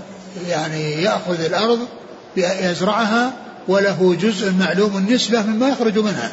يعني 0.49 1.03
يأخذ 1.03 1.45
الأرض 1.45 1.79
يزرعها 2.37 3.33
وله 3.69 4.17
جزء 4.21 4.53
معلوم 4.53 4.97
النسبة 4.97 5.43
مما 5.43 5.69
يخرج 5.69 5.99
منها. 5.99 6.33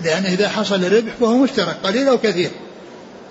لأن 0.00 0.24
إذا 0.24 0.48
حصل 0.48 0.92
ربح 0.92 1.12
فهو 1.20 1.36
مشترك 1.36 1.76
قليل 1.84 2.08
أو 2.08 2.18
كثير. 2.18 2.50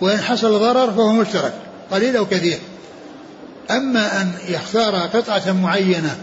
وإن 0.02 0.18
حصل 0.18 0.60
ضرر 0.60 0.92
فهو 0.92 1.12
مشترك 1.12 1.54
قليل 1.92 2.18
أو 2.18 2.26
كثير. 2.26 2.58
أما 3.72 4.22
أن 4.22 4.32
يختار 4.48 4.96
قطعة 4.96 5.52
معينة 5.52 6.18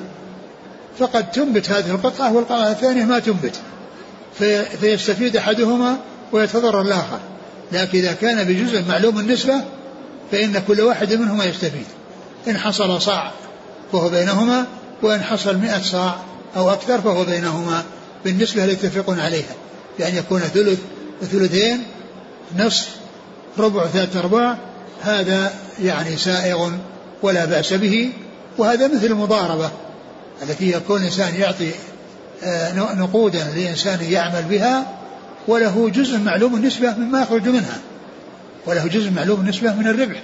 فقد 0.98 1.30
تنبت 1.30 1.70
هذه 1.70 1.90
القطعة 1.90 2.32
والقطعة 2.32 2.70
الثانية 2.70 3.04
ما 3.04 3.18
تنبت. 3.18 3.54
في 4.38 4.64
فيستفيد 4.64 5.36
أحدهما 5.36 5.96
ويتضرر 6.32 6.80
الآخر. 6.80 7.18
لكن 7.72 7.98
إذا 7.98 8.12
كان 8.12 8.44
بجزء 8.44 8.84
معلوم 8.88 9.18
النسبة 9.18 9.54
فإن 10.32 10.62
كل 10.68 10.80
واحد 10.80 11.12
منهما 11.12 11.44
يستفيد. 11.44 11.86
إن 12.48 12.58
حصل 12.58 13.02
صاع 13.02 13.30
فهو 13.92 14.08
بينهما 14.08 14.66
وإن 15.02 15.22
حصل 15.22 15.56
مئة 15.56 15.82
صاع 15.82 16.16
أو 16.56 16.70
أكثر 16.70 17.00
فهو 17.00 17.24
بينهما. 17.24 17.82
بالنسبة 18.24 18.64
التي 18.64 18.86
يتفقون 18.86 19.20
عليها. 19.20 19.54
بأن 19.98 20.16
يكون 20.16 20.40
ثلث 20.40 20.78
وثلثين 21.22 21.82
نصف 22.58 22.88
ربع 23.58 23.86
ثلاثة 23.86 24.20
أرباع 24.20 24.58
هذا 25.02 25.54
يعني 25.82 26.16
سائغ 26.16 26.70
ولا 27.24 27.44
بأس 27.44 27.72
به 27.72 28.12
وهذا 28.58 28.88
مثل 28.88 29.06
المضاربة 29.06 29.70
التي 30.42 30.72
يكون 30.72 31.00
الإنسان 31.00 31.34
يعطي 31.34 31.70
آه، 32.44 32.94
نقودا 32.94 33.44
لإنسان 33.56 33.98
يعمل 34.02 34.42
بها 34.42 34.86
وله 35.48 35.90
جزء 35.90 36.18
معلوم 36.18 36.54
النسبة 36.54 36.94
مما 36.94 37.22
يخرج 37.22 37.48
منها 37.48 37.78
وله 38.66 38.86
جزء 38.86 39.10
معلوم 39.10 39.40
النسبة 39.40 39.74
من 39.74 39.86
الربح. 39.86 40.22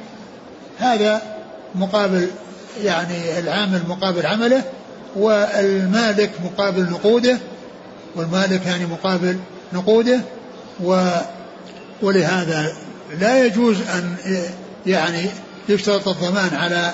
هذا 0.79 1.23
مقابل 1.75 2.29
يعني 2.83 3.39
العامل 3.39 3.83
مقابل 3.89 4.27
عمله 4.27 4.63
والمالك 5.17 6.31
مقابل 6.45 6.83
نقوده 6.83 7.39
والمالك 8.17 8.67
يعني 8.67 8.87
مقابل 8.87 9.37
نقوده 9.73 10.21
و 10.85 11.09
ولهذا 12.03 12.73
لا 13.21 13.45
يجوز 13.47 13.77
أن 13.81 14.17
يعني 14.87 15.31
يشترط 15.71 16.09
الضمان 16.09 16.55
على 16.55 16.93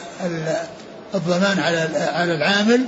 الضمان 1.15 1.59
على 1.59 1.89
على 2.15 2.35
العامل 2.35 2.81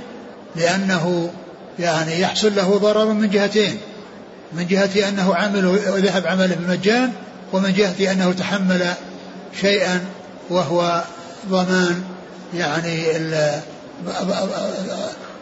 لأنه 0.55 1.31
يعني 1.79 2.21
يحصل 2.21 2.55
له 2.55 2.77
ضرر 2.77 3.05
من 3.05 3.29
جهتين. 3.29 3.77
من 4.53 4.67
جهة 4.67 5.09
أنه 5.09 5.35
عمل 5.35 5.65
وذهب 5.65 6.27
عمله 6.27 6.55
بالمجان 6.55 7.13
ومن 7.53 7.73
جهة 7.73 8.11
أنه 8.11 8.31
تحمل 8.31 8.93
شيئا 9.61 10.05
وهو 10.49 11.03
ضمان 11.49 12.03
يعني 12.53 13.03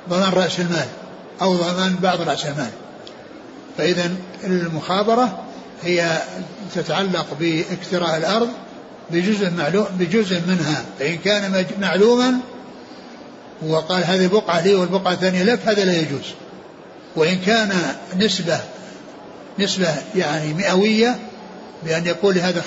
ضمان 0.09 0.33
رأس 0.33 0.59
المال 0.59 0.85
أو 1.41 1.55
ضمان 1.55 1.95
بعض 1.95 2.21
رأس 2.21 2.45
المال. 2.45 2.71
فإذا 3.77 4.11
المخابرة 4.43 5.43
هي 5.83 6.21
تتعلق 6.75 7.25
باكتراء 7.39 8.17
الأرض 8.17 8.49
بجزء 9.11 9.49
معلوم 9.49 9.85
بجزء 9.99 10.41
منها 10.47 10.85
فإن 10.99 11.17
كان 11.17 11.65
معلوما 11.81 12.39
وقال 13.61 14.03
هذه 14.03 14.27
بقعة 14.27 14.61
لي 14.61 14.75
والبقعة 14.75 15.13
الثانية 15.13 15.43
لك 15.43 15.59
هذا 15.65 15.85
لا 15.85 15.95
يجوز. 15.95 16.33
وإن 17.15 17.37
كان 17.45 17.73
نسبة 18.17 18.59
نسبة 19.59 19.87
يعني 20.15 20.53
مئوية 20.53 21.19
بأن 21.83 22.05
يقول 22.05 22.37
هذا 22.37 22.59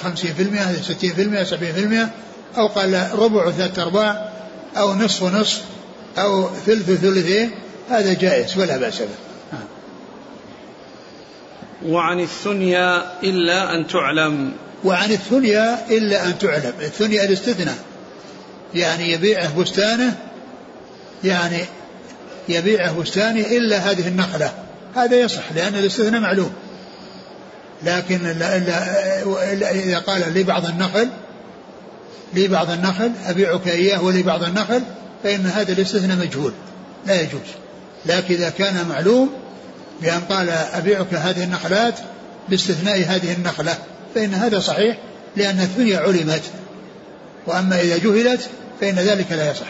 ستين 0.82 1.14
في 1.14 1.22
المئة 1.22 1.44
سبعين 1.44 1.74
في 1.74 1.80
المئة 1.80 2.10
أو 2.56 2.66
قال 2.66 3.08
ربع 3.14 3.46
وثلاثة 3.46 3.82
أرباع 3.82 4.32
أو 4.76 4.94
نصف 4.94 5.22
ونصف 5.22 5.62
أو 6.18 6.48
ثلث 6.66 6.90
وثلثين 6.90 7.50
هذا 7.90 8.12
جائز 8.12 8.58
ولا 8.58 8.76
بأس 8.76 8.98
به. 8.98 9.30
وعن 11.86 12.20
الثنيا 12.20 13.20
إلا 13.22 13.74
أن 13.74 13.86
تعلم 13.86 14.52
وعن 14.84 15.12
الثنيا 15.12 15.78
إلا 15.90 16.26
أن 16.26 16.38
تعلم. 16.38 16.72
الثنيا 16.80 17.24
الاستثناء. 17.24 17.76
يعني 18.74 19.12
يبيعه 19.12 19.60
بستانه 19.60 20.16
يعني 21.24 21.58
يبيعه 22.48 23.00
بستانه 23.00 23.40
إلا 23.40 23.78
هذه 23.78 24.08
النخلة 24.08 24.52
هذا 24.96 25.16
يصح 25.16 25.52
لأن 25.52 25.74
الاستثناء 25.74 26.20
معلوم. 26.20 26.52
لكن 27.82 28.26
إلا, 28.26 28.56
إلا 29.52 29.70
إذا 29.70 29.98
قال 29.98 30.32
لي 30.34 30.42
بعض 30.42 30.66
النخل 30.66 31.08
لي 32.34 32.48
بعض 32.48 32.70
النخل 32.70 33.12
أبيعك 33.26 33.68
إياه 33.68 34.04
ولي 34.04 34.22
بعض 34.22 34.42
النخل 34.42 34.82
فإن 35.22 35.46
هذا 35.46 35.72
الاستثناء 35.72 36.16
مجهول. 36.16 36.52
لا 37.06 37.20
يجوز. 37.20 37.40
لكن 38.06 38.34
إذا 38.34 38.50
كان 38.50 38.88
معلوم 38.88 39.30
بأن 40.02 40.20
قال 40.20 40.50
أبيعك 40.50 41.14
هذه 41.14 41.44
النخلات 41.44 41.94
باستثناء 42.48 42.96
هذه 42.96 43.32
النخلة 43.32 43.78
فإن 44.14 44.34
هذا 44.34 44.60
صحيح 44.60 44.98
لأن 45.36 45.60
الدنيا 45.60 45.98
علمت 45.98 46.42
وأما 47.46 47.80
إذا 47.80 47.96
جهلت 47.96 48.50
فإن 48.80 48.94
ذلك 48.94 49.32
لا 49.32 49.50
يصح. 49.50 49.66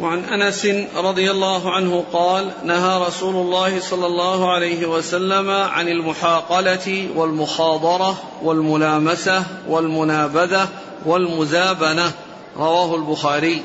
وعن 0.00 0.24
أنس 0.24 0.66
رضي 0.96 1.30
الله 1.30 1.70
عنه 1.70 2.04
قال 2.12 2.50
نهى 2.64 3.06
رسول 3.06 3.36
الله 3.36 3.80
صلى 3.80 4.06
الله 4.06 4.52
عليه 4.52 4.86
وسلم 4.86 5.50
عن 5.50 5.88
المحاقلة 5.88 7.08
والمخاضرة 7.16 8.22
والملامسة 8.42 9.44
والمنابذة 9.68 10.68
والمزابنة. 11.06 12.12
رواه 12.56 12.94
البخاري. 12.94 13.62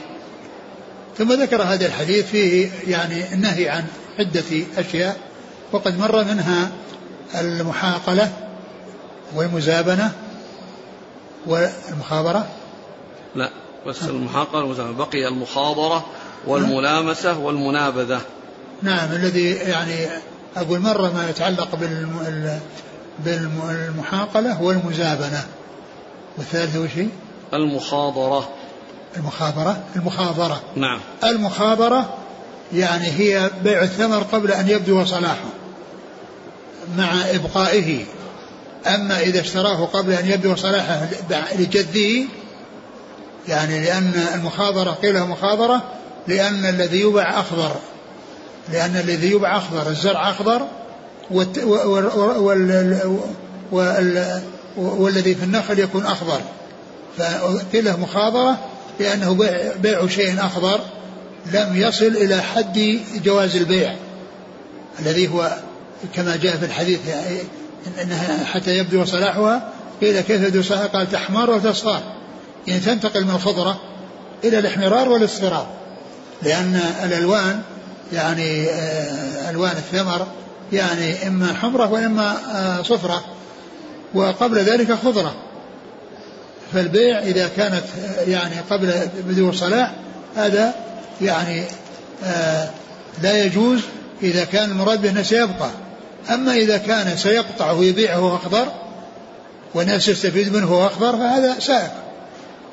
ثم 1.18 1.34
ذكر 1.34 1.62
هذا 1.62 1.86
الحديث 1.86 2.26
فيه 2.26 2.70
يعني 2.88 3.34
النهي 3.34 3.70
عن 3.70 3.84
عدة 4.20 4.66
أشياء 4.78 5.18
وقد 5.72 6.00
مر 6.00 6.24
منها 6.24 6.72
المحاقلة 7.36 8.32
والمزابنة 9.36 10.12
والمخابرة؟ 11.46 12.48
لا 13.36 13.50
بس 13.88 14.04
المحاقلة 14.04 14.62
والمزابنة. 14.62 14.98
بقي 14.98 15.28
المخاضره 15.28 16.06
والملامسة 16.48 17.40
والمنابذة. 17.40 18.22
نعم 18.82 19.12
الذي 19.12 19.52
يعني 19.52 20.08
أقول 20.58 20.80
مرة 20.80 21.12
ما 21.14 21.30
يتعلق 21.30 21.76
بالمحاقلة 23.20 24.62
والمزابنة. 24.62 25.46
والثالث 26.38 26.76
وش 26.76 27.06
المخاضرة 27.54 28.50
المخابرة. 29.18 29.84
المخاضرة 29.96 30.62
نعم. 30.76 31.00
المخابرة 31.24 32.14
يعني 32.74 33.08
هي 33.08 33.52
بيع 33.64 33.84
الثمر 33.84 34.24
قبل 34.24 34.52
أن 34.52 34.70
يبدو 34.70 35.06
صلاحه. 35.06 35.46
مع 36.98 37.30
إبقائه. 37.34 38.06
أما 38.88 39.20
إذا 39.20 39.42
اشتراه 39.42 39.86
قبل 39.86 40.14
أن 40.14 40.32
يبدو 40.32 40.56
صلاحه 40.56 41.08
لجده 41.60 42.28
يعني 43.48 43.86
لأن 43.86 44.12
المخاضرة 44.34 44.92
قيل 44.92 45.24
مخاضرة 45.24 45.84
لأن 46.28 46.66
الذي 46.66 47.02
يباع 47.02 47.40
أخضر. 47.40 47.76
لأن 48.74 48.98
الذي 48.98 49.32
يباع 49.32 49.58
أخضر 49.58 49.90
الزرع 49.90 50.30
أخضر 50.30 50.68
والذي 54.78 55.36
في 55.36 55.44
النخل 55.44 55.80
يكون 55.80 56.06
أخضر. 56.06 56.42
فقيل 57.18 58.00
مخاضرة 58.00 58.58
لأنه 59.00 59.34
بيع 59.82 60.08
شيء 60.08 60.40
أخضر 60.40 60.80
لم 61.54 61.76
يصل 61.76 62.06
إلى 62.06 62.42
حد 62.42 63.00
جواز 63.24 63.56
البيع 63.56 63.96
الذي 65.00 65.28
هو 65.28 65.58
كما 66.16 66.36
جاء 66.36 66.58
في 66.58 66.66
الحديث 66.66 67.00
يعني 67.08 67.38
إنها 68.02 68.46
حتى 68.46 68.78
يبدو 68.78 69.06
صلاحها 69.06 69.70
قيل 70.02 70.22
كيف 70.22 70.42
يبدو 70.42 70.62
صلاحها؟ 70.62 70.88
قال 70.88 71.12
تحمر 71.12 71.50
وتصفار 71.50 72.02
يعني 72.68 72.80
تنتقل 72.80 73.24
من 73.24 73.30
الخضرة 73.36 73.80
إلى 74.44 74.60
الاحمرار 74.60 75.10
والاصفرار. 75.10 75.68
لأن 76.44 76.80
الألوان 77.04 77.62
يعني 78.14 78.70
آه، 78.70 79.50
ألوان 79.50 79.72
الثمر 79.72 80.28
يعني 80.74 81.28
إما 81.28 81.54
حمرة 81.54 81.92
وإما 81.92 82.38
آه، 82.56 82.82
صفرة. 82.82 83.24
وقبل 84.14 84.58
ذلك 84.58 84.94
خضرة. 84.94 85.36
فالبيع 86.74 87.20
إذا 87.20 87.50
كانت 87.58 87.84
آه، 88.18 88.22
يعني 88.22 88.56
قبل 88.70 88.94
بدو 89.28 89.50
الصلاح 89.50 89.94
هذا 90.36 90.74
يعني 91.22 91.64
لا 93.24 93.44
يجوز 93.44 93.82
إذا 94.24 94.46
كان 94.46 94.72
المراد 94.72 95.02
به 95.02 95.10
أنه 95.10 95.22
سيبقى. 95.22 95.70
أما 96.30 96.54
إذا 96.54 96.78
كان 96.78 97.18
سيقطع 97.18 97.72
ويبيعه 97.72 98.36
أخضر 98.36 98.68
والناس 99.74 100.08
يستفيد 100.08 100.56
منه 100.56 100.86
أخضر 100.88 101.18
فهذا 101.18 101.60
سائق. 101.60 101.92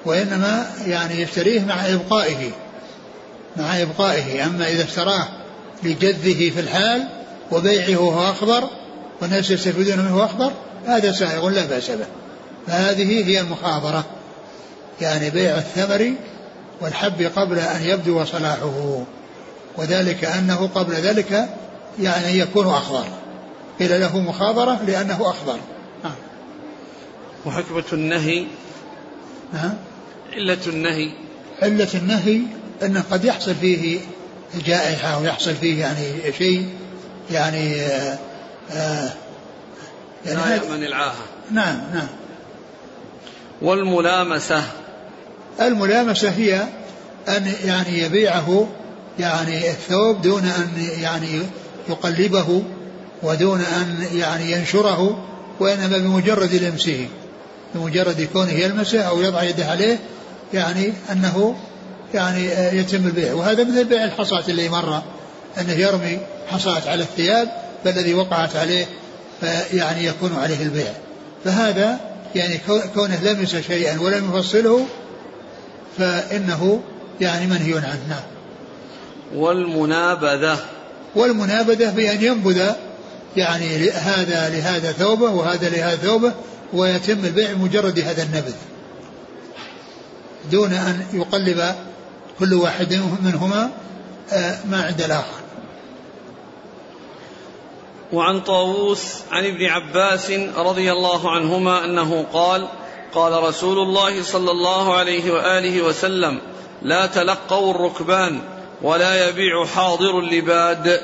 وإنما 0.04 0.66
يعني 0.86 1.22
يشتريه 1.22 1.60
مع 1.60 1.86
إبقائه 1.86 2.50
مع 3.56 3.82
إبقائه. 3.82 4.46
أما 4.46 4.68
إذا 4.68 4.84
اشتراه 4.84 5.28
لجده 5.82 6.50
في 6.50 6.60
الحال 6.60 7.08
وبيعه 7.52 7.96
وهو 8.00 8.30
أخضر 8.30 8.68
والناس 9.20 9.50
يستفيدون 9.50 9.98
منه 9.98 10.24
أخضر 10.24 10.52
هذا 10.86 11.12
سائغ 11.12 11.48
لا 11.48 11.64
بأس 11.64 11.90
به. 11.90 12.06
فهذه 12.66 13.26
هي 13.26 13.40
المخاضرة 13.40 14.04
يعني 15.00 15.30
بيع 15.30 15.56
الثمر 15.58 16.12
والحب 16.80 17.30
قبل 17.36 17.58
أن 17.58 17.82
يبدو 17.82 18.24
صلاحه 18.24 19.04
وذلك 19.76 20.24
أنه 20.24 20.70
قبل 20.74 20.94
ذلك 20.94 21.48
يعني 22.00 22.38
يكون 22.38 22.66
أخضر. 22.66 23.06
قيل 23.80 24.00
له 24.00 24.20
مخاضرة 24.20 24.82
لأنه 24.86 25.30
أخضر 25.30 25.58
نعم 26.04 26.14
وحكمة 27.46 27.84
النهي 27.92 28.46
نعم 29.52 29.74
علة 30.32 30.58
النهي. 30.66 31.10
علة 31.62 31.88
النهي 31.94 32.40
أنه 32.82 33.04
قد 33.10 33.24
يحصل 33.24 33.54
فيه 33.54 34.00
جائحة 34.66 35.18
ويحصل 35.18 35.54
فيه 35.54 35.80
يعني 35.80 36.32
شيء 36.38 36.68
يعني 37.30 37.80
آه 37.80 38.18
آه 38.70 39.12
يعني 40.26 40.40
لا 40.40 40.54
يأمن 40.56 40.84
العاهة. 40.84 41.24
نعم 41.50 41.80
نعم. 41.94 42.08
والملامسة. 43.62 44.62
الملامسة 45.60 46.30
هي 46.30 46.66
أن 47.28 47.52
يعني 47.64 47.98
يبيعه 47.98 48.68
يعني 49.18 49.70
الثوب 49.70 50.22
دون 50.22 50.42
أن 50.44 50.86
يعني 51.00 51.42
يقلبه 51.88 52.62
ودون 53.22 53.60
أن 53.60 54.06
يعني 54.12 54.52
ينشره 54.52 55.24
وإنما 55.60 55.98
بمجرد 55.98 56.54
لمسه 56.54 57.08
بمجرد 57.74 58.28
كونه 58.32 58.52
يلمسه 58.52 59.02
أو 59.02 59.20
يضع 59.20 59.42
يده 59.42 59.66
عليه 59.66 59.98
يعني 60.54 60.92
أنه 61.12 61.56
يعني 62.14 62.46
يتم 62.78 63.06
البيع 63.06 63.34
وهذا 63.34 63.64
مثل 63.64 63.84
بيع 63.84 64.04
الحصاة 64.04 64.44
اللي 64.48 64.68
مر 64.68 65.02
أنه 65.60 65.72
يرمي 65.72 66.18
حصاة 66.50 66.90
على 66.90 67.02
الثياب 67.02 67.48
فالذي 67.84 68.14
وقعت 68.14 68.56
عليه 68.56 68.86
فيعني 69.40 70.06
يكون 70.06 70.36
عليه 70.42 70.62
البيع. 70.62 70.92
فهذا 71.44 72.00
يعني 72.34 72.60
كونه 72.94 73.20
لمس 73.22 73.56
شيئا 73.56 74.00
ولم 74.00 74.30
يفصله 74.36 74.86
فإنه 75.98 76.80
يعني 77.20 77.46
منهي 77.46 77.74
عنه. 77.74 78.00
نعم. 78.08 78.22
والمنابذة. 79.34 80.58
والمنابذة 81.14 81.90
بأن 81.90 82.24
ينبذ 82.24 82.72
يعني 83.36 83.90
هذا 83.90 84.48
لهذا 84.48 84.92
ثوبه 84.92 85.30
وهذا 85.30 85.68
لهذا 85.68 85.96
ثوبه 85.96 86.32
ويتم 86.72 87.24
البيع 87.24 87.52
مجرد 87.52 87.98
هذا 87.98 88.22
النبذ. 88.22 88.54
دون 90.50 90.72
أن 90.72 91.06
يقلب 91.12 91.74
كل 92.38 92.54
واحد 92.54 92.94
منهما 93.22 93.70
آه، 94.32 94.58
ما 94.70 94.84
عند 94.84 95.02
الآخر. 95.02 95.42
وعن 98.12 98.40
طاووس 98.40 99.14
عن 99.30 99.44
ابن 99.44 99.64
عباس 99.64 100.30
رضي 100.56 100.92
الله 100.92 101.30
عنهما 101.30 101.84
أنه 101.84 102.26
قال 102.32 102.68
قال 103.14 103.42
رسول 103.42 103.78
الله 103.78 104.22
صلى 104.22 104.50
الله 104.50 104.94
عليه 104.94 105.32
وآله 105.32 105.82
وسلم 105.82 106.38
لا 106.82 107.06
تلقوا 107.06 107.74
الركبان 107.74 108.40
ولا 108.82 109.28
يبيع 109.28 109.66
حاضر 109.66 110.18
اللباد. 110.18 111.00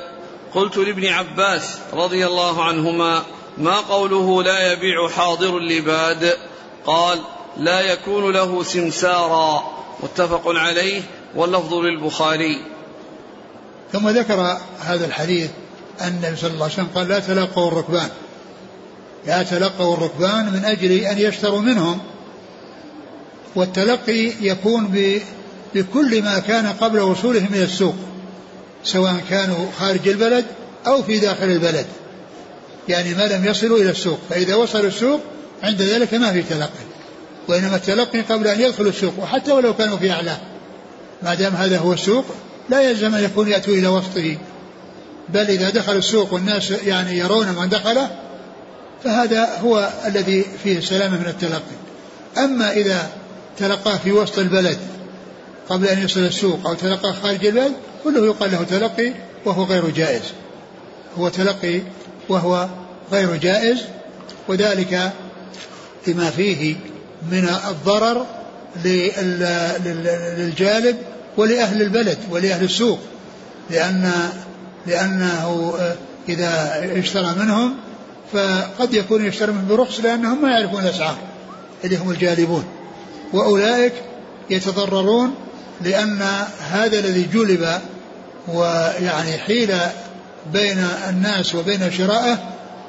قلت 0.55 0.77
لابن 0.77 1.05
عباس 1.05 1.77
رضي 1.93 2.27
الله 2.27 2.63
عنهما 2.63 3.23
ما 3.57 3.75
قوله 3.75 4.43
لا 4.43 4.73
يبيع 4.73 5.09
حاضر 5.09 5.57
اللباد؟ 5.57 6.37
قال 6.85 7.19
لا 7.57 7.81
يكون 7.81 8.33
له 8.33 8.63
سمسارا. 8.63 9.79
متفق 10.03 10.41
عليه 10.45 11.01
واللفظ 11.35 11.73
للبخاري. 11.73 12.61
ثم 13.91 14.09
ذكر 14.09 14.57
هذا 14.79 15.05
الحديث 15.05 15.49
أن 16.01 16.07
النبي 16.07 16.35
صلى 16.35 16.51
الله 16.51 16.63
عليه 16.63 16.73
وسلم 16.73 16.89
قال 16.95 17.07
لا 17.07 17.19
تلقوا 17.19 17.67
الركبان. 17.67 18.09
لا 19.25 19.43
تلقوا 19.43 19.93
الركبان 19.93 20.45
من 20.53 20.65
أجل 20.65 20.91
أن 20.91 21.17
يشتروا 21.17 21.61
منهم. 21.61 21.99
والتلقي 23.55 24.31
يكون 24.41 25.11
بكل 25.75 26.23
ما 26.23 26.39
كان 26.39 26.67
قبل 26.67 26.99
وصولهم 26.99 27.47
إلى 27.53 27.63
السوق. 27.63 27.95
سواء 28.83 29.15
كانوا 29.29 29.65
خارج 29.79 30.07
البلد 30.07 30.45
أو 30.87 31.03
في 31.03 31.19
داخل 31.19 31.45
البلد. 31.45 31.85
يعني 32.87 33.13
ما 33.13 33.23
لم 33.23 33.45
يصلوا 33.45 33.77
إلى 33.77 33.89
السوق 33.89 34.19
فإذا 34.29 34.55
وصلوا 34.55 34.87
السوق 34.87 35.19
عند 35.63 35.81
ذلك 35.81 36.13
ما 36.13 36.31
في 36.31 36.43
تلقي. 36.43 36.89
وإنما 37.47 37.75
التلقي 37.75 38.21
قبل 38.21 38.47
أن 38.47 38.61
يدخلوا 38.61 38.89
السوق 38.89 39.13
وحتى 39.19 39.51
ولو 39.51 39.73
كانوا 39.73 39.97
في 39.97 40.11
أعلاه 40.11 40.37
ما 41.23 41.35
دام 41.35 41.53
هذا 41.53 41.77
هو 41.77 41.93
السوق 41.93 42.25
لا 42.69 42.81
يلزم 42.81 43.15
أن 43.15 43.23
يكون 43.23 43.47
يأتوا 43.47 43.73
إلى 43.73 43.87
وسطه. 43.87 44.37
بل 45.29 45.49
إذا 45.49 45.69
دخل 45.69 45.95
السوق 45.95 46.33
والناس 46.33 46.71
يعني 46.71 47.17
يرون 47.17 47.47
من 47.47 47.69
دخله 47.69 48.09
فهذا 49.03 49.59
هو 49.61 49.89
الذي 50.05 50.45
فيه 50.63 50.77
السلامة 50.77 51.17
من 51.17 51.27
التلقي. 51.27 51.79
أما 52.37 52.71
إذا 52.71 53.09
تلقاه 53.57 53.97
في 53.97 54.11
وسط 54.11 54.39
البلد 54.39 54.77
قبل 55.69 55.87
أن 55.87 56.03
يصل 56.03 56.19
السوق 56.19 56.67
أو 56.67 56.73
تلقاه 56.73 57.11
خارج 57.11 57.45
البلد 57.45 57.73
كله 58.03 58.25
يقال 58.25 58.51
له 58.51 58.63
تلقي 58.63 59.13
وهو 59.45 59.63
غير 59.63 59.89
جائز. 59.89 60.21
هو 61.17 61.29
تلقي 61.29 61.81
وهو 62.29 62.67
غير 63.11 63.35
جائز 63.35 63.77
وذلك 64.47 65.11
لما 66.07 66.29
فيه 66.29 66.75
من 67.31 67.49
الضرر 67.69 68.25
للجالب 70.37 70.97
ولأهل 71.37 71.81
البلد 71.81 72.17
ولأهل 72.31 72.63
السوق 72.63 72.99
لأن 73.69 74.11
لأنه 74.87 75.73
إذا 76.29 76.83
اشترى 76.99 77.35
منهم 77.39 77.75
فقد 78.33 78.93
يكون 78.93 79.25
يشتري 79.25 79.51
منهم 79.51 79.67
برخص 79.67 79.99
لأنهم 79.99 80.41
ما 80.41 80.51
يعرفون 80.51 80.83
الأسعار 80.83 81.17
اللي 81.83 81.97
هم 81.97 82.11
الجالبون. 82.11 82.63
وأولئك 83.33 83.93
يتضررون 84.49 85.35
لأن 85.81 86.21
هذا 86.71 86.99
الذي 86.99 87.23
جلب 87.33 87.79
ويعني 88.47 89.31
حيل 89.31 89.73
بين 90.53 90.87
الناس 91.09 91.55
وبين 91.55 91.91
شرائه 91.91 92.37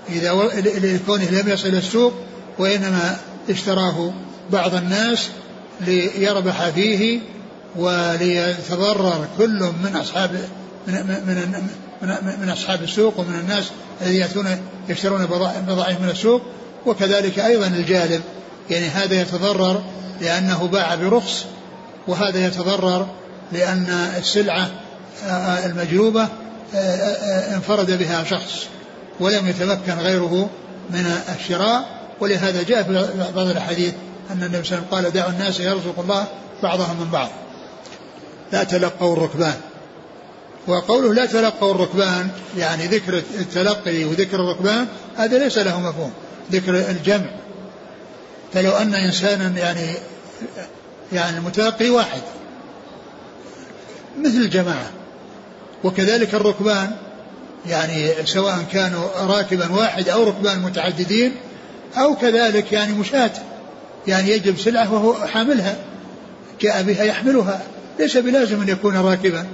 إذا 0.09 0.33
لكونه 0.65 1.31
لم 1.31 1.49
يصل 1.49 1.69
السوق 1.69 2.13
وإنما 2.59 3.17
اشتراه 3.51 4.13
بعض 4.53 4.75
الناس 4.75 5.29
ليربح 5.81 6.69
فيه 6.69 7.21
وليتضرر 7.77 9.27
كل 9.39 9.63
من 9.85 9.97
أصحاب 9.97 10.31
من, 10.87 10.95
من, 10.95 11.65
من, 12.03 12.41
من 12.41 12.49
أصحاب 12.49 12.83
السوق 12.83 13.19
ومن 13.21 13.35
الناس 13.41 13.65
الذين 14.03 14.21
يأتون 14.21 14.47
يشترون 14.89 15.27
بضائع 15.67 15.99
من 15.99 16.09
السوق. 16.09 16.43
وكذلك 16.87 17.39
أيضا 17.39 17.67
الجالب 17.67 18.21
يعني 18.71 18.89
هذا 18.89 19.21
يتضرر 19.21 19.83
لأنه 20.21 20.67
باع 20.67 20.95
برخص 20.95 21.45
وهذا 22.11 22.47
يتضرر 22.47 23.07
لأن 23.53 23.87
السلعة 24.19 24.71
المجلوبة 25.65 26.29
انفرد 27.55 27.99
بها 27.99 28.25
شخص 28.25 28.67
ولم 29.21 29.49
يتمكن 29.49 29.93
غيره 29.93 30.51
من 30.91 31.13
الشراء. 31.39 32.01
ولهذا 32.21 32.63
جاء 32.63 32.83
في 32.83 33.09
بعض 33.37 33.47
الأحاديث 33.47 33.95
أن 34.31 34.43
النبي 34.43 34.65
صلى 34.65 34.79
الله 34.79 34.87
عليه 34.93 34.99
وسلم 34.99 35.05
قال 35.05 35.13
دعوا 35.13 35.31
الناس 35.31 35.61
يرزق 35.61 35.99
الله 35.99 36.27
بعضهم 36.63 37.01
من 37.01 37.11
بعض. 37.11 37.29
لا 38.53 38.65
تلقوا 38.65 39.17
الركبان. 39.17 39.55
وقوله 40.67 41.15
لا 41.15 41.27
تلقوا 41.27 41.75
الركبان 41.75 42.29
يعني 42.59 42.87
ذكر 42.87 43.23
التلقي 43.39 44.05
وذكر 44.05 44.37
الركبان 44.37 44.87
هذا 45.17 45.39
ليس 45.39 45.59
له 45.59 45.81
مفهوم. 45.81 46.13
ذكر 46.53 46.75
الجمع. 46.91 47.31
فلو 48.53 48.71
أن 48.71 48.95
إنسانا 48.95 49.59
يعني 49.59 49.95
يعني 51.13 51.39
المتلقي 51.39 51.91
واحد. 51.91 52.21
مثل 54.19 54.37
الجماعة. 54.37 54.91
وكذلك 55.85 56.35
الركبان. 56.35 56.91
يعني 57.67 58.09
سواء 58.25 58.65
كانوا 58.73 59.09
راكبا 59.21 59.73
واحد 59.73 60.09
أو 60.09 60.25
ركبان 60.25 60.59
متعددين 60.59 61.33
أو 61.97 62.17
كذلك 62.17 62.73
يعني 62.73 62.93
مشاة. 62.93 63.31
يعني 64.07 64.31
يجب 64.31 64.59
سلعة 64.59 64.93
وهو 64.93 65.15
حاملها. 65.15 65.77
جاء 66.61 66.83
بها 66.83 67.05
يحملها. 67.05 67.63
ليس 67.99 68.17
بلازم 68.17 68.63
أن 68.63 68.69
يكون 68.69 68.97
راكبا. 68.97 69.47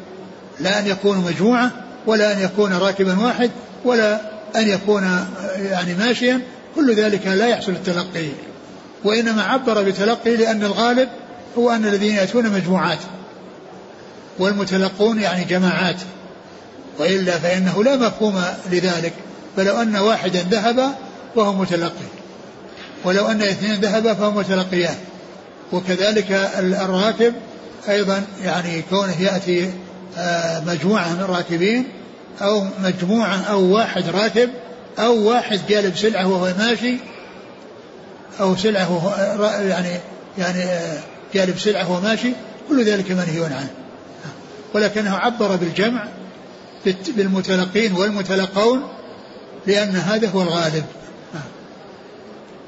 لا 0.60 0.78
أن 0.78 0.86
يكون 0.86 1.18
مجموعة 1.18 1.70
ولا 2.06 2.32
أن 2.32 2.44
يكون 2.44 2.72
راكبا 2.72 3.20
واحد 3.20 3.50
ولا 3.84 4.20
أن 4.56 4.68
يكون 4.68 5.26
يعني 5.56 5.94
ماشيا. 5.94 6.40
كل 6.74 6.94
ذلك 6.94 7.26
لا 7.26 7.46
يحصل 7.46 7.72
التلقي. 7.72 8.28
وإنما 9.04 9.42
عبر 9.42 9.82
بتلقي 9.82 10.36
لأن 10.36 10.64
الغالب 10.64 11.08
هو 11.58 11.70
أن 11.70 11.86
الذين 11.86 12.14
يأتون 12.16 12.50
مجموعات 12.50 12.98
والمتلقون 14.38 15.20
يعني 15.20 15.44
جماعات 15.44 15.96
وإلا 16.98 17.38
فإنه 17.38 17.84
لا 17.84 17.96
مفهوم 17.96 18.42
لذلك 18.70 19.12
فلو 19.56 19.82
أن 19.82 19.96
واحدا 19.96 20.42
ذهب 20.50 20.94
فهو 21.36 21.52
متلقي 21.52 22.06
ولو 23.04 23.26
أن 23.26 23.42
اثنين 23.42 23.80
ذهبا 23.80 24.14
فهم 24.14 24.36
متلقيان 24.36 24.96
وكذلك 25.72 26.32
الراكب 26.58 27.34
أيضا 27.88 28.24
يعني 28.44 28.82
كونه 28.90 29.22
يأتي 29.22 29.70
آه، 30.18 30.60
مجموعة 30.60 31.14
من 31.14 31.20
الراكبين 31.20 31.84
أو 32.42 32.66
مجموعة 32.82 33.42
أو 33.42 33.74
واحد 33.74 34.08
راكب 34.08 34.50
أو 34.98 35.28
واحد 35.28 35.60
جالب 35.68 35.96
سلعة 35.96 36.28
وهو 36.28 36.52
ماشي 36.58 36.96
أو 38.40 38.56
سلعة 38.56 38.92
وهو 38.92 39.46
يعني 39.60 40.00
يعني 40.38 40.64
جالب 41.36 41.58
سلعة 41.58 41.90
وهو 41.90 42.00
ماشي 42.00 42.32
كل 42.68 42.84
ذلك 42.84 43.10
منهي 43.10 43.44
عنه. 43.44 43.70
ولكنه 44.74 45.16
عبر 45.16 45.56
بالجمع 45.56 46.08
بالمتلقين 47.16 47.92
والمتلقون 47.92 48.88
لأن 49.66 49.96
هذا 49.96 50.28
هو 50.28 50.42
الغالب. 50.42 50.84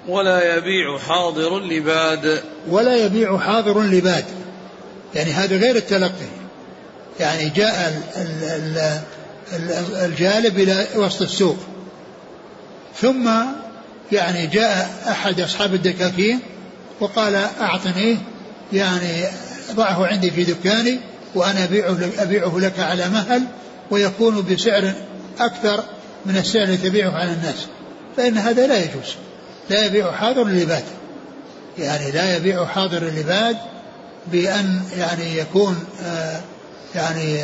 ولا 0.08 0.56
يبيع 0.56 0.98
حاضر 0.98 1.58
لباد. 1.60 2.42
ولا 2.68 2.96
يبيع 2.96 3.38
حاضر 3.38 3.82
لباد. 3.82 4.24
يعني 5.14 5.32
هذا 5.32 5.56
غير 5.56 5.76
التلقي. 5.76 6.28
يعني 7.20 7.48
جاء 7.48 8.02
الجالب 10.04 10.58
إلى 10.58 10.86
وسط 10.96 11.22
السوق. 11.22 11.56
ثم 12.96 13.30
يعني 14.12 14.46
جاء 14.46 14.90
أحد 15.08 15.40
أصحاب 15.40 15.74
الدكاكين 15.74 16.40
وقال 17.00 17.34
أعطنيه 17.60 18.16
يعني 18.72 19.24
ضعه 19.72 20.06
عندي 20.06 20.30
في 20.30 20.44
دكاني 20.44 20.98
وأنا 21.34 21.64
أبيعه, 21.64 21.98
أبيعه 22.18 22.58
لك 22.58 22.78
على 22.78 23.08
مهل 23.08 23.42
ويكون 23.90 24.42
بسعر 24.42 24.92
أكثر 25.40 25.84
من 26.26 26.36
السعر 26.36 26.62
الذي 26.62 26.88
تبيعه 26.88 27.10
على 27.10 27.32
الناس. 27.32 27.66
فإن 28.16 28.38
هذا 28.38 28.66
لا 28.66 28.78
يجوز. 28.78 29.14
لا 29.70 29.86
يبيع 29.86 30.12
حاضر 30.12 30.42
اللباد 30.42 30.84
يعني 31.78 32.10
لا 32.10 32.36
يبيع 32.36 32.66
حاضر 32.66 33.02
اللباد 33.02 33.56
بأن 34.32 34.82
يعني 34.98 35.38
يكون 35.38 35.84
آه 36.04 36.40
يعني 36.94 37.42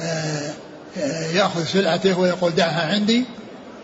آه 0.00 0.52
آه 0.98 1.26
يأخذ 1.34 1.64
سلعته 1.64 2.18
ويقول 2.18 2.54
دعها 2.54 2.92
عندي 2.94 3.24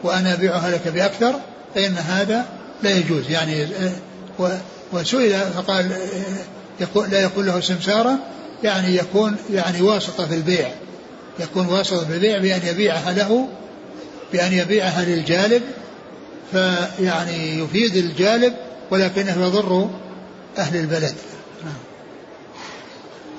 وأنا 0.03 0.35
أبيعها 0.35 0.71
لك 0.71 0.89
بأكثر 0.89 1.35
فإن 1.75 1.99
هذا 1.99 2.47
لا 2.83 2.91
يجوز. 2.91 3.31
يعني 3.31 3.63
آه، 3.65 4.59
وسئل 4.93 5.41
فقال 5.41 5.93
يقول 6.81 7.11
لا 7.11 7.21
يكون 7.21 7.47
له 7.47 7.61
سمسارا 7.61 8.19
يعني 8.65 8.97
يكون 8.97 9.37
يعني 9.51 9.83
واسطة 9.83 10.27
في 10.27 10.35
البيع. 10.35 10.71
يكون 11.39 11.67
واسطة 11.67 12.05
في 12.05 12.15
البيع 12.15 12.39
بأن 12.39 12.61
يبيعها 12.67 13.13
له 13.13 13.49
بأن 14.33 14.53
يبيعها 14.53 15.05
للجالب 15.05 15.63
فيعني 16.53 17.59
يفيد 17.59 17.97
الجالب 17.97 18.55
ولكنه 18.91 19.47
يضر 19.47 19.91
أهل 20.59 20.77
البلد. 20.77 21.15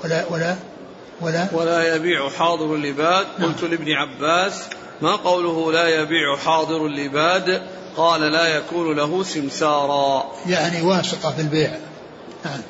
ولا 0.04 0.24
ولا 0.30 0.56
ولا. 1.20 1.48
ولا 1.52 1.94
يبيع 1.94 2.30
حاضر 2.30 2.74
اللباد. 2.74 3.26
نعم. 3.38 3.52
قلت 3.52 3.62
لابن 3.62 3.92
عباس 3.92 4.62
ما 5.02 5.16
قوله 5.16 5.72
لا 5.72 5.88
يبيع 5.88 6.36
حاضر 6.36 6.86
اللباد؟ 6.86 7.62
قال 7.96 8.20
لا 8.20 8.56
يكون 8.56 8.96
له 8.96 9.22
سمسارا 9.22 10.32
يعني 10.46 10.82
واسطة 10.82 11.32
في 11.32 11.40
البيع. 11.40 11.70
نعم. 12.44 12.60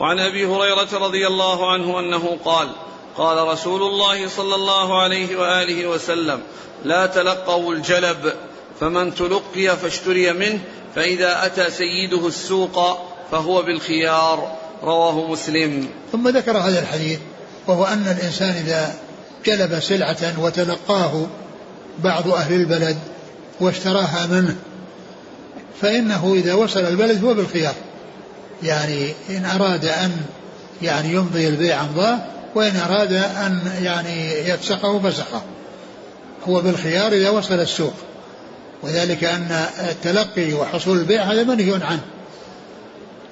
وعن 0.00 0.18
أبي 0.18 0.46
هريرة 0.46 0.88
رضي 0.92 1.26
الله 1.26 1.72
عنه 1.72 1.98
أنه 1.98 2.38
قال 2.44 2.68
قال 3.16 3.48
رسول 3.48 3.82
الله 3.82 4.28
صلى 4.28 4.54
الله 4.54 5.02
عليه 5.02 5.36
وآله 5.36 5.86
وسلم 5.86 6.40
لا 6.84 7.06
تلقوا 7.06 7.74
الجلب 7.74 8.32
فمن 8.80 9.14
تلقي 9.14 9.76
فاشتري 9.76 10.32
منه 10.32 10.58
فإذا 10.94 11.46
أتى 11.46 11.70
سيده 11.70 12.26
السوق 12.26 12.98
فهو 13.30 13.62
بالخيار. 13.62 14.56
رواه 14.82 15.30
مسلم. 15.30 15.88
ثم 16.12 16.28
ذكر 16.28 16.58
هذا 16.58 16.80
الحديث 16.80 17.18
وهو 17.66 17.84
أن 17.84 18.16
الإنسان 18.18 18.50
إذا 18.50 18.94
جلب 19.44 19.80
سلعة 19.80 20.40
وتلقاه 20.40 21.26
بعض 21.98 22.28
أهل 22.28 22.54
البلد 22.54 22.98
واشتراها 23.60 24.26
منه 24.26 24.56
فإنه 25.80 26.34
إذا 26.34 26.54
وصل 26.54 26.80
البلد 26.80 27.24
هو 27.24 27.34
بالخيار. 27.34 27.74
يعني 28.62 29.12
إن 29.30 29.44
أراد 29.44 29.84
أن 29.84 30.16
يعني 30.82 31.14
يمضي 31.14 31.48
البيع 31.48 31.80
أمضاه 31.80 32.18
وإن 32.54 32.76
أراد 32.76 33.12
أن 33.12 33.72
يعني 33.82 34.48
يفسخه 34.48 34.98
فسخه 34.98 35.42
هو 36.48 36.60
بالخيار 36.60 37.12
إذا 37.12 37.30
وصل 37.30 37.54
السوق. 37.54 37.94
وذلك 38.82 39.24
أن 39.24 39.66
التلقي 39.90 40.52
وحصول 40.52 40.98
البيع 40.98 41.22
هذا 41.22 41.42
منهي 41.42 41.72
عنه. 41.72 42.02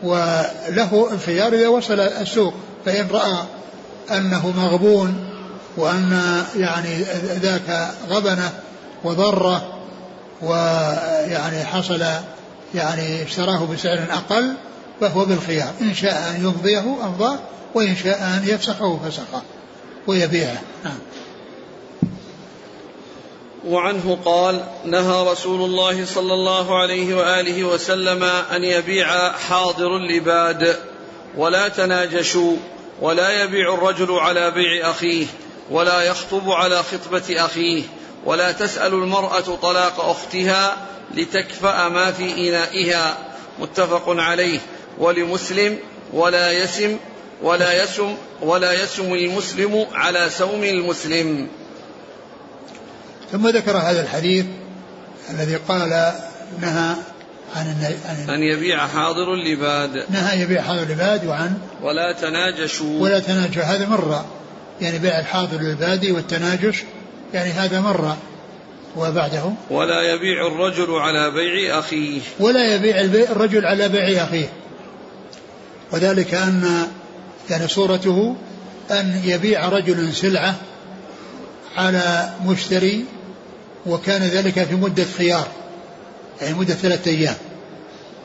وله 0.02 1.08
الخيار 1.12 1.52
إذا 1.52 1.68
وصل 1.68 2.00
السوق. 2.00 2.54
فإن 2.86 3.08
رأى 3.10 3.44
أنه 4.10 4.50
مغبون 4.56 5.28
وأن 5.76 6.42
يعني 6.56 7.02
ذاك 7.42 7.90
غبنة 8.08 8.52
وضرة 9.04 9.78
ويعني 10.42 11.64
حصل 11.64 12.02
يعني 12.74 13.22
اشتراه 13.22 13.66
بسعر 13.66 14.06
أقل 14.10 14.54
فهو 15.00 15.24
بالخيار. 15.24 15.72
إن 15.80 15.94
شاء 15.94 16.30
أن 16.30 16.44
يمضيه 16.44 16.80
أمضاه 16.80 17.38
وإن 17.74 17.96
شاء 17.96 18.18
أن 18.18 18.42
يفسخه 18.46 19.00
فسخه 19.04 19.42
ويبيعه. 20.06 20.62
نعم. 20.84 20.98
وعنه 23.66 24.18
قال 24.24 24.64
نهى 24.84 25.30
رسول 25.30 25.60
الله 25.60 26.04
صلى 26.04 26.34
الله 26.34 26.78
عليه 26.78 27.14
وآله 27.14 27.64
وسلم 27.64 28.22
أن 28.24 28.64
يبيع 28.64 29.32
حاضر 29.32 29.96
اللباد 29.96 30.76
ولا 31.36 31.68
تناجشوا 31.68 32.56
ولا 33.00 33.42
يبيع 33.42 33.74
الرجل 33.74 34.12
على 34.12 34.50
بيع 34.50 34.90
أخيه 34.90 35.26
ولا 35.70 36.02
يخطب 36.02 36.50
على 36.50 36.82
خطبة 36.82 37.44
أخيه 37.44 37.82
ولا 38.24 38.52
تسأل 38.52 38.94
المرأة 38.94 39.56
طلاق 39.62 40.00
أختها 40.00 40.76
لتكفأ 41.14 41.88
ما 41.88 42.12
في 42.12 42.48
إنائها. 42.48 43.18
متفق 43.60 44.04
عليه. 44.08 44.58
ولمسلم 44.98 45.78
ولا 46.12 46.52
يسم 46.52 46.96
ولا 47.42 47.82
يسم 47.82 48.14
ولا 48.42 48.82
يسم 48.82 49.14
المسلم 49.14 49.86
على 49.92 50.30
سوم 50.30 50.64
المسلم. 50.64 51.48
ثم 53.32 53.48
ذكر 53.48 53.76
هذا 53.76 54.02
الحديث 54.02 54.46
الذي 55.30 55.56
قال 55.56 56.12
نهى 56.60 56.94
عن 57.56 57.66
أن, 57.66 58.30
أن 58.34 58.42
يبيع 58.42 58.86
حاضر 58.86 59.34
لباد 59.34 60.04
نهى 60.10 60.42
يبيع 60.42 60.62
حاضر 60.62 60.82
لباد 60.82 61.26
وعن 61.26 61.58
ولا 61.82 62.12
تناجشوا. 62.12 63.02
ولا 63.02 63.18
تناجشوا. 63.18 63.62
هذا 63.62 63.86
مرة. 63.86 64.26
يعني 64.80 64.98
بيع 64.98 65.18
الحاضر 65.20 65.60
للبادي 65.60 66.12
والتناجش 66.12 66.84
يعني 67.34 67.50
هذا 67.50 67.80
مرة. 67.80 68.16
وبعده؟ 68.96 69.52
ولا 69.70 70.02
يبيع 70.02 70.46
الرجل 70.46 70.92
على 70.92 71.30
بيع 71.30 71.78
أخيه. 71.78 72.20
ولا 72.40 72.74
يبيع 72.74 73.00
الرجل 73.30 73.66
على 73.66 73.88
بيع 73.88 74.24
أخيه. 74.24 74.48
وذلك 75.92 76.34
أن 76.34 76.86
يعني 77.50 77.68
صورته 77.68 78.36
أن 78.90 79.20
يبيع 79.24 79.68
رجل 79.68 80.14
سلعة 80.14 80.54
على 81.76 82.30
مشتري 82.46 83.04
وكان 83.86 84.22
ذلك 84.22 84.64
في 84.64 84.74
مدة 84.74 85.04
خيار 85.18 85.48
يعني 86.42 86.54
مدة 86.54 86.74
ثلاثة 86.74 87.10
أيام. 87.10 87.34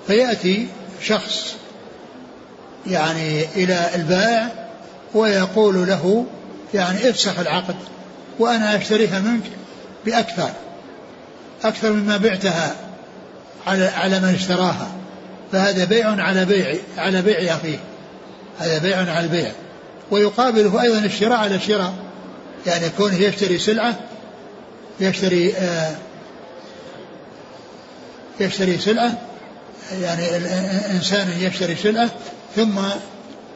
فيأتي 0.07 0.67
شخص 1.01 1.53
يعني 2.87 3.45
إلى 3.55 3.89
البائع 3.95 4.49
ويقول 5.13 5.87
له 5.87 6.25
يعني 6.73 7.09
افسخ 7.09 7.39
العقد 7.39 7.75
وأنا 8.39 8.75
أشتريها 8.75 9.19
منك 9.19 9.43
بأكثر 10.05 10.49
أكثر 11.63 11.93
مما 11.93 12.17
بعتها 12.17 12.75
على 13.67 13.85
على 13.87 14.19
من 14.19 14.29
اشتراها. 14.29 14.91
فهذا 15.53 15.85
بيع 15.85 16.09
على 16.09 16.45
بيع 16.45 16.75
على 16.97 17.21
بيع 17.21 17.55
أخيه. 17.55 17.79
هذا 18.59 18.77
بيع 18.77 18.97
على 18.97 19.19
البيع. 19.25 19.51
ويقابله 20.11 20.81
أيضا 20.81 20.99
الشراء 20.99 21.37
على 21.37 21.55
الشراء. 21.55 21.93
يعني 22.65 22.89
كونه 22.97 23.15
يشتري 23.15 23.59
سلعة 23.59 23.99
يشتري 24.99 25.53
آه 25.55 25.95
يشتري 28.39 28.77
سلعة 28.77 29.21
يعني 30.01 30.37
إنسان 30.91 31.27
يشتري 31.39 31.75
سلعة 31.75 32.09
ثم 32.55 32.79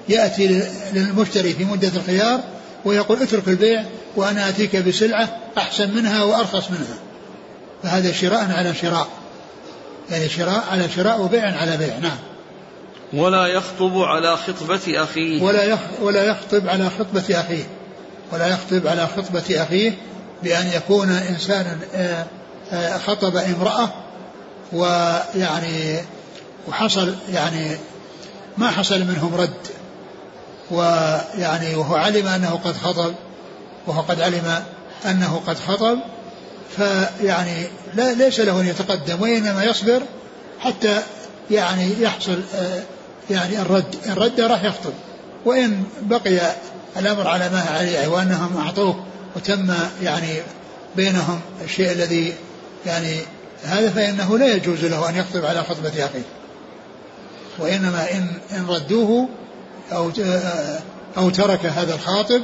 يأتي 0.09 0.63
للمشتري 0.93 1.53
في 1.53 1.65
مدة 1.65 1.91
الخيار 1.95 2.43
ويقول 2.85 3.21
اترك 3.21 3.47
البيع 3.47 3.83
وأنا 4.15 4.49
أتيك 4.49 4.75
بسلعة 4.75 5.37
أحسن 5.57 5.95
منها 5.95 6.23
وأرخص 6.23 6.71
منها. 6.71 6.97
فهذا 7.83 8.11
شراء 8.11 8.51
على 8.51 8.73
شراء. 8.75 9.07
يعني 10.09 10.29
شراء 10.29 10.63
على 10.71 10.89
شراء 10.89 11.21
وبيع 11.21 11.57
على 11.57 11.77
بيع 11.77 11.97
نعم. 11.97 12.17
ولا 13.13 13.47
يخطب 13.47 13.97
على 13.97 14.37
خطبة 14.37 15.03
أخيه. 15.03 15.43
ولا 15.43 15.77
ولا 16.01 16.23
يخطب 16.23 16.67
على 16.67 16.89
خطبة 16.89 17.39
أخيه. 17.39 17.63
ولا 18.31 18.47
يخطب 18.47 18.87
على 18.87 19.07
خطبة 19.07 19.63
أخيه 19.63 19.93
بأن 20.43 20.67
يكون 20.67 21.09
إنسانا 21.09 21.77
آه، 21.95 22.25
آه، 22.71 22.97
خطب 22.97 23.35
امرأة 23.35 23.89
ويعني 24.73 25.99
وحصل 26.67 27.15
يعني 27.29 27.77
ما 28.57 28.71
حصل 28.71 28.99
منهم 28.99 29.35
رد. 29.35 29.67
ويعني 30.71 31.75
وهو 31.75 31.95
علم 31.95 32.27
أنه 32.27 32.59
قد 32.65 32.77
خطب 32.77 33.13
وهو 33.87 34.01
قد 34.01 34.21
علم 34.21 34.63
أنه 35.05 35.41
قد 35.47 35.57
خطب 35.67 35.97
فيعني 36.77 37.67
لا 37.95 38.13
ليس 38.13 38.39
له 38.39 38.61
أن 38.61 38.67
يتقدم 38.67 39.21
وإنما 39.21 39.63
يصبر 39.63 40.01
حتى 40.59 41.01
يعني 41.51 42.01
يحصل 42.01 42.41
آه، 42.55 42.81
يعني 43.29 43.61
الرد 43.61 43.95
إن 44.07 44.13
رد 44.13 44.41
راح 44.41 44.63
يخطب. 44.63 44.93
وإن 45.45 45.83
بقي 46.01 46.39
الأمر 46.97 47.27
على 47.27 47.49
ما 47.49 47.61
عليه 47.61 48.07
وأنهم 48.07 48.57
أعطوه 48.57 49.03
وتم 49.35 49.73
يعني 50.03 50.41
بينهم 50.95 51.41
الشيء 51.63 51.91
الذي 51.91 52.33
يعني 52.85 53.17
هذا 53.63 53.89
فإنه 53.89 54.37
لا 54.37 54.45
يجوز 54.45 54.85
له 54.85 55.09
أن 55.09 55.15
يخطب 55.15 55.45
على 55.45 55.63
خطبة 55.63 55.89
أخيه 55.89 56.23
وإنما 57.59 58.11
إن 58.11 58.27
إن 58.51 58.65
ردوه 58.67 59.29
أو 59.91 60.11
أو 61.17 61.29
ترك 61.29 61.65
هذا 61.65 61.95
الخاطب 61.95 62.41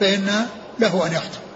فإن 0.00 0.46
له 0.78 1.06
أن 1.06 1.12
يخطب. 1.12 1.49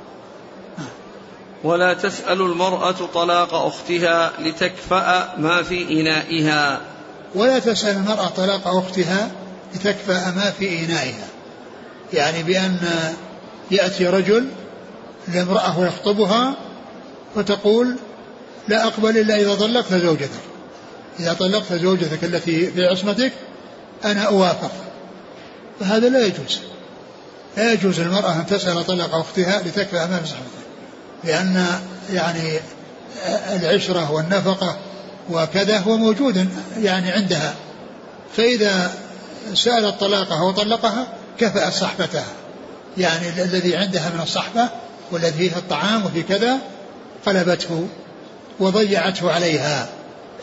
ولا 1.65 1.95
تسأل 1.95 2.41
المرأة 2.41 3.07
طلاق 3.15 3.55
أختها 3.55 4.33
لتكفأ 4.39 5.35
ما 5.39 5.63
في 5.63 6.01
إنائها. 6.01 6.81
ولا 7.35 7.59
تسأل 7.59 7.97
المرأة 7.97 8.29
طلاق 8.29 8.69
أختها 8.69 9.31
لتكفأ 9.75 10.31
ما 10.31 10.51
في 10.51 10.85
إنائها. 10.85 11.27
يعني 12.13 12.43
بأن 12.43 12.77
يأتي 13.71 14.07
رجل 14.07 14.49
لامرأة 15.29 15.79
ويخطبها 15.79 16.55
فتقول 17.35 17.97
لا 18.69 18.87
أقبل 18.87 19.19
إلا 19.19 19.37
إذا 19.37 19.55
طلقت 19.55 19.95
زوجتك. 19.95 20.31
إذا 21.21 21.33
طلقت 21.33 21.73
زوجتك 21.73 22.25
التي 22.25 22.71
في 22.71 22.87
عصمتك 22.87 23.33
أنا 24.05 24.23
أوافق. 24.23 24.73
فهذا 25.81 26.09
لا 26.09 26.27
يجوز. 26.27 26.61
لا 27.57 27.73
يجوز 27.73 28.01
المرأة 28.01 28.33
أن 28.33 28.47
تسأل 28.47 28.87
طلق 28.87 29.15
أختها 29.15 29.63
لتكفى 29.63 29.97
أمام 29.97 30.25
صحبتها 30.25 30.64
لأن 31.27 31.67
يعني 32.13 32.61
العشرة 33.27 34.13
والنفقة 34.13 34.77
وكذا 35.31 35.79
هو 35.79 35.97
موجود 35.97 36.49
يعني 36.79 37.13
عندها. 37.13 37.55
فإذا 38.37 38.93
سألت 39.55 40.01
طلاقها 40.01 40.43
وطلقها 40.43 41.07
كفأ 41.39 41.71
صحبتها. 41.71 42.27
يعني 42.99 43.29
الذي 43.43 43.77
عندها 43.77 44.11
من 44.11 44.21
الصحبة 44.21 44.69
والذي 45.11 45.51
فيه 45.51 45.57
الطعام 45.57 46.07
وفي 46.07 46.23
كذا 46.23 46.59
قلبته 47.27 47.89
وضيعته 48.61 49.33
عليها. 49.33 49.89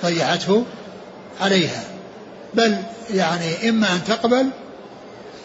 ضيعته 0.06 0.66
عليها. 1.42 1.84
بل 2.54 2.78
يعني 3.14 3.70
إما 3.70 3.94
أن 3.94 4.04
تقبل 4.08 4.46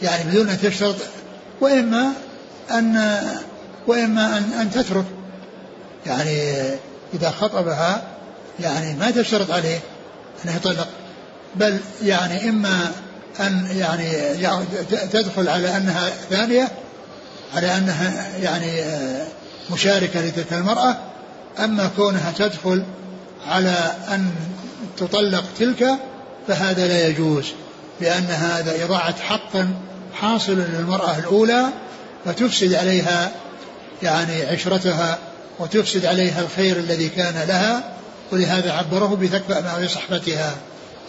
يعني 0.02 0.30
بدون 0.30 0.48
أن 0.48 0.60
تشترط 0.60 0.96
وإما 1.60 2.12
أن 2.70 3.20
وإما 3.86 4.38
أن 4.38 4.52
أن 4.60 4.70
تترك. 4.70 5.04
يعني 6.06 6.52
إذا 7.14 7.30
خطبها 7.30 8.02
يعني 8.60 8.94
ما 8.94 9.10
تشترط 9.10 9.50
عليه 9.50 9.78
أن 10.44 10.56
يطلق 10.56 10.88
بل 11.54 11.78
يعني 12.02 12.48
إما 12.48 12.92
أن 13.40 13.68
يعني 13.76 14.36
تدخل 15.12 15.48
على 15.48 15.76
أنها 15.76 16.10
ثانية 16.30 16.68
على 17.54 17.76
أنها 17.76 18.36
يعني 18.42 18.84
مشاركة 19.70 20.20
لتلك 20.20 20.52
المرأة 20.52 20.96
أما 21.58 21.90
كونها 21.96 22.32
تدخل 22.38 22.84
على 23.46 23.94
أن 24.08 24.30
تطلق 24.96 25.44
تلك 25.58 25.86
فهذا 26.48 26.86
لا 26.86 27.08
يجوز 27.08 27.52
لأن 28.00 28.24
هذا 28.24 28.84
إضاعة 28.84 29.20
حق 29.20 29.56
حاصل 30.14 30.58
للمرأة 30.58 31.18
الأولى 31.18 31.64
فتفسد 32.24 32.74
عليها 32.74 33.32
يعني 34.02 34.42
عشرتها 34.42 35.18
وتفسد 35.58 36.04
عليها 36.04 36.40
الخير 36.40 36.76
الذي 36.76 37.08
كان 37.08 37.48
لها 37.48 37.96
ولهذا 38.32 38.72
عبره 38.72 39.16
بتكفأ 39.20 39.60
مع 39.60 39.86
صحبتها 39.86 40.56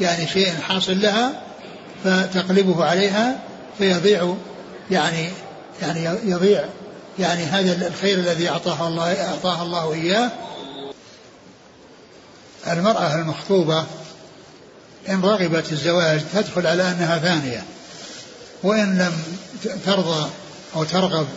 يعني 0.01 0.27
شيء 0.27 0.53
حاصل 0.61 1.01
لها 1.01 1.41
فتقلبه 2.03 2.85
عليها 2.85 3.39
فيضيع 3.77 4.35
يعني 4.91 5.29
يعني 5.81 6.03
يضيع 6.23 6.65
يعني 7.19 7.43
هذا 7.43 7.87
الخير 7.87 8.19
الذي 8.19 8.49
أعطاها 8.49 8.87
الله 8.87 9.27
أعطاها 9.27 9.63
الله 9.63 9.93
إياه. 9.93 10.31
المرأة 12.67 13.15
المخطوبة 13.15 13.85
إن 15.09 15.21
رغبت 15.21 15.71
الزواج 15.71 16.21
تدخل 16.33 16.67
على 16.67 16.91
أنها 16.91 17.17
ثانية 17.17 17.63
وإن 18.63 18.97
لم 18.97 19.13
ترضى 19.85 20.29
أو 20.75 20.83
ترغب 20.83 21.27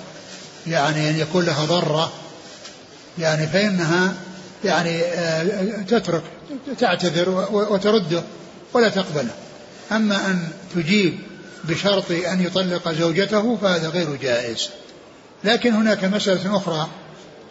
يعني 0.67 1.11
أن 1.11 1.19
يكون 1.19 1.45
لها 1.45 1.65
ضرة 1.65 2.13
يعني 3.19 3.47
فإنها 3.47 4.15
يعني 4.65 5.03
آه، 5.03 5.83
تترك 5.89 6.23
تعتذر 6.79 7.49
وترده 7.53 8.23
ولا 8.73 8.89
تقبله. 8.89 9.31
أما 9.93 10.27
أن 10.27 10.49
تجيب 10.75 11.19
بشرط 11.65 12.11
أن 12.11 12.43
يطلق 12.43 12.93
زوجته 12.93 13.57
فهذا 13.57 13.89
غير 13.89 14.17
جائز. 14.17 14.71
لكن 15.45 15.73
هناك 15.73 16.05
مسألة 16.05 16.57
أخرى 16.57 16.89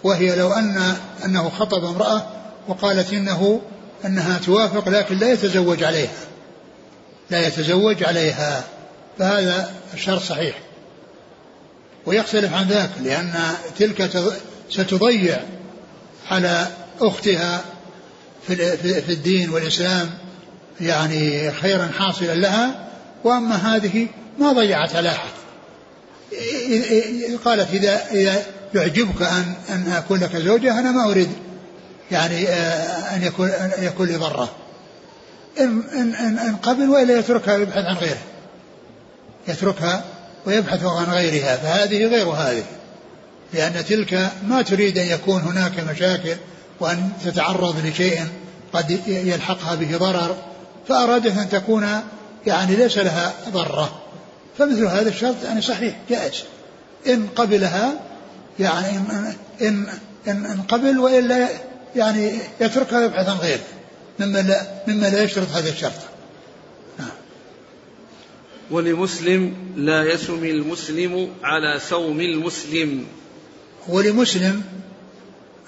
وهي 0.03 0.36
لو 0.36 0.53
أن 0.53 0.95
أنه 1.26 1.49
خطب 1.49 1.86
امرأة 1.86 2.28
وقالت 2.68 3.14
إنه 3.14 3.62
أنها 4.05 4.38
توافق 4.38 4.89
لكن 4.89 5.18
لا 5.18 5.34
يتزوج 5.34 5.84
عليها. 5.84 6.28
لا 7.30 7.47
يتزوج 7.47 8.03
عليها. 8.03 8.64
فهذا 9.20 9.72
الشرط 9.93 10.22
صحيح. 10.22 10.60
ويختلف 12.05 12.53
عن 12.53 12.68
ذاك 12.68 12.89
لأن 13.03 13.34
تلك 13.80 14.10
ستضيع 14.70 15.39
على 16.32 16.67
أختها 17.01 17.61
في 18.47 19.09
الدين 19.09 19.49
والإسلام 19.49 20.09
يعني 20.82 21.51
خيرا 21.51 21.89
حاصلا 21.99 22.36
لها 22.36 22.89
وأما 23.24 23.55
هذه 23.55 24.07
ما 24.39 24.51
ضيعت 24.51 24.95
على 24.95 25.09
أحد. 25.09 25.30
قالت 27.45 27.74
إذا 27.74 28.01
إذا 28.11 28.43
يعجبك 28.76 29.22
أن 29.22 29.53
أن 29.70 29.91
أكون 29.91 30.20
لك 30.20 30.36
زوجة 30.36 30.80
أنا 30.80 30.91
ما 30.91 31.11
أريد 31.11 31.30
يعني 32.11 32.47
آه، 32.47 33.15
أن 33.15 33.24
يكون 33.24 33.49
أن 33.49 33.84
يكون 33.84 34.07
لي 34.07 34.15
ضرة. 34.15 34.49
إن 35.59 35.84
إن 35.93 36.15
إن, 36.15 36.39
إن 36.39 36.55
قبل 36.55 36.89
وإلا 36.89 37.20
يتركها 37.20 37.55
ويبحث 37.55 37.86
عن 37.86 37.95
غيره. 37.95 38.22
يتركها 39.47 40.03
ويبحث 40.45 40.84
عن 40.84 41.05
غيرها 41.05 41.55
فهذه 41.57 42.05
غير 42.05 42.28
هذه. 42.28 42.63
لأن 43.54 43.86
تلك 43.86 44.32
ما 44.47 44.62
تريد 44.62 44.97
أن 44.97 45.08
يكون 45.08 45.41
هناك 45.41 45.80
مشاكل 45.80 46.36
وأن 46.80 47.10
تتعرض 47.26 47.86
لشيء 47.86 48.22
قد 48.74 49.00
يلحقها 49.08 49.76
به 49.76 49.97
ضرر 49.97 50.38
فأرادت 50.88 51.38
أن 51.38 51.50
تكون 51.50 51.88
يعني 52.47 52.76
ليس 52.76 52.97
لها 52.97 53.34
ضرة. 53.50 54.02
فمثل 54.58 54.86
هذا 54.86 55.10
الشرط 55.10 55.36
يعني 55.43 55.62
صحيح 55.62 55.95
جائز. 56.10 56.43
إن 57.08 57.28
قبلها 57.36 57.93
يعني 58.60 58.97
إن, 58.97 59.34
إن, 59.62 59.88
إن, 60.28 60.45
إن 60.45 60.62
قبل 60.62 61.00
وإلا 61.00 61.47
يعني 61.95 62.32
يتركها 62.62 63.00
ويبحث 63.00 63.30
عن 63.30 63.38
غيره 63.38 63.60
مما 64.20 64.39
لا, 64.39 64.68
مما 64.88 65.10
لا 65.10 65.24
يشترط 65.24 65.47
هذا 65.50 65.70
الشرط. 65.70 65.91
نعم. 67.00 67.10
ولمسلم 68.72 69.54
لا 69.76 70.04
يسم 70.04 70.43
المسلم 70.43 71.30
على 71.43 71.80
سوم 71.89 72.22
المسلم. 72.22 73.06
ولمسلم 73.88 74.63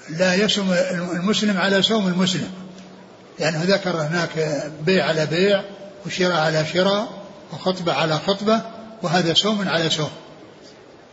لا 0.08 0.34
يسم 0.34 0.72
المسلم 1.12 1.58
على 1.58 1.82
سوم 1.82 2.08
المسلم. 2.08 2.50
لأنه 3.38 3.58
يعني 3.58 3.72
ذكر 3.72 3.96
هناك 3.96 4.62
بيع 4.86 5.06
على 5.06 5.26
بيع 5.26 5.62
وشراء 6.06 6.40
على 6.40 6.66
شراء 6.72 7.08
وخطبة 7.52 7.92
على 7.92 8.18
خطبة 8.18 8.60
وهذا 9.02 9.34
سوم 9.34 9.68
على 9.68 9.90
سوم 9.90 10.10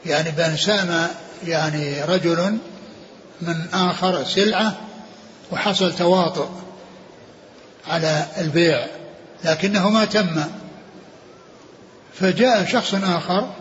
يعني 0.05 0.31
بأن 0.31 0.57
سام 0.57 1.07
يعني 1.47 2.03
رجل 2.03 2.57
من 3.41 3.65
آخر 3.73 4.23
سلعة 4.23 4.77
وحصل 5.51 5.95
تواطؤ 5.95 6.49
على 7.87 8.25
البيع 8.37 8.87
لكنه 9.43 9.89
ما 9.89 10.05
تم. 10.05 10.43
فجاء 12.19 12.65
شخص 12.65 12.93
آخر 12.93 13.53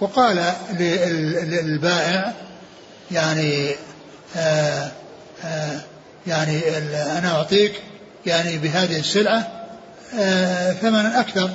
وقال 0.00 0.54
للبائع 0.70 2.32
يعني 3.10 3.68
آآ 4.36 4.90
آآ 5.44 5.80
يعني 6.26 6.60
أنا 7.18 7.30
أعطيك 7.36 7.72
يعني 8.26 8.58
بهذه 8.58 8.98
السلعة 8.98 9.48
ثمنا 10.80 11.20
أكثر. 11.20 11.50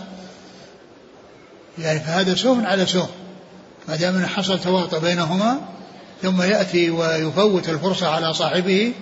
يعني 1.78 2.00
فهذا 2.00 2.36
سوم 2.36 2.66
على 2.66 2.86
سوم 2.86 3.08
ما 3.88 3.96
دام 3.96 4.26
حصل 4.26 4.60
تواطؤ 4.60 5.00
بينهما 5.00 5.60
ثم 6.22 6.42
يأتي 6.42 6.90
ويفوت 6.90 7.70
الفرصة 7.70 8.08
على 8.08 8.34
صاحبه 8.34 8.94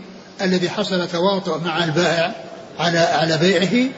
الذي 0.42 0.70
حصل 0.70 1.08
تواطؤ 1.08 1.60
مع 1.60 1.84
البائع 1.84 2.36
على 2.80 3.00
على 3.00 3.38
بيعه 3.38 3.90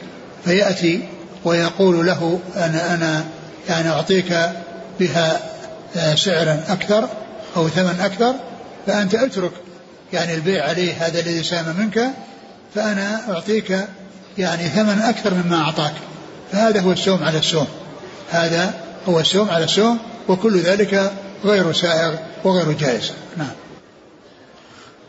فيأتي 0.44 1.08
ويقول 1.44 2.06
له 2.06 2.40
أنا 2.56 2.94
أنا 2.94 3.24
يعني 3.68 3.88
أعطيك 3.88 4.50
بها 5.00 5.40
آه، 5.96 6.14
سعرا 6.14 6.64
أكثر. 6.68 7.08
أو 7.56 7.68
ثمن 7.68 8.00
أكثر 8.00 8.34
فأنت 8.86 9.14
اترك. 9.14 9.52
يعني 10.12 10.34
البيع 10.34 10.68
عليه 10.68 11.06
هذا 11.06 11.20
الذي 11.20 11.42
سام 11.42 11.76
منك 11.78 12.10
فأنا 12.74 13.32
أعطيك 13.32 13.78
يعني 14.38 14.68
ثمن 14.68 15.02
أكثر 15.02 15.34
مما 15.34 15.56
أعطاك. 15.56 15.94
فهذا 16.52 16.80
هو 16.80 16.92
السوم 16.92 17.22
على 17.22 17.38
السوم 17.38 17.66
هذا 18.30 18.74
هو 19.08 19.20
السوم 19.20 19.50
على 19.50 19.64
السوم 19.64 19.98
وكل 20.28 20.58
ذلك 20.58 21.12
غير 21.44 21.72
سائغ 21.72 22.14
وغير 22.44 22.72
جائز. 22.72 23.12
نعم. 23.36 23.52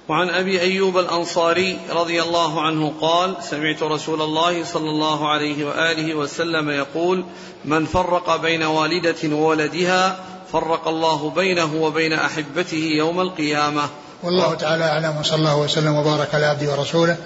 وعن 0.09 0.29
أبي 0.29 0.61
أيوب 0.61 0.97
الأنصاري 0.97 1.79
رضي 1.89 2.21
الله 2.21 2.61
عنه 2.61 2.93
قال 3.01 3.35
سمعت 3.41 3.83
رسول 3.83 4.21
الله 4.21 4.63
صلى 4.63 4.89
الله 4.89 5.29
عليه 5.29 5.65
وآله 5.65 6.15
وسلم 6.15 6.69
يقول 6.69 7.25
من 7.65 7.85
فرق 7.85 8.35
بين 8.35 8.63
والدة 8.63 9.35
وولدها 9.35 10.19
فرق 10.53 10.87
الله 10.87 11.29
بينه 11.29 11.75
وبين 11.75 12.13
أحبته 12.13 12.77
يوم 12.77 13.21
القيامة. 13.21 13.89
والله 14.23 14.53
تعالى 14.53 14.83
أعلم 14.83 15.17
وصلى 15.19 15.35
الله 15.35 15.57
وسلم 15.57 15.95
وبارك 15.95 16.35
على 16.35 16.45
عبده 16.45 16.71
ورسوله 16.71 17.17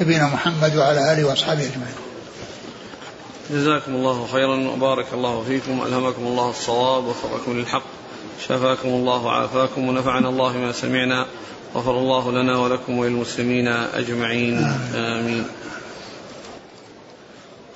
نبينا 0.00 0.26
محمد 0.26 0.76
وعلى 0.76 1.12
آله 1.12 1.24
وأصحابه 1.24 1.62
أجمعين. 1.62 1.94
جزاكم 3.50 3.94
الله 3.94 4.26
خيرا 4.32 4.56
وبارك 4.68 5.06
الله 5.12 5.44
فيكم 5.48 5.82
ألهمكم 5.86 6.22
الله 6.22 6.50
الصواب 6.50 7.04
وفقكم 7.04 7.58
للحق 7.58 7.82
شفاكم 8.48 8.88
الله 8.88 9.24
وعافاكم 9.24 9.88
ونفعنا 9.88 10.28
الله 10.28 10.52
ما 10.52 10.72
سمعنا 10.72 11.26
غفر 11.74 11.98
الله 11.98 12.32
لنا 12.32 12.58
ولكم 12.58 12.98
وللمسلمين 12.98 13.68
أجمعين 13.68 14.58
آمين. 14.94 15.46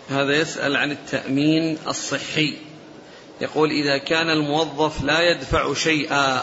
هذا 0.09 0.37
يسأل 0.37 0.77
عن 0.77 0.91
التأمين 0.91 1.79
الصحي. 1.89 2.57
يقول 3.45 3.71
إذا 3.71 3.99
كان 3.99 4.31
الموظف 4.31 5.03
لا 5.03 5.21
يدفع 5.21 5.75
شيئا 5.75 6.43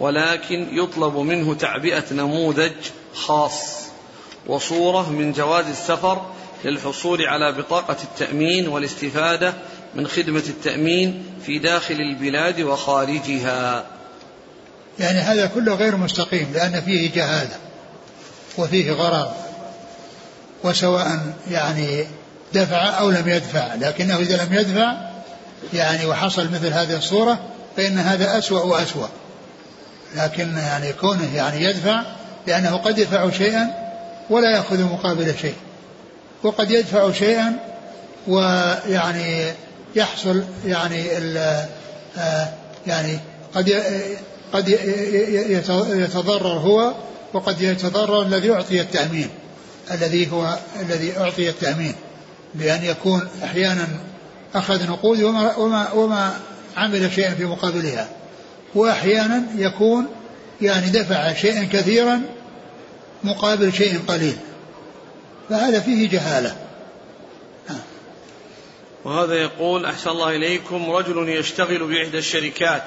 ولكن 0.00 0.68
يطلب 0.72 1.16
منه 1.16 1.54
تعبئة 1.54 2.04
نموذج 2.12 2.72
خاص 3.14 3.80
وصورة 4.46 5.10
من 5.10 5.32
جواز 5.32 5.66
السفر 5.66 6.30
للحصول 6.64 7.26
على 7.26 7.52
بطاقة 7.52 7.96
التأمين 8.04 8.68
والاستفادة 8.68 9.54
من 9.94 10.06
خدمة 10.06 10.42
التأمين 10.48 11.24
في 11.46 11.58
داخل 11.58 11.94
البلاد 11.94 12.60
وخارجها. 12.60 13.86
يعني 14.98 15.18
هذا 15.18 15.46
كله 15.46 15.74
غير 15.74 15.96
مستقيم 15.96 16.52
لأن 16.54 16.80
فيه 16.80 17.12
جهالة 17.12 17.56
وفيه 18.58 18.92
غرر 18.92 19.32
وسواء 20.64 21.34
يعني 21.50 22.04
دفع 22.52 22.98
أو 22.98 23.10
لم 23.10 23.28
يدفع 23.28 23.74
لكنه 23.74 24.16
إذا 24.16 24.44
لم 24.44 24.52
يدفع 24.52 25.09
يعني 25.74 26.06
وحصل 26.06 26.50
مثل 26.52 26.72
هذه 26.72 26.96
الصورة 26.96 27.38
فإن 27.76 27.98
هذا 27.98 28.38
أسوأ 28.38 28.62
وأسوأ. 28.62 29.08
لكن 30.16 30.56
يعني 30.56 30.92
كونه 30.92 31.36
يعني 31.36 31.64
يدفع 31.64 32.02
لأنه 32.46 32.76
قد 32.76 32.98
يدفع 32.98 33.30
شيئا 33.30 33.70
ولا 34.30 34.50
يأخذ 34.56 34.82
مقابل 34.82 35.34
شيء. 35.40 35.54
وقد 36.42 36.70
يدفع 36.70 37.12
شيئا 37.12 37.56
ويعني 38.28 39.44
يحصل 39.96 40.44
يعني 40.66 41.06
آه، 42.18 42.48
يعني 42.86 43.18
قد 43.54 43.82
قد 44.52 44.68
يتضرر 45.88 46.58
هو 46.58 46.92
وقد 47.32 47.60
يتضرر 47.62 48.22
الذي 48.22 48.52
أعطي 48.52 48.80
التأمين 48.80 49.28
الذي 49.90 50.32
هو 50.32 50.58
الذي 50.80 51.18
أعطي 51.18 51.48
التأمين. 51.48 51.94
بأن 52.54 52.84
يكون 52.84 53.28
أحيانا 53.44 53.88
أخذ 54.54 54.90
نقود 54.90 55.22
وما, 55.22 55.56
وما, 55.56 55.92
وما 55.92 56.40
عمل 56.76 57.12
شيئا 57.12 57.34
في 57.34 57.44
مقابلها. 57.44 58.08
وأحيانا 58.74 59.42
يكون 59.56 60.06
يعني 60.60 60.90
دفع 60.90 61.32
شيئا 61.32 61.68
كثيرا 61.72 62.22
مقابل 63.24 63.72
شيء 63.72 63.98
قليل. 64.08 64.36
فهذا 65.48 65.80
فيه 65.80 66.08
جهالة. 66.08 66.56
وهذا 69.04 69.34
يقول 69.34 69.84
أحسن 69.84 70.10
الله 70.10 70.36
إليكم 70.36 70.90
رجل 70.90 71.28
يشتغل 71.28 71.78
بإحدى 71.78 72.18
الشركات 72.18 72.82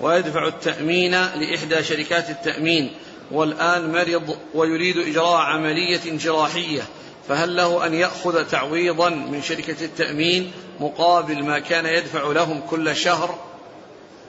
ويدفع 0.00 0.48
التأمين 0.48 1.10
لإحدى 1.10 1.82
شركات 1.82 2.30
التأمين 2.30 2.90
والآن 3.30 3.92
مرض 3.92 4.36
ويريد 4.54 4.96
إجراء 4.98 5.36
عملية 5.36 6.00
جراحية. 6.18 6.82
فهل 7.28 7.56
له 7.56 7.86
أن 7.86 7.94
يأخذ 7.94 8.44
تعويضا 8.44 9.10
من 9.10 9.42
شركة 9.42 9.84
التأمين 9.84 10.52
مقابل 10.80 11.42
ما 11.42 11.58
كان 11.58 11.86
يدفع 11.86 12.32
لهم 12.32 12.60
كل 12.70 12.96
شهر؟ 12.96 13.38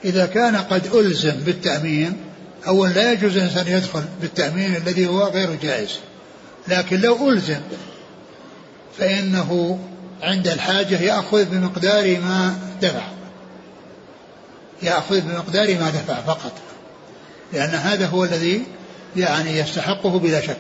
إذا 0.06 0.26
كان 0.26 0.56
قد 0.56 0.96
ألزم 0.96 1.36
بالتأمين 1.46 2.18
أولا 2.68 2.90
لا 2.90 3.12
يجوز 3.12 3.38
الإنسان 3.38 3.68
يدخل 3.68 4.04
بالتأمين 4.22 4.76
الذي 4.76 5.08
هو 5.08 5.24
غير 5.24 5.56
جائز. 5.64 6.00
لكن 6.68 7.02
لو 7.02 7.30
ألزم 7.30 7.62
فإنه 8.98 9.80
عند 10.22 10.48
الحاجة 10.48 11.02
يأخذ 11.02 11.46
بمقدار 11.46 12.20
ما 12.20 12.56
دفع. 12.82 13.08
يأخذ 14.84 15.22
بمقدار 15.22 15.68
ما 15.80 15.90
دفع 15.90 16.22
فقط. 16.22 16.52
لأن 17.54 17.70
هذا 17.70 18.08
هو 18.08 18.24
الذي 18.24 18.64
يعني 19.16 19.58
يستحقه 19.58 20.20
بلا 20.20 20.42
شك. 20.42 20.58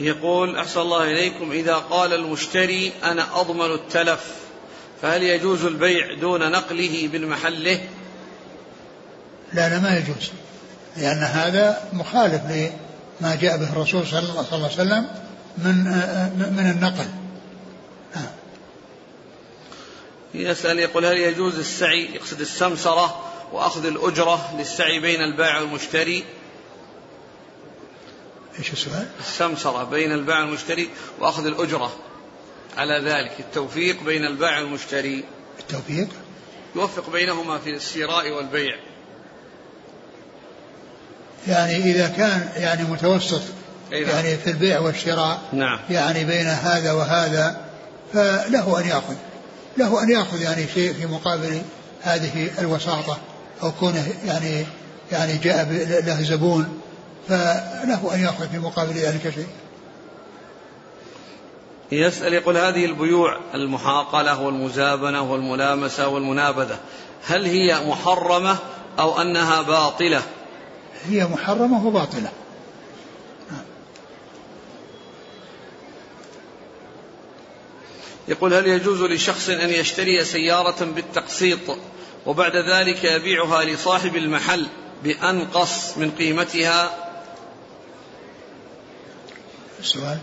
يقول 0.00 0.56
أحسن 0.56 0.80
الله 0.80 1.04
إليكم 1.04 1.52
إذا 1.52 1.74
قال 1.74 2.12
المشتري 2.12 2.92
أنا 3.04 3.40
أضمن 3.40 3.74
التلف 3.74 4.34
فهل 5.02 5.22
يجوز 5.22 5.64
البيع 5.64 6.14
دون 6.14 6.50
نقله 6.50 7.10
من 7.12 7.26
محله 7.26 7.80
لا 9.52 9.68
لا 9.68 9.78
ما 9.78 9.98
يجوز 9.98 10.30
لأن 10.96 11.18
هذا 11.18 11.88
مخالف 11.92 12.42
لما 13.20 13.34
جاء 13.34 13.56
به 13.56 13.72
الرسول 13.72 14.06
صلى 14.06 14.18
الله 14.18 14.46
عليه 14.52 14.64
وسلم 14.64 15.06
من 15.58 15.84
من 16.36 16.70
النقل. 16.76 17.06
نعم. 18.14 18.30
يسأل 20.34 20.78
يقول 20.78 21.06
هل 21.06 21.16
يجوز 21.18 21.58
السعي 21.58 22.14
يقصد 22.14 22.40
السمسرة 22.40 23.22
وأخذ 23.52 23.86
الأجرة 23.86 24.54
للسعي 24.58 25.00
بين 25.00 25.20
البائع 25.20 25.60
والمشتري؟ 25.60 26.24
إيش 28.58 28.72
السؤال؟ 28.72 29.06
السمسرة 29.20 29.84
بين 29.84 30.12
البائع 30.12 30.40
والمشتري 30.40 30.90
وأخذ 31.20 31.46
الأجرة. 31.46 31.92
على 32.76 33.10
ذلك 33.10 33.32
التوفيق 33.40 34.02
بين 34.02 34.24
البائع 34.24 34.60
والمشتري. 34.60 35.24
التوفيق؟ 35.60 36.08
يوفق 36.76 37.10
بينهما 37.10 37.58
في 37.58 37.70
الشراء 37.70 38.30
والبيع. 38.30 38.76
يعني 41.48 41.76
إذا 41.76 42.08
كان 42.08 42.48
يعني 42.56 42.82
متوسط 42.82 43.42
يعني 43.90 44.36
في 44.36 44.50
البيع 44.50 44.80
والشراء 44.80 45.40
نعم. 45.52 45.78
يعني 45.90 46.24
بين 46.24 46.46
هذا 46.46 46.92
وهذا 46.92 47.60
فله 48.12 48.80
أن 48.80 48.88
يأخذ. 48.88 49.14
له 49.76 50.02
أن 50.02 50.10
يأخذ 50.10 50.42
يعني 50.42 50.66
شيء 50.74 50.92
في 50.92 51.06
مقابل 51.06 51.62
هذه 52.02 52.50
الوساطة 52.58 53.18
أو 53.62 53.72
كونه 53.72 54.12
يعني 54.26 54.66
يعني 55.12 55.36
جاء 55.36 55.68
له 56.06 56.22
زبون 56.22 56.81
فله 57.28 58.14
أن 58.14 58.20
يأخذ 58.20 58.48
في 58.48 58.58
مقابل 58.58 58.92
ذلك 58.92 59.30
شيء. 59.34 59.48
يسأل 61.92 62.34
يقول 62.34 62.56
هذه 62.56 62.84
البيوع 62.84 63.40
المحاقلة 63.54 64.40
والمزابنة 64.42 65.32
والملامسة 65.32 66.08
والمنابذة 66.08 66.78
هل 67.26 67.46
هي 67.46 67.80
محرمة 67.86 68.56
أو 68.98 69.20
أنها 69.20 69.62
باطلة؟ 69.62 70.22
هي 71.08 71.24
محرمة 71.24 71.86
وباطلة 71.86 72.30
يقول 78.28 78.54
هل 78.54 78.66
يجوز 78.66 79.02
لشخص 79.02 79.48
أن 79.48 79.70
يشتري 79.70 80.24
سيارة 80.24 80.84
بالتقسيط 80.84 81.58
وبعد 82.26 82.56
ذلك 82.56 83.04
يبيعها 83.04 83.64
لصاحب 83.64 84.16
المحل 84.16 84.66
بأنقص 85.04 85.98
من 85.98 86.10
قيمتها 86.10 87.01
السؤال. 89.82 90.18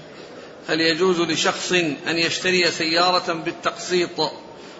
هل 0.67 0.81
يجوز 0.81 1.21
لشخص 1.21 1.71
أن 2.07 2.17
يشتري 2.17 2.71
سيارة 2.71 3.33
بالتقسيط 3.33 4.31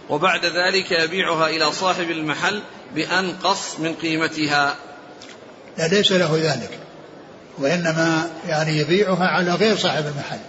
وبعد 0.09 0.45
ذلك 0.45 0.91
يبيعها 0.91 1.49
إلى 1.49 1.71
صاحب 1.71 2.11
المحل 2.11 2.61
بأنقص 2.95 3.79
من 3.79 3.93
قيمتها؟ 3.95 4.75
لا 5.77 5.87
ليس 5.87 6.11
له 6.11 6.35
ذلك. 6.35 6.79
وإنما 7.57 8.31
يعني 8.47 8.77
يبيعها 8.77 9.27
على 9.27 9.55
غير 9.55 9.77
صاحب 9.77 10.05
المحل. 10.05 10.39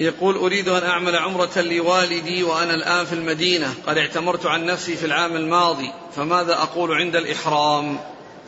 يقول 0.00 0.36
أريد 0.36 0.68
أن 0.68 0.82
أعمل 0.82 1.16
عمرة 1.16 1.60
لوالدي 1.60 2.42
وأنا 2.42 2.74
الآن 2.74 3.06
في 3.06 3.12
المدينة. 3.12 3.74
قد 3.86 3.98
اعتمرت 3.98 4.46
عن 4.46 4.66
نفسي 4.66 4.96
في 4.96 5.06
العام 5.06 5.36
الماضي 5.36 5.92
فماذا 6.16 6.52
أقول 6.52 6.92
عند 6.92 7.16
الإحرام؟ 7.16 7.98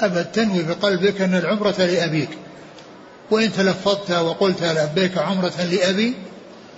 أبد 0.01 0.33
تنوي 0.33 0.63
بقلبك 0.63 1.21
أن 1.21 1.35
العمرة 1.35 1.79
لأبيك. 1.79 2.29
وإن 3.31 3.53
تلفظت 3.53 4.11
وقلت 4.11 4.63
لبيك 4.63 5.19
عمرة 5.19 5.63
لأبي 5.63 6.15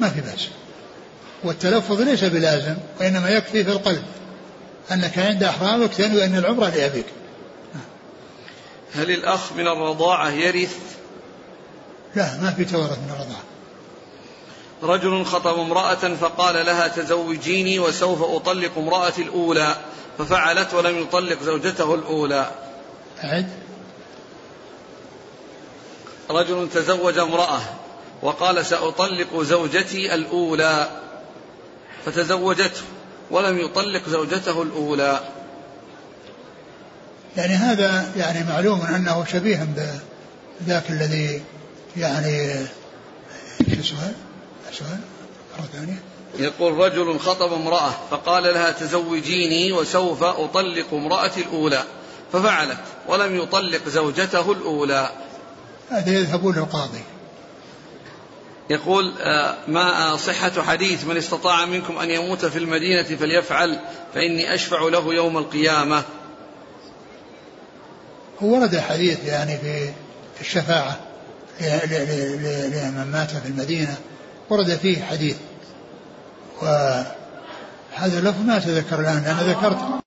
ما 0.00 0.08
في 0.08 0.20
بأس. 0.20 0.48
والتلفظ 1.44 2.00
ليس 2.00 2.24
بلازم 2.24 2.76
وإنما 3.00 3.30
يكفي 3.30 3.64
في 3.64 3.70
القلب. 3.70 4.02
أنك 4.92 5.18
عند 5.18 5.42
إحرامك 5.42 5.94
تنوي 5.94 6.24
أن 6.24 6.36
العمرة 6.38 6.68
لأبيك. 6.68 7.06
هل 8.94 9.10
الأخ 9.10 9.52
من 9.52 9.66
الرضاعة 9.66 10.30
يرث؟ 10.30 10.76
لا 12.14 12.40
ما 12.40 12.50
في 12.50 12.64
تورث 12.64 12.98
من 12.98 13.10
الرضاعة. 13.10 13.42
رجل 14.82 15.24
خطب 15.24 15.58
امرأة 15.58 15.94
فقال 15.94 16.66
لها 16.66 16.88
تزوجيني 16.88 17.78
وسوف 17.78 18.22
أطلق 18.22 18.70
امرأتي 18.78 19.22
الأولى 19.22 19.76
ففعلت 20.18 20.74
ولم 20.74 20.98
يطلق 20.98 21.42
زوجته 21.42 21.94
الأولى. 21.94 22.50
أعد 23.24 23.48
رجل 26.30 26.68
تزوج 26.74 27.18
امرأة 27.18 27.60
وقال 28.22 28.66
سأطلق 28.66 29.42
زوجتي 29.42 30.14
الأولى 30.14 31.00
فتزوجته 32.04 32.82
ولم 33.30 33.58
يطلق 33.58 34.08
زوجته 34.08 34.62
الأولى. 34.62 35.20
يعني 37.36 37.54
هذا 37.54 38.12
يعني 38.16 38.48
معلوم 38.48 38.80
أنه 38.80 39.24
شبيه 39.24 39.68
بذاك 40.60 40.90
الذي 40.90 41.42
يعني 41.96 42.66
شو 43.58 43.80
السؤال؟ 43.80 44.14
السؤال 44.70 44.98
مرة 45.58 45.66
ثانية. 45.72 46.02
يقول 46.38 46.72
رجل 46.72 47.18
خطب 47.18 47.52
امرأة 47.52 47.90
فقال 48.10 48.42
لها 48.42 48.70
تزوجيني 48.70 49.72
وسوف 49.72 50.22
أطلق 50.22 50.86
امرأتي 50.92 51.40
الأولى 51.40 51.84
ففعلت. 52.32 52.78
ولم 53.09 53.36
يطلق 53.36 53.88
زوجته 53.88 54.53
الأولى. 54.53 55.11
هذا 55.90 56.12
يذهب 56.12 56.46
للقاضي 56.46 57.03
يقول 58.70 59.12
آه، 59.20 59.57
ما 59.68 60.16
صحة 60.16 60.62
حديث 60.62 61.05
من 61.05 61.16
استطاع 61.16 61.64
منكم 61.64 61.98
أن 61.98 62.11
يموت 62.11 62.44
في 62.44 62.59
المدينة 62.59 63.03
فليفعل 63.03 63.78
فإني 64.14 64.55
أشفع 64.55 64.82
له 64.82 65.14
يوم 65.14 65.38
القيامة. 65.38 66.03
هو 68.42 68.48
ورد 68.48 68.76
حديث 68.78 69.24
يعني 69.24 69.59
في 69.59 70.40
الشفاعة 70.40 71.00
لمن 71.61 73.09
مات 73.12 73.30
في 73.30 73.48
المدينة. 73.48 73.96
ورد 74.50 74.76
فيه 74.76 75.03
حديث. 75.03 75.36
وهذا 76.62 78.18
اللفظ 78.18 78.40
ما 78.46 78.57
أتذكر 78.57 79.00
الآن 79.00 79.24
أنا 79.24 79.42
ذكرت 79.42 80.01